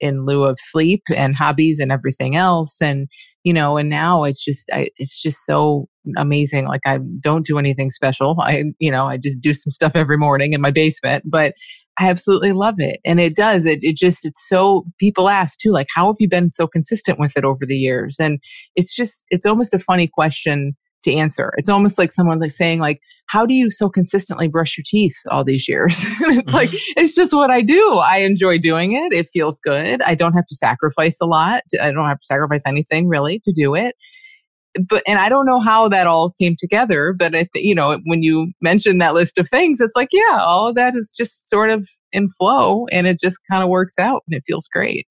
in 0.00 0.24
lieu 0.24 0.44
of 0.44 0.58
sleep 0.58 1.02
and 1.14 1.36
hobbies 1.36 1.80
and 1.80 1.92
everything 1.92 2.34
else 2.36 2.80
and 2.80 3.08
you 3.44 3.52
know 3.52 3.76
and 3.76 3.88
now 3.88 4.24
it's 4.24 4.44
just 4.44 4.68
I, 4.72 4.88
it's 4.96 5.20
just 5.20 5.44
so 5.44 5.88
amazing 6.16 6.66
like 6.66 6.80
i 6.86 6.98
don't 7.20 7.46
do 7.46 7.58
anything 7.58 7.90
special 7.90 8.36
i 8.40 8.64
you 8.78 8.90
know 8.90 9.04
i 9.04 9.16
just 9.16 9.40
do 9.40 9.54
some 9.54 9.70
stuff 9.70 9.92
every 9.94 10.16
morning 10.16 10.52
in 10.52 10.60
my 10.60 10.70
basement 10.70 11.24
but 11.26 11.54
i 11.98 12.08
absolutely 12.08 12.52
love 12.52 12.76
it 12.78 12.98
and 13.04 13.20
it 13.20 13.36
does 13.36 13.66
it, 13.66 13.78
it 13.82 13.96
just 13.96 14.24
it's 14.24 14.48
so 14.48 14.84
people 14.98 15.28
ask 15.28 15.58
too 15.58 15.70
like 15.70 15.86
how 15.94 16.06
have 16.06 16.16
you 16.18 16.28
been 16.28 16.50
so 16.50 16.66
consistent 16.66 17.18
with 17.18 17.36
it 17.36 17.44
over 17.44 17.66
the 17.66 17.76
years? 17.76 18.16
And 18.20 18.38
it's 18.76 18.94
just 18.94 19.24
it's 19.30 19.46
almost 19.46 19.74
a 19.74 19.78
funny 19.78 20.08
question 20.12 20.74
to 21.04 21.12
answer. 21.12 21.52
It's 21.56 21.68
almost 21.68 21.98
like 21.98 22.12
someone 22.12 22.40
like 22.40 22.50
saying 22.50 22.80
like, 22.80 23.00
how 23.26 23.46
do 23.46 23.54
you 23.54 23.70
so 23.70 23.88
consistently 23.88 24.48
brush 24.48 24.76
your 24.76 24.84
teeth 24.86 25.16
all 25.30 25.44
these 25.44 25.68
years? 25.68 26.04
and 26.20 26.38
it's 26.38 26.52
like, 26.52 26.70
it's 26.96 27.14
just 27.14 27.32
what 27.32 27.50
I 27.50 27.62
do. 27.62 27.94
I 27.96 28.18
enjoy 28.18 28.58
doing 28.58 28.92
it. 28.92 29.12
It 29.12 29.26
feels 29.26 29.58
good. 29.60 30.02
I 30.02 30.14
don't 30.14 30.34
have 30.34 30.46
to 30.46 30.54
sacrifice 30.54 31.18
a 31.20 31.26
lot. 31.26 31.62
I 31.80 31.90
don't 31.90 32.06
have 32.06 32.18
to 32.18 32.26
sacrifice 32.26 32.62
anything 32.66 33.08
really 33.08 33.40
to 33.40 33.52
do 33.52 33.74
it. 33.74 33.94
But, 34.88 35.02
and 35.06 35.18
I 35.18 35.28
don't 35.28 35.44
know 35.44 35.60
how 35.60 35.88
that 35.88 36.06
all 36.06 36.30
came 36.30 36.56
together, 36.58 37.12
but 37.12 37.34
I 37.34 37.46
th- 37.52 37.64
you 37.64 37.74
know, 37.74 37.98
when 38.06 38.22
you 38.22 38.52
mention 38.62 38.98
that 38.98 39.12
list 39.12 39.36
of 39.36 39.46
things, 39.48 39.80
it's 39.82 39.94
like, 39.94 40.08
yeah, 40.12 40.38
all 40.38 40.68
of 40.68 40.76
that 40.76 40.94
is 40.96 41.12
just 41.14 41.50
sort 41.50 41.68
of 41.68 41.86
in 42.10 42.28
flow 42.28 42.86
and 42.90 43.06
it 43.06 43.20
just 43.20 43.38
kind 43.50 43.62
of 43.62 43.68
works 43.68 43.94
out 43.98 44.22
and 44.26 44.36
it 44.36 44.44
feels 44.46 44.68
great. 44.72 45.06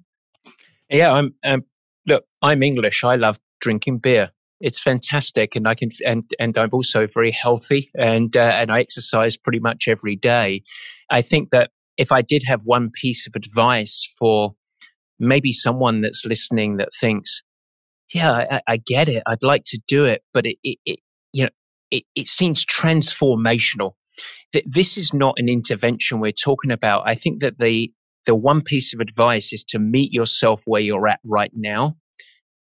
Yeah. 0.90 1.14
I'm, 1.14 1.36
um, 1.44 1.64
look, 2.08 2.24
I'm 2.42 2.64
English. 2.64 3.04
I 3.04 3.18
love 3.18 3.40
drinking 3.60 4.00
beer 4.00 4.32
it's 4.62 4.82
fantastic, 4.82 5.56
and 5.56 5.68
I 5.68 5.76
can 5.76 5.90
and 6.06 6.24
and 6.40 6.58
I'm 6.58 6.70
also 6.72 7.08
very 7.08 7.32
healthy, 7.32 7.92
and 7.98 8.36
uh, 8.38 8.40
and 8.40 8.72
I 8.72 8.80
exercise 8.80 9.38
pretty 9.38 9.60
much 9.60 9.88
every 9.88 10.16
day. 10.16 10.64
I 11.10 11.22
think 11.22 11.50
that 11.52 11.72
if 11.98 12.12
I 12.12 12.22
did 12.22 12.44
have 12.46 12.62
one 12.64 12.90
piece 12.92 13.28
of 13.28 13.34
advice 13.36 14.10
for 14.18 14.54
maybe 15.20 15.52
someone 15.52 16.02
that's 16.02 16.26
listening 16.26 16.78
that 16.78 16.90
thinks, 17.00 17.44
yeah, 18.14 18.32
I, 18.52 18.62
I 18.68 18.78
get 18.78 19.10
it, 19.10 19.24
I'd 19.28 19.44
like 19.44 19.64
to 19.68 19.80
do 19.88 20.06
it, 20.06 20.24
but 20.34 20.46
it, 20.46 20.58
it, 20.64 20.80
it 20.86 21.00
you 21.34 21.44
know, 21.44 21.50
it, 21.92 22.04
it 22.16 22.28
seems 22.28 22.66
transformational. 22.66 23.94
That 24.54 24.64
this 24.68 24.98
is 24.98 25.14
not 25.14 25.36
an 25.38 25.48
intervention 25.48 26.20
we're 26.20 26.32
talking 26.32 26.72
about. 26.72 27.04
I 27.06 27.16
think 27.16 27.42
that 27.42 27.58
the 27.60 27.92
the 28.26 28.36
one 28.36 28.62
piece 28.62 28.94
of 28.94 29.00
advice 29.00 29.52
is 29.52 29.64
to 29.70 29.80
meet 29.80 30.12
yourself 30.12 30.62
where 30.66 30.82
you're 30.82 31.08
at 31.08 31.20
right 31.24 31.52
now 31.56 31.98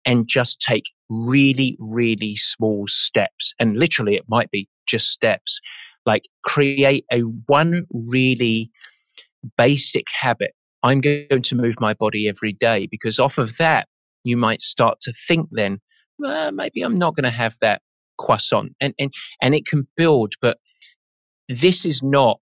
and 0.06 0.28
just 0.28 0.62
take 0.62 0.86
really, 1.10 1.78
really 1.80 2.36
small 2.36 2.86
steps. 2.88 3.54
And 3.60 3.78
literally, 3.78 4.16
it 4.16 4.26
might 4.28 4.52
be 4.52 4.68
just 4.88 5.10
steps. 5.10 5.60
Like 6.06 6.24
create 6.44 7.06
a 7.12 7.22
one 7.48 7.86
really 7.92 8.72
basic 9.58 10.06
habit. 10.22 10.52
I'm 10.84 11.02
going 11.02 11.42
to 11.42 11.56
move 11.56 11.76
my 11.80 11.94
body 11.94 12.28
every 12.28 12.54
day 12.54 12.88
because 12.90 13.20
off 13.20 13.38
of 13.38 13.58
that, 13.58 13.88
you 14.24 14.38
might 14.38 14.62
start 14.62 15.00
to 15.02 15.14
think 15.28 15.48
then, 15.52 15.80
well, 16.18 16.52
maybe 16.52 16.82
I'm 16.82 16.98
not 16.98 17.16
going 17.16 17.24
to 17.24 17.30
have 17.30 17.56
that 17.62 17.82
croissant 18.18 18.74
and, 18.82 18.94
and, 19.00 19.14
and 19.42 19.56
it 19.56 19.66
can 19.66 19.88
build, 19.96 20.34
but 20.42 20.58
this 21.48 21.86
is 21.86 22.04
not, 22.04 22.40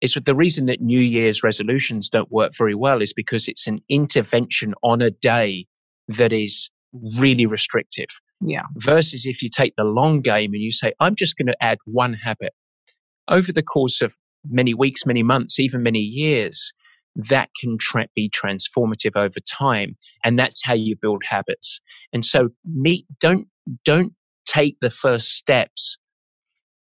it's 0.00 0.16
the 0.24 0.34
reason 0.34 0.66
that 0.66 0.80
New 0.80 1.00
Year's 1.00 1.42
resolutions 1.42 2.08
don't 2.08 2.30
work 2.30 2.52
very 2.56 2.74
well 2.74 3.02
is 3.02 3.12
because 3.12 3.48
it's 3.48 3.66
an 3.66 3.80
intervention 3.88 4.74
on 4.82 5.02
a 5.02 5.10
day 5.10 5.66
that 6.08 6.32
is 6.32 6.70
really 6.92 7.46
restrictive. 7.46 8.08
Yeah. 8.40 8.62
Versus 8.76 9.26
if 9.26 9.42
you 9.42 9.50
take 9.50 9.74
the 9.76 9.84
long 9.84 10.20
game 10.20 10.52
and 10.54 10.62
you 10.62 10.72
say, 10.72 10.92
I'm 11.00 11.14
just 11.14 11.36
going 11.36 11.48
to 11.48 11.56
add 11.60 11.78
one 11.84 12.14
habit 12.14 12.52
over 13.28 13.52
the 13.52 13.62
course 13.62 14.00
of 14.00 14.14
many 14.48 14.74
weeks, 14.74 15.04
many 15.04 15.22
months, 15.22 15.60
even 15.60 15.82
many 15.82 16.00
years, 16.00 16.72
that 17.14 17.50
can 17.60 17.76
tra- 17.78 18.08
be 18.14 18.30
transformative 18.30 19.16
over 19.16 19.40
time. 19.40 19.96
And 20.24 20.38
that's 20.38 20.64
how 20.64 20.74
you 20.74 20.96
build 21.00 21.22
habits. 21.28 21.80
And 22.12 22.24
so 22.24 22.50
meet, 22.64 23.04
don't, 23.20 23.48
don't 23.84 24.14
take 24.46 24.76
the 24.80 24.90
first 24.90 25.28
steps 25.28 25.98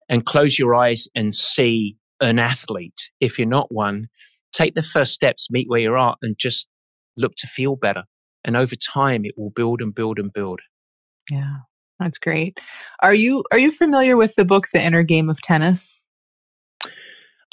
and 0.09 0.25
close 0.25 0.57
your 0.57 0.75
eyes 0.75 1.07
and 1.15 1.35
see 1.35 1.97
an 2.21 2.39
athlete. 2.39 3.09
If 3.19 3.37
you're 3.37 3.47
not 3.47 3.73
one, 3.73 4.07
take 4.53 4.75
the 4.75 4.83
first 4.83 5.13
steps, 5.13 5.47
meet 5.51 5.67
where 5.69 5.79
you 5.79 5.93
are 5.93 6.15
and 6.21 6.35
just 6.37 6.67
look 7.17 7.33
to 7.37 7.47
feel 7.47 7.75
better. 7.75 8.03
And 8.43 8.57
over 8.57 8.75
time, 8.75 9.25
it 9.25 9.35
will 9.37 9.51
build 9.51 9.81
and 9.81 9.93
build 9.93 10.19
and 10.19 10.31
build. 10.33 10.59
Yeah, 11.29 11.57
that's 11.99 12.17
great. 12.17 12.59
Are 13.01 13.13
you 13.13 13.43
are 13.51 13.59
you 13.59 13.71
familiar 13.71 14.17
with 14.17 14.35
the 14.35 14.45
book 14.45 14.67
The 14.73 14.81
Inner 14.81 15.03
Game 15.03 15.29
of 15.29 15.41
Tennis? 15.41 16.03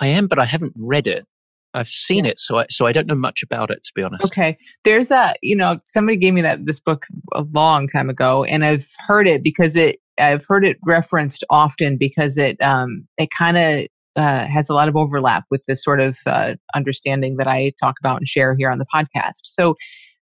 I 0.01 0.07
am, 0.07 0.27
but 0.27 0.39
I 0.39 0.45
haven't 0.45 0.73
read 0.77 1.07
it. 1.07 1.27
I've 1.75 1.89
seen 1.89 2.25
yeah. 2.25 2.33
it, 2.33 2.41
so 2.41 2.59
I, 2.61 2.67
so 2.71 2.87
I 2.87 2.93
don't 2.93 3.07
know 3.07 3.15
much 3.15 3.43
about 3.43 3.71
it 3.71 3.85
to 3.85 3.93
be 3.95 4.03
honest. 4.03 4.25
Okay, 4.25 4.57
there's 4.85 5.11
a 5.11 5.35
you 5.43 5.55
know 5.55 5.79
somebody 5.85 6.17
gave 6.17 6.33
me 6.33 6.41
that 6.41 6.65
this 6.65 6.81
book 6.81 7.07
a 7.35 7.45
long 7.53 7.87
time 7.87 8.09
ago, 8.09 8.45
and 8.45 8.65
I've 8.65 8.89
heard 9.07 9.29
it 9.29 9.43
because 9.43 9.77
it 9.77 9.99
I've 10.19 10.47
heard 10.49 10.65
it 10.65 10.79
referenced 10.85 11.45
often 11.51 11.99
because 11.99 12.39
it 12.39 12.61
um 12.63 13.07
it 13.19 13.29
kind 13.37 13.59
of 13.59 13.87
uh, 14.17 14.47
has 14.47 14.69
a 14.69 14.75
lot 14.75 14.89
of 14.89 14.97
overlap 14.97 15.45
with 15.51 15.63
this 15.69 15.83
sort 15.83 16.01
of 16.01 16.19
uh, 16.27 16.57
understanding 16.75 17.37
that 17.37 17.47
I 17.47 17.73
talk 17.81 17.95
about 18.01 18.17
and 18.17 18.27
share 18.27 18.57
here 18.59 18.69
on 18.69 18.79
the 18.79 18.87
podcast. 18.93 19.43
So 19.45 19.77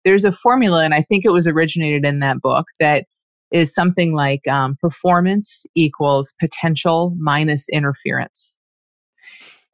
there's 0.06 0.24
a 0.24 0.32
formula, 0.32 0.84
and 0.84 0.94
I 0.94 1.02
think 1.02 1.24
it 1.24 1.32
was 1.32 1.48
originated 1.48 2.06
in 2.06 2.20
that 2.20 2.40
book 2.40 2.66
that 2.78 3.06
is 3.50 3.74
something 3.74 4.14
like 4.14 4.46
um, 4.46 4.76
performance 4.80 5.66
equals 5.74 6.32
potential 6.40 7.12
minus 7.18 7.68
interference. 7.72 8.56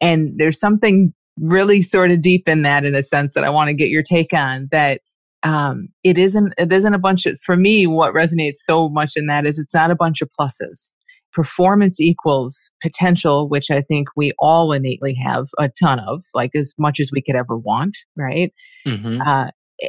And 0.00 0.32
there's 0.38 0.58
something 0.58 1.12
really 1.38 1.82
sort 1.82 2.10
of 2.10 2.22
deep 2.22 2.48
in 2.48 2.62
that 2.62 2.84
in 2.84 2.94
a 2.94 3.02
sense 3.02 3.34
that 3.34 3.44
I 3.44 3.50
want 3.50 3.68
to 3.68 3.74
get 3.74 3.90
your 3.90 4.02
take 4.02 4.32
on 4.32 4.68
that 4.72 5.02
um, 5.42 5.88
it 6.02 6.16
isn't 6.16 6.54
it 6.56 6.72
isn't 6.72 6.94
a 6.94 6.98
bunch 6.98 7.26
of 7.26 7.38
for 7.40 7.56
me 7.56 7.86
what 7.86 8.14
resonates 8.14 8.56
so 8.56 8.88
much 8.88 9.12
in 9.16 9.26
that 9.26 9.46
is 9.46 9.58
it's 9.58 9.74
not 9.74 9.90
a 9.90 9.96
bunch 9.96 10.22
of 10.22 10.30
pluses 10.38 10.94
performance 11.32 11.98
equals 11.98 12.70
potential 12.82 13.48
which 13.48 13.70
i 13.70 13.80
think 13.80 14.06
we 14.14 14.32
all 14.38 14.70
innately 14.72 15.14
have 15.14 15.46
a 15.58 15.70
ton 15.82 15.98
of 15.98 16.22
like 16.34 16.50
as 16.54 16.74
much 16.78 17.00
as 17.00 17.10
we 17.10 17.22
could 17.22 17.34
ever 17.34 17.56
want 17.56 17.96
right 18.16 18.52
mm-hmm. 18.86 19.20
uh, 19.22 19.48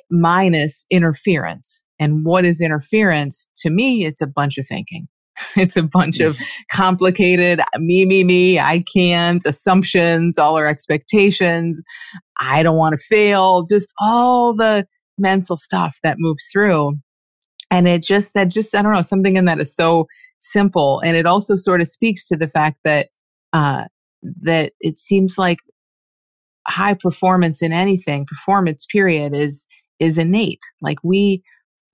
minus 0.10 0.86
interference. 0.89 1.86
And 2.00 2.26
what 2.26 2.46
is 2.46 2.62
interference? 2.62 3.48
To 3.58 3.70
me, 3.70 4.06
it's 4.06 4.22
a 4.22 4.28
bunch 4.28 4.58
of 4.58 4.68
thinking. 4.68 5.08
It's 5.56 5.76
a 5.76 5.84
bunch 5.84 6.20
of 6.20 6.38
complicated 6.72 7.60
me, 7.78 8.06
me, 8.06 8.24
me, 8.24 8.60
I 8.60 8.84
can't, 8.94 9.44
assumptions, 9.46 10.38
all 10.38 10.56
our 10.56 10.68
expectations. 10.68 11.82
I 12.39 12.62
don't 12.62 12.78
want 12.78 12.94
to 12.94 13.04
fail, 13.04 13.64
just 13.64 13.91
all 14.00 14.56
the 14.56 14.86
mental 15.18 15.58
stuff 15.58 15.98
that 16.04 16.18
moves 16.20 16.48
through. 16.52 16.98
And 17.72 17.88
it 17.88 18.04
just, 18.04 18.36
that 18.36 18.50
just, 18.50 18.76
I 18.76 18.84
don't 18.84 18.94
know, 18.94 19.02
something 19.02 19.36
in 19.36 19.46
that 19.46 19.60
is 19.60 19.76
so 19.76 20.06
simple. 20.39 21.00
And 21.00 21.18
it 21.18 21.26
also 21.26 21.58
sort 21.58 21.82
of 21.82 21.88
speaks 21.88 22.28
to 22.28 22.38
the 22.38 22.48
fact 22.48 22.78
that, 22.84 23.10
uh, 23.54 23.86
that 24.41 24.74
it 24.80 24.98
seems 24.98 25.38
like 25.38 25.58
high 26.68 26.94
performance 26.94 27.62
in 27.62 27.74
anything, 27.74 28.26
performance 28.26 28.86
period 28.86 29.34
is 29.34 29.68
is 30.04 30.18
innate. 30.18 30.62
Like 30.82 30.97
we, 31.04 31.43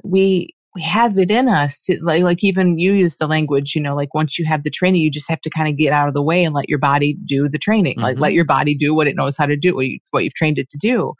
we, 0.03 0.53
we 0.75 0.81
have 0.83 1.17
it 1.17 1.31
in 1.31 1.47
us. 1.47 1.89
Like, 2.01 2.23
like 2.23 2.43
even 2.43 2.77
you 2.77 2.93
use 2.93 3.17
the 3.17 3.27
language, 3.27 3.75
you 3.75 3.81
know, 3.81 3.95
like 3.95 4.13
once 4.13 4.37
you 4.37 4.45
have 4.45 4.63
the 4.63 4.69
training, 4.69 5.01
you 5.01 5.09
just 5.09 5.29
have 5.29 5.41
to 5.41 5.49
kind 5.49 5.67
of 5.67 5.77
get 5.77 5.93
out 5.93 6.07
of 6.07 6.13
the 6.13 6.21
way 6.21 6.43
and 6.43 6.53
let 6.53 6.69
your 6.69 6.79
body 6.79 7.17
do 7.25 7.49
the 7.49 7.57
training. 7.57 7.93
Mm-hmm. 7.93 8.03
Like 8.03 8.19
let 8.19 8.33
your 8.33 8.45
body 8.45 8.75
do 8.75 8.93
what 8.93 9.07
it 9.07 9.15
knows 9.15 9.35
how 9.35 9.45
to 9.45 9.57
do, 9.57 9.75
what, 9.75 9.87
you, 9.87 9.99
what 10.11 10.23
you've 10.23 10.35
trained 10.35 10.59
it 10.59 10.69
to 10.69 10.77
do. 10.77 11.13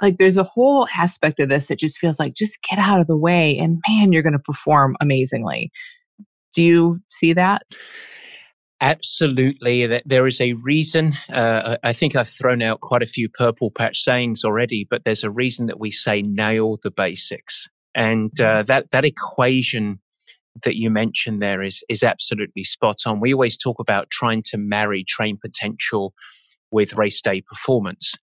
Like 0.00 0.18
there's 0.18 0.36
a 0.36 0.44
whole 0.44 0.86
aspect 0.96 1.40
of 1.40 1.48
this 1.48 1.68
that 1.68 1.78
just 1.78 1.98
feels 1.98 2.18
like 2.18 2.34
just 2.34 2.58
get 2.68 2.78
out 2.78 3.00
of 3.00 3.06
the 3.06 3.16
way 3.16 3.58
and 3.58 3.80
man, 3.88 4.12
you're 4.12 4.22
going 4.22 4.32
to 4.32 4.38
perform 4.38 4.96
amazingly. 5.00 5.70
Do 6.54 6.62
you 6.62 7.00
see 7.08 7.32
that? 7.32 7.62
Absolutely. 8.82 10.02
There 10.04 10.26
is 10.26 10.40
a 10.40 10.54
reason. 10.54 11.16
Uh, 11.32 11.76
I 11.84 11.92
think 11.92 12.16
I've 12.16 12.28
thrown 12.28 12.62
out 12.62 12.80
quite 12.80 13.02
a 13.02 13.06
few 13.06 13.28
purple 13.28 13.70
patch 13.70 14.00
sayings 14.00 14.44
already, 14.44 14.84
but 14.90 15.04
there's 15.04 15.22
a 15.22 15.30
reason 15.30 15.66
that 15.66 15.78
we 15.78 15.92
say 15.92 16.20
nail 16.20 16.80
the 16.82 16.90
basics. 16.90 17.68
And 17.94 18.32
uh, 18.40 18.44
mm-hmm. 18.44 18.66
that, 18.66 18.90
that 18.90 19.04
equation 19.04 20.00
that 20.64 20.74
you 20.74 20.90
mentioned 20.90 21.40
there 21.40 21.62
is, 21.62 21.84
is 21.88 22.02
absolutely 22.02 22.64
spot 22.64 22.96
on. 23.06 23.20
We 23.20 23.32
always 23.32 23.56
talk 23.56 23.76
about 23.78 24.10
trying 24.10 24.42
to 24.46 24.58
marry 24.58 25.04
train 25.04 25.38
potential 25.40 26.12
with 26.72 26.94
race 26.94 27.22
day 27.22 27.40
performance. 27.40 28.14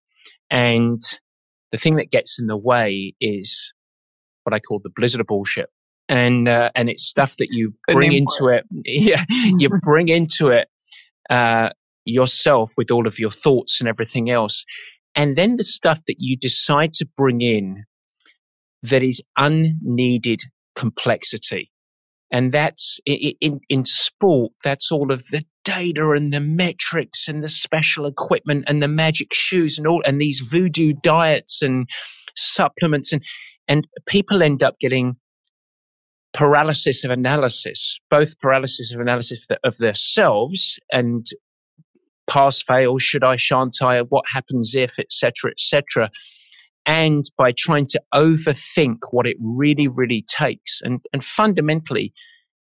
And 0.52 1.02
the 1.72 1.78
thing 1.78 1.96
that 1.96 2.12
gets 2.12 2.38
in 2.38 2.48
the 2.48 2.58
way 2.58 3.14
is 3.22 3.74
what 4.44 4.54
I 4.54 4.60
call 4.60 4.82
the 4.84 4.92
blizzard 4.94 5.22
of 5.22 5.28
bullshit 5.28 5.70
and 6.10 6.50
uh, 6.50 6.72
and 6.76 6.90
it's 6.90 7.08
stuff 7.08 7.38
that 7.38 7.50
you 7.52 7.74
bring 7.88 8.12
into 8.12 8.48
it. 8.48 8.66
Yeah, 8.86 9.24
you 9.30 9.70
bring 9.82 10.10
into 10.10 10.48
it 10.48 10.68
uh, 11.30 11.70
yourself 12.04 12.72
with 12.76 12.92
all 12.92 13.08
of 13.08 13.20
your 13.20 13.32
thoughts 13.32 13.80
and 13.80 13.88
everything 13.88 14.30
else, 14.30 14.66
and 15.16 15.36
then 15.36 15.56
the 15.56 15.64
stuff 15.64 16.02
that 16.08 16.16
you 16.18 16.36
decide 16.36 16.94
to 16.96 17.08
bring 17.16 17.42
in 17.42 17.86
that 18.82 19.04
is 19.04 19.22
unneeded 19.38 20.42
complexity. 20.76 21.72
And 22.32 22.52
that's 22.52 23.00
in, 23.08 23.60
in 23.70 23.86
sport, 23.86 24.52
that's 24.64 24.92
all 24.92 25.12
of 25.12 25.24
the 25.32 25.44
data 25.66 26.12
and 26.12 26.32
the 26.32 26.40
metrics 26.40 27.28
and 27.28 27.44
the 27.44 27.50
special 27.50 28.06
equipment 28.06 28.66
and 28.68 28.84
the 28.84 28.88
magic 28.88 29.34
shoes 29.34 29.80
and 29.80 29.88
all, 29.88 30.04
and 30.06 30.22
these 30.22 30.40
voodoo 30.40 30.94
diets 31.02 31.62
and 31.64 31.90
supplements. 32.36 33.12
And, 33.12 33.24
and 33.68 33.88
people 34.06 34.44
end 34.44 34.62
up 34.62 34.80
getting 34.80 35.16
paralysis 36.34 37.04
of 37.04 37.12
analysis, 37.12 38.00
both 38.10 38.40
paralysis 38.40 38.94
of 38.94 39.00
analysis 39.00 39.46
of 39.64 39.78
themselves 39.78 40.80
and 40.92 41.26
pass 42.28 42.62
fail, 42.62 43.00
should 43.00 43.24
I, 43.24 43.36
shan't 43.36 43.78
I, 43.82 44.02
what 44.02 44.26
happens 44.32 44.76
if, 44.76 45.00
etc., 45.00 45.52
etc., 45.52 46.10
and 46.86 47.24
by 47.38 47.52
trying 47.56 47.86
to 47.88 48.02
overthink 48.14 48.98
what 49.12 49.28
it 49.28 49.38
really, 49.40 49.88
really 49.88 50.26
takes. 50.28 50.80
And, 50.82 51.02
and 51.14 51.24
fundamentally, 51.24 52.14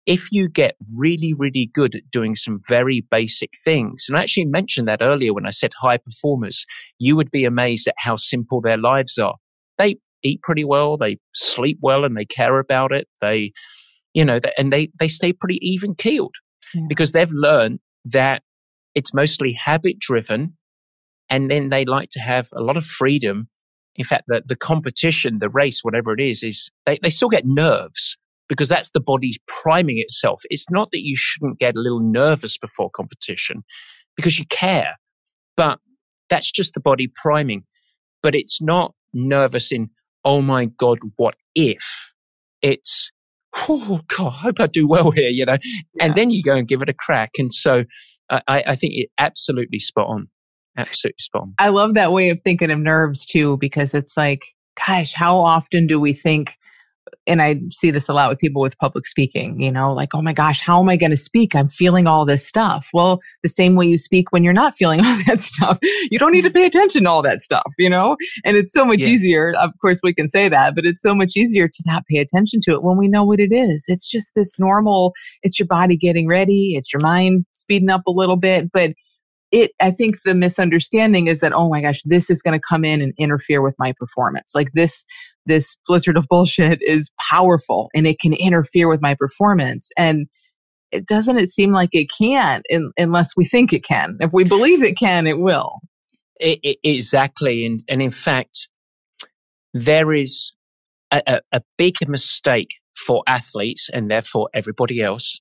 if 0.06 0.32
you 0.32 0.48
get 0.48 0.74
really, 0.96 1.34
really 1.34 1.70
good 1.72 1.94
at 1.94 2.10
doing 2.10 2.34
some 2.34 2.60
very 2.66 3.06
basic 3.10 3.50
things, 3.62 4.06
and 4.08 4.16
I 4.16 4.22
actually 4.22 4.46
mentioned 4.46 4.88
that 4.88 5.02
earlier 5.02 5.34
when 5.34 5.46
I 5.46 5.50
said 5.50 5.72
high 5.80 5.98
performers, 5.98 6.64
you 6.98 7.14
would 7.14 7.30
be 7.30 7.44
amazed 7.44 7.86
at 7.86 7.94
how 7.98 8.16
simple 8.16 8.60
their 8.60 8.78
lives 8.78 9.18
are. 9.18 9.36
They 9.76 9.96
eat 10.22 10.42
pretty 10.42 10.64
well, 10.64 10.96
they 10.96 11.18
sleep 11.34 11.78
well, 11.80 12.04
and 12.04 12.16
they 12.16 12.24
care 12.24 12.58
about 12.58 12.92
it. 12.92 13.08
They, 13.20 13.52
you 14.14 14.24
know, 14.24 14.40
and 14.56 14.72
they 14.72 14.90
they 14.98 15.08
stay 15.08 15.32
pretty 15.32 15.58
even 15.62 15.94
keeled 15.94 16.34
yeah. 16.74 16.82
because 16.88 17.12
they've 17.12 17.30
learned 17.30 17.80
that 18.04 18.42
it's 18.94 19.14
mostly 19.14 19.52
habit 19.52 19.98
driven, 19.98 20.56
and 21.28 21.50
then 21.50 21.68
they 21.68 21.84
like 21.84 22.08
to 22.10 22.20
have 22.20 22.48
a 22.54 22.62
lot 22.62 22.76
of 22.76 22.84
freedom. 22.84 23.48
In 23.96 24.04
fact, 24.04 24.24
the 24.28 24.42
the 24.46 24.56
competition, 24.56 25.38
the 25.38 25.48
race, 25.48 25.80
whatever 25.82 26.12
it 26.12 26.20
is, 26.20 26.42
is 26.42 26.70
they 26.86 26.98
they 27.02 27.10
still 27.10 27.28
get 27.28 27.44
nerves, 27.46 28.16
because 28.48 28.68
that's 28.68 28.90
the 28.90 29.00
body's 29.00 29.38
priming 29.46 29.98
itself. 29.98 30.42
It's 30.50 30.66
not 30.70 30.90
that 30.92 31.04
you 31.04 31.16
shouldn't 31.16 31.58
get 31.58 31.76
a 31.76 31.80
little 31.80 32.00
nervous 32.00 32.58
before 32.58 32.90
competition 32.90 33.62
because 34.16 34.38
you 34.38 34.46
care, 34.46 34.96
but 35.56 35.78
that's 36.28 36.50
just 36.50 36.74
the 36.74 36.80
body 36.80 37.10
priming. 37.14 37.64
But 38.22 38.34
it's 38.34 38.60
not 38.60 38.94
nervous 39.14 39.70
in, 39.70 39.90
oh 40.24 40.40
my 40.40 40.66
God, 40.66 40.98
what 41.16 41.34
if? 41.54 42.12
It's, 42.62 43.10
oh 43.68 44.00
God, 44.16 44.28
I 44.28 44.38
hope 44.38 44.60
I 44.60 44.66
do 44.66 44.86
well 44.86 45.10
here, 45.10 45.28
you 45.28 45.46
know? 45.46 45.58
Yeah. 45.94 46.04
And 46.04 46.14
then 46.14 46.30
you 46.30 46.42
go 46.42 46.54
and 46.54 46.66
give 46.66 46.82
it 46.82 46.88
a 46.88 46.94
crack. 46.94 47.32
And 47.38 47.52
so 47.52 47.84
I, 48.30 48.42
I 48.48 48.76
think 48.76 48.94
it 48.96 49.10
absolutely 49.18 49.78
spot 49.78 50.06
on. 50.08 50.28
Absolutely 50.76 51.18
spot 51.20 51.42
on. 51.42 51.54
I 51.58 51.68
love 51.68 51.94
that 51.94 52.12
way 52.12 52.30
of 52.30 52.40
thinking 52.42 52.70
of 52.70 52.78
nerves 52.78 53.24
too, 53.24 53.56
because 53.58 53.94
it's 53.94 54.16
like, 54.16 54.42
gosh, 54.86 55.12
how 55.12 55.38
often 55.38 55.86
do 55.86 55.98
we 55.98 56.12
think 56.12 56.56
and 57.26 57.42
I 57.42 57.60
see 57.70 57.90
this 57.90 58.08
a 58.08 58.12
lot 58.12 58.28
with 58.28 58.38
people 58.38 58.62
with 58.62 58.78
public 58.78 59.06
speaking, 59.06 59.60
you 59.60 59.70
know, 59.70 59.92
like, 59.92 60.14
oh 60.14 60.22
my 60.22 60.32
gosh, 60.32 60.60
how 60.60 60.80
am 60.80 60.88
I 60.88 60.96
going 60.96 61.10
to 61.10 61.16
speak? 61.16 61.54
I'm 61.54 61.68
feeling 61.68 62.06
all 62.06 62.24
this 62.24 62.46
stuff. 62.46 62.88
Well, 62.92 63.20
the 63.42 63.48
same 63.48 63.74
way 63.74 63.86
you 63.86 63.98
speak 63.98 64.32
when 64.32 64.44
you're 64.44 64.52
not 64.52 64.76
feeling 64.76 65.00
all 65.04 65.18
that 65.26 65.40
stuff, 65.40 65.78
you 66.10 66.18
don't 66.18 66.32
need 66.32 66.42
to 66.42 66.48
mm-hmm. 66.48 66.58
pay 66.58 66.66
attention 66.66 67.04
to 67.04 67.10
all 67.10 67.22
that 67.22 67.42
stuff, 67.42 67.72
you 67.78 67.90
know? 67.90 68.16
And 68.44 68.56
it's 68.56 68.72
so 68.72 68.84
much 68.84 69.02
yeah. 69.02 69.08
easier. 69.08 69.54
Of 69.58 69.70
course, 69.80 70.00
we 70.02 70.14
can 70.14 70.28
say 70.28 70.48
that, 70.48 70.74
but 70.74 70.84
it's 70.84 71.02
so 71.02 71.14
much 71.14 71.32
easier 71.36 71.68
to 71.68 71.82
not 71.86 72.04
pay 72.06 72.18
attention 72.18 72.60
to 72.64 72.72
it 72.72 72.82
when 72.82 72.96
we 72.96 73.08
know 73.08 73.24
what 73.24 73.40
it 73.40 73.52
is. 73.52 73.84
It's 73.88 74.08
just 74.08 74.32
this 74.34 74.58
normal, 74.58 75.12
it's 75.42 75.58
your 75.58 75.68
body 75.68 75.96
getting 75.96 76.26
ready, 76.26 76.74
it's 76.76 76.92
your 76.92 77.00
mind 77.00 77.44
speeding 77.52 77.90
up 77.90 78.02
a 78.06 78.12
little 78.12 78.36
bit, 78.36 78.70
but 78.72 78.92
it 79.50 79.70
i 79.80 79.90
think 79.90 80.16
the 80.24 80.34
misunderstanding 80.34 81.26
is 81.26 81.40
that 81.40 81.52
oh 81.52 81.68
my 81.68 81.80
gosh 81.80 82.02
this 82.04 82.30
is 82.30 82.42
going 82.42 82.58
to 82.58 82.66
come 82.68 82.84
in 82.84 83.00
and 83.00 83.14
interfere 83.18 83.62
with 83.62 83.74
my 83.78 83.92
performance 83.98 84.52
like 84.54 84.70
this 84.74 85.06
this 85.48 85.76
blizzard 85.86 86.16
of 86.16 86.26
bullshit 86.28 86.80
is 86.82 87.10
powerful 87.30 87.90
and 87.94 88.06
it 88.06 88.20
can 88.20 88.34
interfere 88.34 88.88
with 88.88 89.02
my 89.02 89.14
performance. 89.14 89.90
And 89.96 90.28
it 90.92 91.06
doesn't 91.06 91.38
it 91.38 91.50
seem 91.50 91.72
like 91.72 91.90
it 91.92 92.08
can't 92.20 92.64
in, 92.68 92.92
unless 92.96 93.36
we 93.36 93.44
think 93.44 93.72
it 93.72 93.84
can. 93.84 94.16
If 94.20 94.32
we 94.32 94.44
believe 94.44 94.82
it 94.82 94.96
can, 94.96 95.26
it 95.26 95.38
will. 95.38 95.80
It, 96.38 96.60
it, 96.62 96.78
exactly. 96.84 97.66
And, 97.66 97.82
and 97.88 98.00
in 98.00 98.12
fact, 98.12 98.68
there 99.74 100.12
is 100.12 100.52
a, 101.10 101.22
a, 101.26 101.40
a 101.52 101.62
big 101.76 101.96
mistake 102.06 102.68
for 102.96 103.22
athletes 103.26 103.90
and 103.92 104.10
therefore 104.10 104.48
everybody 104.54 105.00
else 105.00 105.40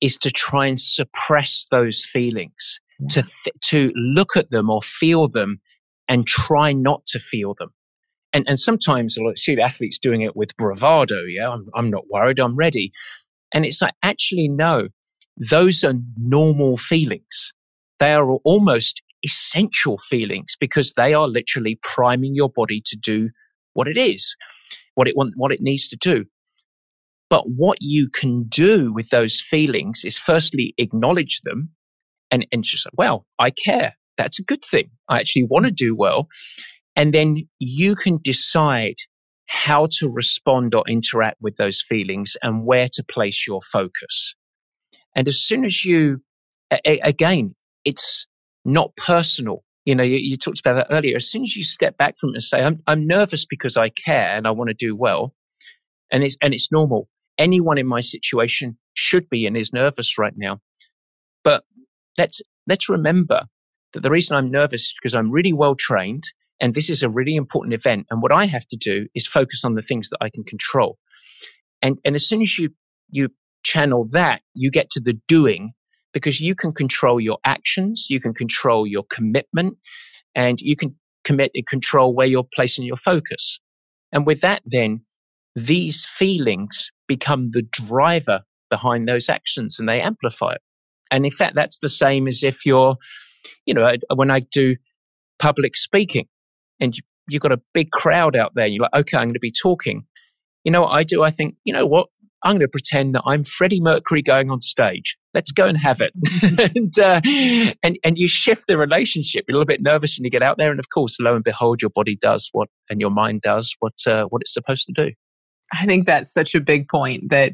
is 0.00 0.16
to 0.18 0.30
try 0.30 0.66
and 0.66 0.80
suppress 0.80 1.66
those 1.70 2.04
feelings, 2.04 2.80
yeah. 2.98 3.08
to, 3.08 3.22
th- 3.22 3.56
to 3.62 3.92
look 3.94 4.36
at 4.36 4.50
them 4.50 4.70
or 4.70 4.82
feel 4.82 5.28
them 5.28 5.60
and 6.08 6.26
try 6.26 6.72
not 6.72 7.04
to 7.06 7.18
feel 7.18 7.54
them. 7.58 7.70
And, 8.32 8.44
and 8.46 8.60
sometimes 8.60 9.16
I 9.18 9.34
see 9.34 9.54
the 9.54 9.62
athletes 9.62 9.98
doing 9.98 10.20
it 10.20 10.36
with 10.36 10.56
bravado. 10.56 11.24
Yeah, 11.24 11.50
I'm, 11.50 11.66
I'm 11.74 11.90
not 11.90 12.04
worried. 12.10 12.38
I'm 12.38 12.56
ready. 12.56 12.92
And 13.52 13.64
it's 13.64 13.80
like, 13.80 13.94
actually, 14.02 14.48
no, 14.48 14.88
those 15.38 15.82
are 15.84 15.94
normal 16.16 16.76
feelings. 16.76 17.54
They 17.98 18.12
are 18.12 18.30
almost 18.44 19.02
essential 19.24 19.98
feelings 19.98 20.56
because 20.60 20.92
they 20.92 21.14
are 21.14 21.26
literally 21.26 21.78
priming 21.82 22.34
your 22.34 22.50
body 22.50 22.82
to 22.86 22.96
do 22.96 23.30
what 23.72 23.88
it 23.88 23.96
is, 23.96 24.36
what 24.94 25.08
it 25.08 25.16
want, 25.16 25.34
what 25.36 25.52
it 25.52 25.60
needs 25.60 25.88
to 25.88 25.96
do. 25.96 26.26
But 27.30 27.44
what 27.46 27.78
you 27.80 28.08
can 28.08 28.44
do 28.44 28.92
with 28.92 29.10
those 29.10 29.40
feelings 29.40 30.02
is 30.04 30.18
firstly 30.18 30.74
acknowledge 30.78 31.40
them 31.44 31.70
and, 32.30 32.46
and 32.52 32.62
just 32.62 32.86
well, 32.94 33.26
I 33.38 33.50
care. 33.50 33.94
That's 34.16 34.38
a 34.38 34.42
good 34.42 34.64
thing. 34.64 34.90
I 35.08 35.20
actually 35.20 35.44
want 35.44 35.66
to 35.66 35.70
do 35.70 35.94
well. 35.94 36.28
And 36.98 37.14
then 37.14 37.48
you 37.60 37.94
can 37.94 38.18
decide 38.20 38.96
how 39.46 39.86
to 39.98 40.10
respond 40.10 40.74
or 40.74 40.82
interact 40.88 41.36
with 41.40 41.56
those 41.56 41.80
feelings 41.80 42.36
and 42.42 42.66
where 42.66 42.88
to 42.92 43.04
place 43.04 43.46
your 43.46 43.62
focus. 43.62 44.34
And 45.14 45.28
as 45.28 45.40
soon 45.40 45.64
as 45.64 45.84
you, 45.84 46.22
a- 46.72 46.98
again, 46.98 47.54
it's 47.84 48.26
not 48.64 48.96
personal. 48.96 49.62
You 49.84 49.94
know, 49.94 50.02
you, 50.02 50.16
you, 50.16 50.36
talked 50.36 50.58
about 50.58 50.74
that 50.74 50.92
earlier. 50.92 51.14
As 51.14 51.30
soon 51.30 51.44
as 51.44 51.54
you 51.54 51.62
step 51.62 51.96
back 51.96 52.18
from 52.18 52.30
it 52.30 52.34
and 52.34 52.42
say, 52.42 52.62
I'm, 52.62 52.82
I'm 52.88 53.06
nervous 53.06 53.46
because 53.46 53.76
I 53.76 53.90
care 53.90 54.36
and 54.36 54.46
I 54.48 54.50
want 54.50 54.68
to 54.68 54.74
do 54.74 54.96
well. 54.96 55.34
And 56.12 56.24
it's, 56.24 56.36
and 56.42 56.52
it's 56.52 56.72
normal. 56.72 57.08
Anyone 57.38 57.78
in 57.78 57.86
my 57.86 58.00
situation 58.00 58.76
should 58.94 59.30
be 59.30 59.46
and 59.46 59.56
is 59.56 59.72
nervous 59.72 60.18
right 60.18 60.34
now. 60.36 60.58
But 61.44 61.62
let's, 62.18 62.42
let's 62.66 62.88
remember 62.88 63.42
that 63.92 64.00
the 64.00 64.10
reason 64.10 64.36
I'm 64.36 64.50
nervous 64.50 64.86
is 64.86 64.94
because 65.00 65.14
I'm 65.14 65.30
really 65.30 65.52
well 65.52 65.76
trained 65.76 66.24
and 66.60 66.74
this 66.74 66.90
is 66.90 67.02
a 67.02 67.08
really 67.08 67.36
important 67.36 67.74
event. 67.74 68.06
And 68.10 68.20
what 68.22 68.32
I 68.32 68.46
have 68.46 68.66
to 68.68 68.76
do 68.76 69.06
is 69.14 69.26
focus 69.26 69.64
on 69.64 69.74
the 69.74 69.82
things 69.82 70.10
that 70.10 70.18
I 70.20 70.28
can 70.28 70.44
control. 70.44 70.98
And, 71.82 72.00
and 72.04 72.14
as 72.14 72.26
soon 72.26 72.42
as 72.42 72.58
you, 72.58 72.70
you 73.10 73.28
channel 73.62 74.06
that, 74.10 74.42
you 74.54 74.70
get 74.70 74.90
to 74.90 75.00
the 75.00 75.18
doing 75.28 75.72
because 76.12 76.40
you 76.40 76.54
can 76.54 76.72
control 76.72 77.20
your 77.20 77.38
actions, 77.44 78.06
you 78.10 78.20
can 78.20 78.34
control 78.34 78.86
your 78.86 79.04
commitment, 79.04 79.76
and 80.34 80.60
you 80.60 80.74
can 80.74 80.96
commit 81.24 81.50
and 81.54 81.66
control 81.66 82.14
where 82.14 82.26
you're 82.26 82.48
placing 82.54 82.84
your 82.84 82.96
focus. 82.96 83.60
And 84.12 84.26
with 84.26 84.40
that, 84.40 84.62
then 84.64 85.02
these 85.54 86.06
feelings 86.06 86.90
become 87.06 87.50
the 87.52 87.62
driver 87.62 88.42
behind 88.70 89.08
those 89.08 89.28
actions 89.28 89.78
and 89.78 89.88
they 89.88 90.00
amplify 90.00 90.52
it. 90.52 90.62
And 91.10 91.24
in 91.24 91.30
fact, 91.30 91.54
that's 91.54 91.78
the 91.78 91.88
same 91.88 92.28
as 92.28 92.42
if 92.42 92.64
you're, 92.66 92.96
you 93.66 93.74
know, 93.74 93.92
when 94.14 94.30
I 94.30 94.40
do 94.40 94.76
public 95.38 95.76
speaking, 95.76 96.26
and 96.80 96.96
you, 96.96 97.02
you've 97.28 97.42
got 97.42 97.52
a 97.52 97.60
big 97.74 97.90
crowd 97.90 98.36
out 98.36 98.52
there. 98.54 98.66
You're 98.66 98.82
like, 98.82 98.94
okay, 98.94 99.16
I'm 99.16 99.28
going 99.28 99.34
to 99.34 99.40
be 99.40 99.52
talking. 99.52 100.04
You 100.64 100.72
know 100.72 100.82
what 100.82 100.92
I 100.92 101.02
do? 101.02 101.22
I 101.22 101.30
think, 101.30 101.56
you 101.64 101.72
know 101.72 101.86
what? 101.86 102.08
I'm 102.44 102.52
going 102.52 102.60
to 102.60 102.68
pretend 102.68 103.14
that 103.16 103.22
I'm 103.26 103.42
Freddie 103.42 103.80
Mercury 103.80 104.22
going 104.22 104.50
on 104.50 104.60
stage. 104.60 105.16
Let's 105.34 105.50
go 105.50 105.66
and 105.66 105.76
have 105.76 106.00
it. 106.00 106.12
and, 106.76 106.98
uh, 106.98 107.20
and, 107.82 107.98
and 108.04 108.18
you 108.18 108.28
shift 108.28 108.64
the 108.68 108.78
relationship. 108.78 109.44
You're 109.48 109.56
a 109.56 109.58
little 109.58 109.66
bit 109.66 109.82
nervous 109.82 110.16
and 110.16 110.24
you 110.24 110.30
get 110.30 110.42
out 110.42 110.56
there. 110.56 110.70
And 110.70 110.78
of 110.78 110.88
course, 110.90 111.16
lo 111.20 111.34
and 111.34 111.44
behold, 111.44 111.82
your 111.82 111.90
body 111.90 112.16
does 112.20 112.48
what, 112.52 112.68
and 112.88 113.00
your 113.00 113.10
mind 113.10 113.42
does 113.42 113.74
what, 113.80 113.94
uh, 114.06 114.24
what 114.24 114.42
it's 114.42 114.52
supposed 114.52 114.86
to 114.86 114.92
do. 114.92 115.12
I 115.72 115.84
think 115.84 116.06
that's 116.06 116.32
such 116.32 116.54
a 116.54 116.60
big 116.60 116.88
point 116.88 117.30
that 117.30 117.52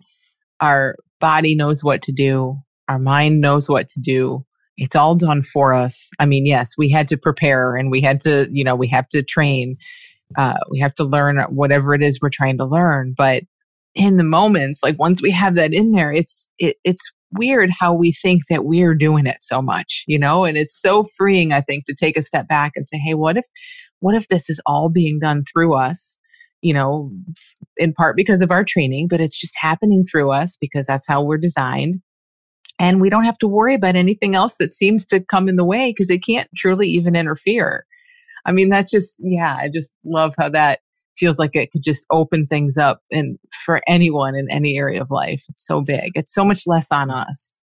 our 0.61 0.97
body 1.19 1.55
knows 1.55 1.83
what 1.83 2.03
to 2.03 2.13
do. 2.13 2.57
Our 2.89 2.99
mind 2.99 3.41
knows 3.41 3.69
what 3.69 3.89
to 3.91 4.01
do 4.01 4.45
it's 4.77 4.97
all 4.97 5.15
done 5.15 5.43
for 5.43 5.73
us. 5.73 6.11
I 6.19 6.27
mean, 6.27 6.47
yes, 6.47 6.73
we 6.77 6.89
had 6.89 7.09
to 7.09 7.17
prepare 7.17 7.77
and 7.77 7.91
we 7.91 8.01
had 8.01 8.21
to, 8.23 8.49
you 8.51 8.65
know, 8.65 8.75
we 8.75 8.89
have 8.89 9.09
to 9.09 9.23
train. 9.23 9.77
Uh, 10.37 10.57
we 10.71 10.81
have 10.81 10.95
to 10.95 11.05
learn 11.05 11.39
whatever 11.51 11.95
it 11.95 12.03
is 12.03 12.19
we're 12.21 12.31
trying 12.31 12.59
to 12.59 12.65
learn. 12.65 13.15
But 13.17 13.45
in 13.95 14.17
the 14.17 14.25
moments, 14.25 14.83
like 14.83 14.99
once 14.99 15.23
we 15.23 15.31
have 15.31 15.55
that 15.55 15.73
in 15.73 15.93
there, 15.93 16.13
it's 16.13 16.51
it, 16.59 16.77
it's 16.83 17.13
weird 17.33 17.71
how 17.71 17.93
we 17.93 18.13
think 18.13 18.43
that 18.49 18.65
we're 18.65 18.95
doing 18.95 19.27
it 19.27 19.39
so 19.43 19.63
much, 19.63 20.05
you 20.07 20.19
know. 20.19 20.45
And 20.45 20.57
it's 20.57 20.81
so 20.81 21.05
freeing, 21.17 21.53
I 21.53 21.61
think, 21.61 21.87
to 21.87 21.95
take 21.95 22.17
a 22.17 22.23
step 22.23 22.49
back 22.49 22.73
and 22.75 22.89
say, 22.89 22.99
hey, 22.99 23.15
what 23.15 23.37
if, 23.37 23.45
what 24.01 24.15
if 24.15 24.29
this 24.29 24.51
is 24.51 24.61
all 24.67 24.89
being 24.89 25.19
done 25.21 25.45
through 25.53 25.75
us? 25.75 26.19
You 26.63 26.73
know, 26.73 27.13
in 27.77 27.93
part 27.93 28.17
because 28.17 28.41
of 28.41 28.51
our 28.51 28.65
training, 28.65 29.09
but 29.09 29.21
it's 29.21 29.39
just 29.39 29.55
happening 29.59 30.03
through 30.11 30.33
us 30.33 30.57
because 30.61 30.87
that's 30.87 31.07
how 31.07 31.23
we're 31.23 31.39
designed 31.39 32.01
and 32.79 33.01
we 33.01 33.11
don't 33.11 33.25
have 33.25 33.39
to 33.39 33.49
worry 33.49 33.75
about 33.75 33.97
anything 33.97 34.35
else 34.35 34.57
that 34.57 34.73
seems 34.73 35.05
to 35.07 35.21
come 35.21 35.49
in 35.49 35.57
the 35.57 35.65
way 35.65 35.91
because 35.91 36.11
it 36.11 36.25
can't 36.25 36.49
truly 36.57 36.89
even 36.89 37.17
interfere. 37.17 37.87
I 38.45 38.53
mean, 38.53 38.69
that's 38.69 38.91
just, 38.91 39.21
yeah, 39.23 39.57
I 39.57 39.69
just 39.69 39.93
love 40.05 40.35
how 40.37 40.49
that 40.51 40.81
feels 41.17 41.39
like 41.39 41.55
it 41.55 41.71
could 41.71 41.83
just 41.83 42.05
open 42.11 42.47
things 42.47 42.77
up 42.77 43.01
and 43.13 43.39
for 43.65 43.81
anyone 43.87 44.35
in 44.35 44.51
any 44.51 44.77
area 44.77 45.01
of 45.01 45.11
life. 45.11 45.45
It's 45.49 45.65
so 45.65 45.81
big. 45.81 46.11
It's 46.15 46.35
so 46.35 46.45
much 46.45 46.65
less 46.67 46.89
on 46.91 47.11
us. 47.11 47.61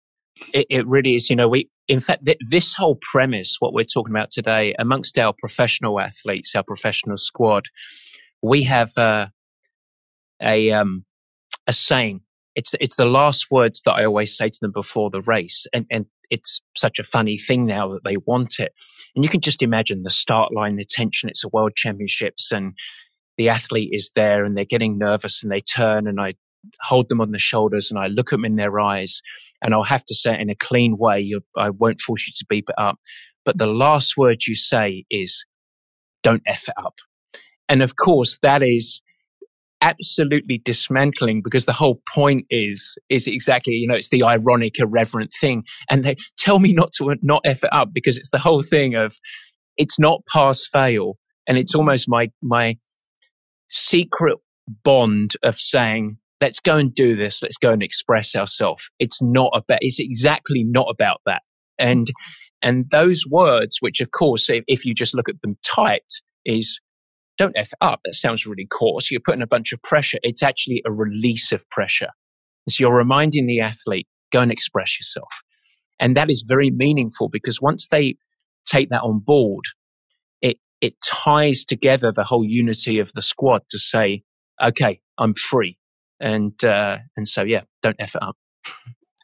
It, 0.55 0.67
it 0.71 0.87
really 0.87 1.17
is. 1.17 1.29
You 1.29 1.37
know, 1.37 1.49
we, 1.49 1.69
in 1.89 2.01
fact, 2.01 2.25
th- 2.25 2.39
this 2.49 2.75
whole 2.75 2.99
premise, 3.13 3.57
what 3.59 3.75
we're 3.75 3.83
talking 3.83 4.15
about 4.15 4.31
today, 4.31 4.75
amongst 4.79 5.19
our 5.19 5.35
professional 5.39 6.01
athletes, 6.01 6.55
our 6.55 6.63
professional 6.63 7.19
squad, 7.19 7.67
we 8.41 8.63
have 8.63 8.97
uh, 8.97 9.27
a, 10.41 10.71
um, 10.71 11.05
a 11.67 11.73
saying 11.73 12.21
it's 12.55 12.75
it's 12.81 12.97
the 12.97 13.05
last 13.05 13.47
words 13.51 13.83
that 13.85 13.93
I 13.93 14.05
always 14.05 14.37
say 14.37 14.49
to 14.49 14.59
them 14.61 14.73
before 14.73 15.11
the 15.11 15.23
race, 15.23 15.67
and 15.73 15.87
and 15.91 16.07
it's 16.31 16.61
such 16.77 16.99
a 16.99 17.05
funny 17.05 17.39
thing 17.39 17.67
now 17.67 17.89
that 17.93 18.05
they 18.05 18.17
want 18.17 18.59
it, 18.59 18.73
and 19.15 19.25
you 19.25 19.29
can 19.29 19.41
just 19.41 19.63
imagine 19.63 20.03
the 20.03 20.11
start 20.11 20.53
line, 20.53 20.77
the 20.77 20.85
tension. 20.85 21.29
It's 21.29 21.45
a 21.45 21.49
world 21.49 21.73
championships, 21.77 22.53
and 22.53 22.75
the 23.37 23.49
athlete 23.49 23.91
is 23.93 24.11
there, 24.15 24.45
and 24.45 24.57
they're 24.57 24.65
getting 24.65 24.99
nervous, 24.99 25.43
and 25.43 25.51
they 25.51 25.61
turn, 25.61 26.07
and 26.07 26.21
I 26.21 26.35
hold 26.83 27.09
them 27.09 27.21
on 27.21 27.31
the 27.31 27.39
shoulders, 27.39 27.91
and 27.91 27.99
I 27.99 28.09
look 28.09 28.33
at 28.33 28.37
them 28.37 28.45
in 28.45 28.57
their 28.57 28.79
eyes, 28.81 29.23
and 29.63 29.75
I'll 29.75 29.83
have 29.85 30.05
to 30.07 30.15
say 30.15 30.35
it 30.35 30.41
in 30.41 30.51
a 30.51 30.55
clean 30.55 30.97
way. 30.99 31.33
I 31.57 31.71
won't 31.71 32.01
force 32.01 32.27
you 32.27 32.33
to 32.37 32.47
beep 32.49 32.69
it 32.69 32.79
up, 32.79 32.99
but 33.45 33.59
the 33.59 33.67
last 33.67 34.17
word 34.17 34.47
you 34.47 34.55
say 34.55 35.05
is, 35.11 35.45
"Don't 36.23 36.43
f 36.47 36.69
it 36.69 36.75
up," 36.77 36.97
and 37.69 37.83
of 37.83 37.97
course 37.97 38.39
that 38.43 38.63
is 38.63 39.03
absolutely 39.83 40.59
dismantling 40.65 41.41
because 41.43 41.65
the 41.65 41.73
whole 41.73 42.01
point 42.15 42.45
is 42.51 42.99
is 43.09 43.27
exactly 43.27 43.73
you 43.73 43.87
know 43.87 43.95
it's 43.95 44.11
the 44.11 44.23
ironic 44.23 44.79
irreverent 44.79 45.33
thing 45.41 45.65
and 45.89 46.05
they 46.05 46.15
tell 46.37 46.59
me 46.59 46.73
not 46.73 46.93
to 46.93 47.15
not 47.23 47.41
f 47.45 47.65
it 47.65 47.71
up 47.73 47.89
because 47.93 48.19
it's 48.19 48.31
the 48.31 48.39
whole 48.39 48.63
thing 48.63 48.95
of 48.95 49.17
it's 49.79 49.99
not 49.99 50.21
pass 50.31 50.67
fail 50.67 51.17
and 51.49 51.57
it's 51.57 51.75
almost 51.75 52.09
my 52.09 52.29
my 52.43 52.77
secret 53.69 54.37
bond 54.85 55.33
of 55.43 55.57
saying 55.57 56.19
let's 56.41 56.61
go 56.61 56.77
and 56.77 56.95
do 56.95 57.17
this. 57.17 57.43
Let's 57.43 57.59
go 57.59 57.71
and 57.71 57.83
express 57.83 58.35
ourselves. 58.35 58.91
It's 58.99 59.21
not 59.23 59.51
about, 59.55 59.79
it's 59.83 60.01
exactly 60.01 60.65
not 60.65 60.87
about 60.91 61.21
that. 61.27 61.43
And, 61.79 62.09
and 62.63 62.91
those 62.91 63.25
words, 63.29 63.79
which 63.81 64.01
of 64.01 64.11
course, 64.11 64.49
if, 64.51 64.65
if 64.67 64.85
you 64.85 64.95
just 64.95 65.15
look 65.15 65.29
at 65.29 65.41
them 65.43 65.57
tight, 65.63 66.03
is 66.45 66.81
don't 67.41 67.57
F 67.57 67.73
up. 67.81 68.01
That 68.05 68.15
sounds 68.15 68.47
really 68.47 68.67
coarse. 68.67 69.11
You're 69.11 69.23
putting 69.25 69.41
a 69.41 69.47
bunch 69.47 69.73
of 69.73 69.81
pressure. 69.83 70.19
It's 70.23 70.43
actually 70.43 70.83
a 70.85 70.93
release 70.93 71.53
of 71.53 71.67
pressure. 71.71 72.11
So 72.69 72.83
you're 72.83 72.95
reminding 72.95 73.47
the 73.47 73.61
athlete, 73.61 74.07
go 74.31 74.43
and 74.43 74.53
express 74.53 74.99
yourself. 75.01 75.41
And 75.99 76.15
that 76.19 76.31
is 76.31 76.45
very 76.47 76.71
meaningful 76.71 77.31
because 77.31 77.59
once 77.59 77.89
they 77.89 78.17
take 78.67 78.91
that 78.91 79.01
on 79.01 79.21
board, 79.21 79.65
it, 80.43 80.59
it 80.83 81.01
ties 81.03 81.65
together 81.65 82.13
the 82.13 82.25
whole 82.25 82.45
unity 82.45 82.99
of 82.99 83.11
the 83.15 83.23
squad 83.23 83.63
to 83.71 83.79
say, 83.79 84.23
okay, 84.63 85.01
I'm 85.17 85.33
free. 85.33 85.79
And, 86.21 86.63
uh, 86.63 86.99
and 87.17 87.27
so, 87.27 87.43
yeah, 87.43 87.63
don't 87.83 87.97
F 87.99 88.17
it 88.17 88.23
up. 88.23 88.37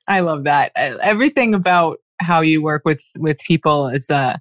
I 0.08 0.20
love 0.20 0.44
that. 0.44 0.72
Everything 0.74 1.52
about 1.52 1.98
how 2.18 2.40
you 2.40 2.62
work 2.62 2.80
with, 2.86 3.02
with 3.18 3.40
people 3.40 3.88
is, 3.88 4.08
uh, 4.08 4.38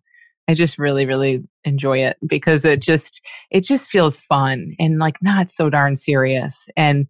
I 0.48 0.54
just 0.54 0.78
really, 0.78 1.06
really 1.06 1.44
enjoy 1.64 2.00
it 2.00 2.18
because 2.28 2.66
it 2.66 2.82
just, 2.82 3.22
it 3.52 3.64
just 3.64 3.90
feels 3.90 4.20
fun 4.20 4.76
and 4.80 5.00
like 5.00 5.18
not 5.22 5.50
so 5.50 5.70
darn 5.70 5.98
serious. 5.98 6.70
And 6.78 7.08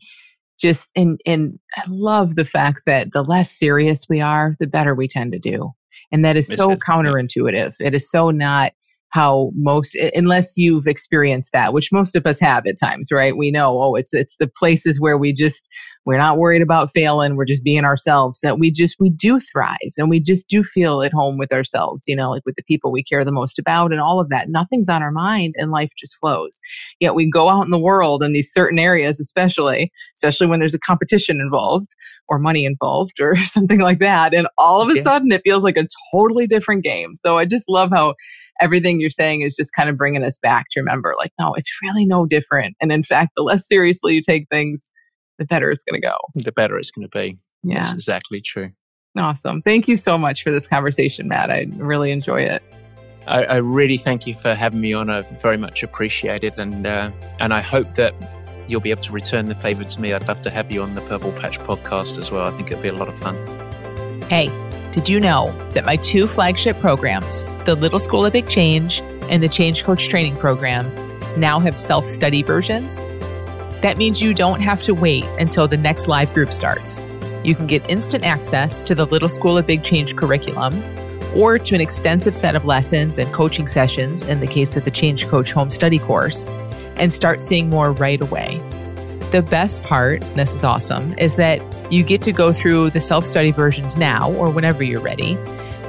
just, 0.60 0.92
and, 0.96 1.20
and 1.26 1.60
I 1.76 1.84
love 1.90 2.36
the 2.36 2.46
fact 2.46 2.82
that 2.86 3.12
the 3.12 3.24
less 3.24 3.52
serious 3.52 4.06
we 4.10 4.22
are, 4.22 4.56
the 4.60 4.68
better 4.68 4.96
we 4.96 5.08
tend 5.08 5.34
to 5.34 5.40
do. 5.40 5.72
And 6.12 6.24
that 6.24 6.38
is 6.38 6.48
so 6.48 6.76
counterintuitive. 6.76 7.76
It 7.80 7.94
is 7.94 8.10
so 8.10 8.30
not 8.30 8.72
how 9.16 9.50
most 9.56 9.96
unless 10.14 10.58
you've 10.58 10.88
experienced 10.88 11.54
that 11.54 11.72
which 11.72 11.90
most 11.90 12.18
of 12.18 12.26
us 12.26 12.38
have 12.38 12.68
at 12.68 12.76
times 12.78 13.08
right? 13.14 13.38
We 13.38 13.50
know 13.50 13.82
oh 13.82 13.96
it's 13.96 14.14
it's 14.14 14.36
the 14.42 14.52
places 14.58 15.00
where 15.00 15.18
we 15.18 15.32
just 15.32 15.70
we're 16.06 16.18
not 16.18 16.38
worried 16.38 16.62
about 16.62 16.90
failing 16.90 17.38
we're 17.38 17.46
just 17.46 17.64
being 17.64 17.86
ourselves 17.86 18.42
that 18.42 18.60
we 18.60 18.70
just 18.70 18.98
we 19.00 19.10
do 19.10 19.40
thrive 19.40 19.94
and 19.98 20.10
we 20.10 20.20
just 20.20 20.50
do 20.50 20.66
feel 20.66 21.02
at 21.02 21.14
home 21.14 21.38
with 21.38 21.54
ourselves 21.54 22.04
you 22.08 22.16
know 22.16 22.30
like 22.30 22.44
with 22.46 22.58
the 22.58 22.64
people 22.64 22.92
we 22.92 23.02
care 23.02 23.24
the 23.24 23.32
most 23.32 23.58
about 23.58 23.94
and 23.94 24.02
all 24.02 24.20
of 24.20 24.28
that. 24.30 24.50
Nothing's 24.50 24.90
on 24.90 25.02
our 25.02 25.12
mind 25.12 25.56
and 25.58 25.72
life 25.72 25.92
just 25.98 26.18
flows. 26.20 26.60
Yet 27.00 27.16
we 27.16 27.30
go 27.30 27.48
out 27.50 27.64
in 27.64 27.72
the 27.72 27.80
world 27.80 28.22
in 28.22 28.34
these 28.34 28.52
certain 28.52 28.80
areas 28.80 29.22
especially 29.22 29.94
especially 30.18 30.48
when 30.48 30.60
there's 30.60 30.76
a 30.76 30.80
competition 30.80 31.40
involved 31.40 31.88
or 32.28 32.38
money 32.38 32.66
involved 32.66 33.22
or 33.22 33.38
something 33.56 33.80
like 33.80 34.00
that 34.00 34.34
and 34.34 34.46
all 34.58 34.82
of 34.82 34.90
a 34.90 34.96
yeah. 34.96 35.04
sudden 35.04 35.32
it 35.32 35.42
feels 35.46 35.64
like 35.64 35.78
a 35.78 35.88
totally 36.12 36.48
different 36.48 36.84
game. 36.84 37.16
So 37.16 37.38
i 37.38 37.46
just 37.46 37.70
love 37.70 37.92
how 37.94 38.16
everything 38.62 39.00
you're 39.00 39.10
saying 39.10 39.42
is 39.42 39.56
just 39.56 39.74
kind 39.74 39.90
of 39.90 39.98
bringing 39.98 40.24
us 40.24 40.38
back 40.40 40.66
to 40.72 40.80
remember 40.80 41.16
like, 41.18 41.32
no, 41.40 41.54
it's 41.56 41.70
really 41.84 42.06
no 42.06 42.26
different. 42.26 42.76
And 42.82 42.92
in 42.92 43.04
fact, 43.04 43.32
the 43.36 43.44
less 43.44 43.68
seriously 43.68 44.14
you 44.14 44.22
take 44.22 44.48
things, 44.50 44.92
the 45.38 45.46
better 45.46 45.72
it's 45.72 45.84
going 45.84 46.02
to 46.02 46.08
go. 46.08 46.16
The 46.36 46.52
better 46.52 46.78
it's 46.78 46.92
going 46.92 47.08
to 47.08 47.18
be. 47.18 47.38
Yeah. 47.64 47.84
That's 47.84 47.94
exactly 47.94 48.42
true. 48.42 48.72
Awesome. 49.18 49.62
Thank 49.62 49.88
you 49.88 49.96
so 49.96 50.18
much 50.18 50.44
for 50.44 50.52
this 50.52 50.68
conversation, 50.68 51.28
Matt. 51.28 51.50
I 51.50 51.68
really 51.78 52.12
enjoy 52.12 52.42
it. 52.42 52.62
I, 53.28 53.44
I 53.46 53.56
really 53.56 53.98
thank 53.98 54.28
you 54.28 54.36
for 54.36 54.54
having 54.54 54.82
me 54.82 54.94
on. 54.94 55.10
I 55.10 55.22
very 55.22 55.58
much 55.58 55.84
appreciate 55.84 56.44
it. 56.44 56.58
And, 56.58 56.86
uh, 56.86 57.12
and 57.40 57.54
I 57.54 57.62
hope 57.62 57.96
that 57.96 58.14
you'll 58.68 58.82
be 58.82 58.92
able 58.92 59.04
to 59.04 59.12
return 59.12 59.46
the 59.46 59.56
favor 59.56 59.84
to 59.84 60.02
me. 60.02 60.14
I'd 60.14 60.28
love 60.28 60.42
to 60.44 60.50
have 60.50 60.72
you 60.72 60.82
on 60.82 60.96
the 60.96 61.02
Purple 61.02 61.32
Patch 61.34 61.60
podcast 61.60 62.18
as 62.18 62.30
well. 62.30 62.48
I 62.48 62.52
think 62.52 62.72
it'd 62.72 62.84
be 62.84 62.90
a 62.90 62.94
lot 62.94 63.08
of 63.08 63.18
fun. 63.18 63.36
Hey, 64.24 64.48
did 64.96 65.10
you 65.10 65.20
know 65.20 65.52
that 65.72 65.84
my 65.84 65.98
two 65.98 66.26
flagship 66.26 66.80
programs, 66.80 67.46
the 67.66 67.76
Little 67.76 68.00
School 68.00 68.26
of 68.26 68.32
Big 68.32 68.48
Change 68.48 69.02
and 69.30 69.44
the 69.44 69.50
Change 69.50 69.84
Coach 69.84 70.08
Training 70.08 70.38
Program, 70.38 70.90
now 71.38 71.60
have 71.60 71.78
self 71.78 72.08
study 72.08 72.44
versions? 72.44 73.06
That 73.82 73.98
means 73.98 74.22
you 74.22 74.34
don't 74.34 74.62
have 74.62 74.84
to 74.84 74.94
wait 74.94 75.26
until 75.38 75.68
the 75.68 75.76
next 75.76 76.08
live 76.08 76.34
group 76.34 76.54
starts. 76.54 77.02
You 77.44 77.56
can 77.56 77.68
get 77.68 77.88
instant 77.90 78.24
access 78.24 78.82
to 78.84 78.96
the 78.96 79.06
Little 79.06 79.28
School 79.28 79.58
of 79.58 79.68
Big 79.68 79.84
Change 79.84 80.16
curriculum 80.16 80.82
or 81.36 81.60
to 81.60 81.76
an 81.76 81.82
extensive 81.82 82.34
set 82.34 82.56
of 82.56 82.64
lessons 82.64 83.18
and 83.18 83.32
coaching 83.34 83.68
sessions 83.68 84.24
in 84.30 84.40
the 84.40 84.48
case 84.48 84.78
of 84.78 84.86
the 84.86 84.92
Change 84.92 85.28
Coach 85.28 85.52
Home 85.52 85.72
Study 85.72 86.00
course 86.00 86.48
and 86.96 87.12
start 87.12 87.42
seeing 87.42 87.70
more 87.70 87.92
right 87.92 88.22
away. 88.22 88.62
The 89.32 89.42
best 89.42 89.84
part, 89.84 90.22
this 90.36 90.54
is 90.54 90.64
awesome, 90.64 91.14
is 91.18 91.36
that 91.36 91.62
you 91.92 92.04
get 92.04 92.22
to 92.24 92.32
go 92.32 92.54
through 92.54 92.92
the 92.92 93.02
self 93.02 93.26
study 93.26 93.52
versions 93.52 93.98
now 93.98 94.32
or 94.34 94.50
whenever 94.50 94.84
you're 94.84 95.02
ready, 95.02 95.38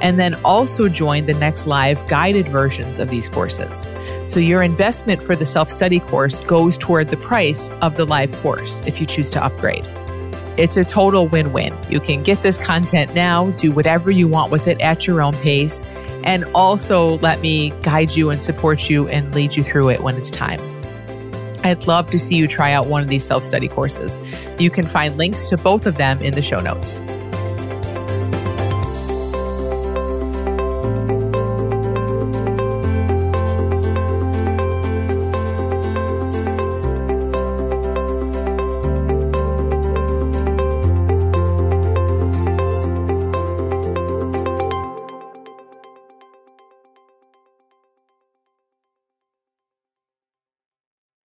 and 0.01 0.19
then 0.19 0.35
also 0.43 0.89
join 0.89 1.25
the 1.25 1.33
next 1.35 1.65
live 1.65 2.05
guided 2.07 2.47
versions 2.47 2.99
of 2.99 3.09
these 3.09 3.27
courses. 3.27 3.87
So 4.27 4.39
your 4.39 4.63
investment 4.63 5.23
for 5.23 5.35
the 5.35 5.45
self 5.45 5.69
study 5.69 5.99
course 5.99 6.39
goes 6.41 6.77
toward 6.77 7.07
the 7.07 7.17
price 7.17 7.69
of 7.81 7.95
the 7.95 8.05
live 8.05 8.35
course 8.41 8.85
if 8.85 8.99
you 8.99 9.05
choose 9.05 9.29
to 9.31 9.43
upgrade. 9.43 9.87
It's 10.57 10.75
a 10.75 10.83
total 10.83 11.27
win 11.27 11.53
win. 11.53 11.73
You 11.89 11.99
can 11.99 12.23
get 12.23 12.41
this 12.41 12.57
content 12.57 13.13
now, 13.13 13.51
do 13.51 13.71
whatever 13.71 14.09
you 14.11 14.27
want 14.27 14.51
with 14.51 14.67
it 14.67 14.81
at 14.81 15.05
your 15.05 15.21
own 15.21 15.33
pace, 15.35 15.83
and 16.23 16.43
also 16.55 17.19
let 17.19 17.39
me 17.41 17.71
guide 17.83 18.15
you 18.15 18.31
and 18.31 18.41
support 18.41 18.89
you 18.89 19.07
and 19.07 19.33
lead 19.33 19.55
you 19.55 19.63
through 19.63 19.89
it 19.89 20.01
when 20.01 20.15
it's 20.17 20.31
time. 20.31 20.59
I'd 21.63 21.87
love 21.87 22.09
to 22.11 22.19
see 22.19 22.35
you 22.35 22.47
try 22.47 22.71
out 22.71 22.87
one 22.87 23.01
of 23.01 23.09
these 23.09 23.25
self 23.25 23.43
study 23.43 23.67
courses. 23.67 24.19
You 24.59 24.69
can 24.69 24.85
find 24.85 25.17
links 25.17 25.49
to 25.49 25.57
both 25.57 25.85
of 25.85 25.97
them 25.97 26.21
in 26.21 26.33
the 26.33 26.41
show 26.41 26.59
notes. 26.59 27.01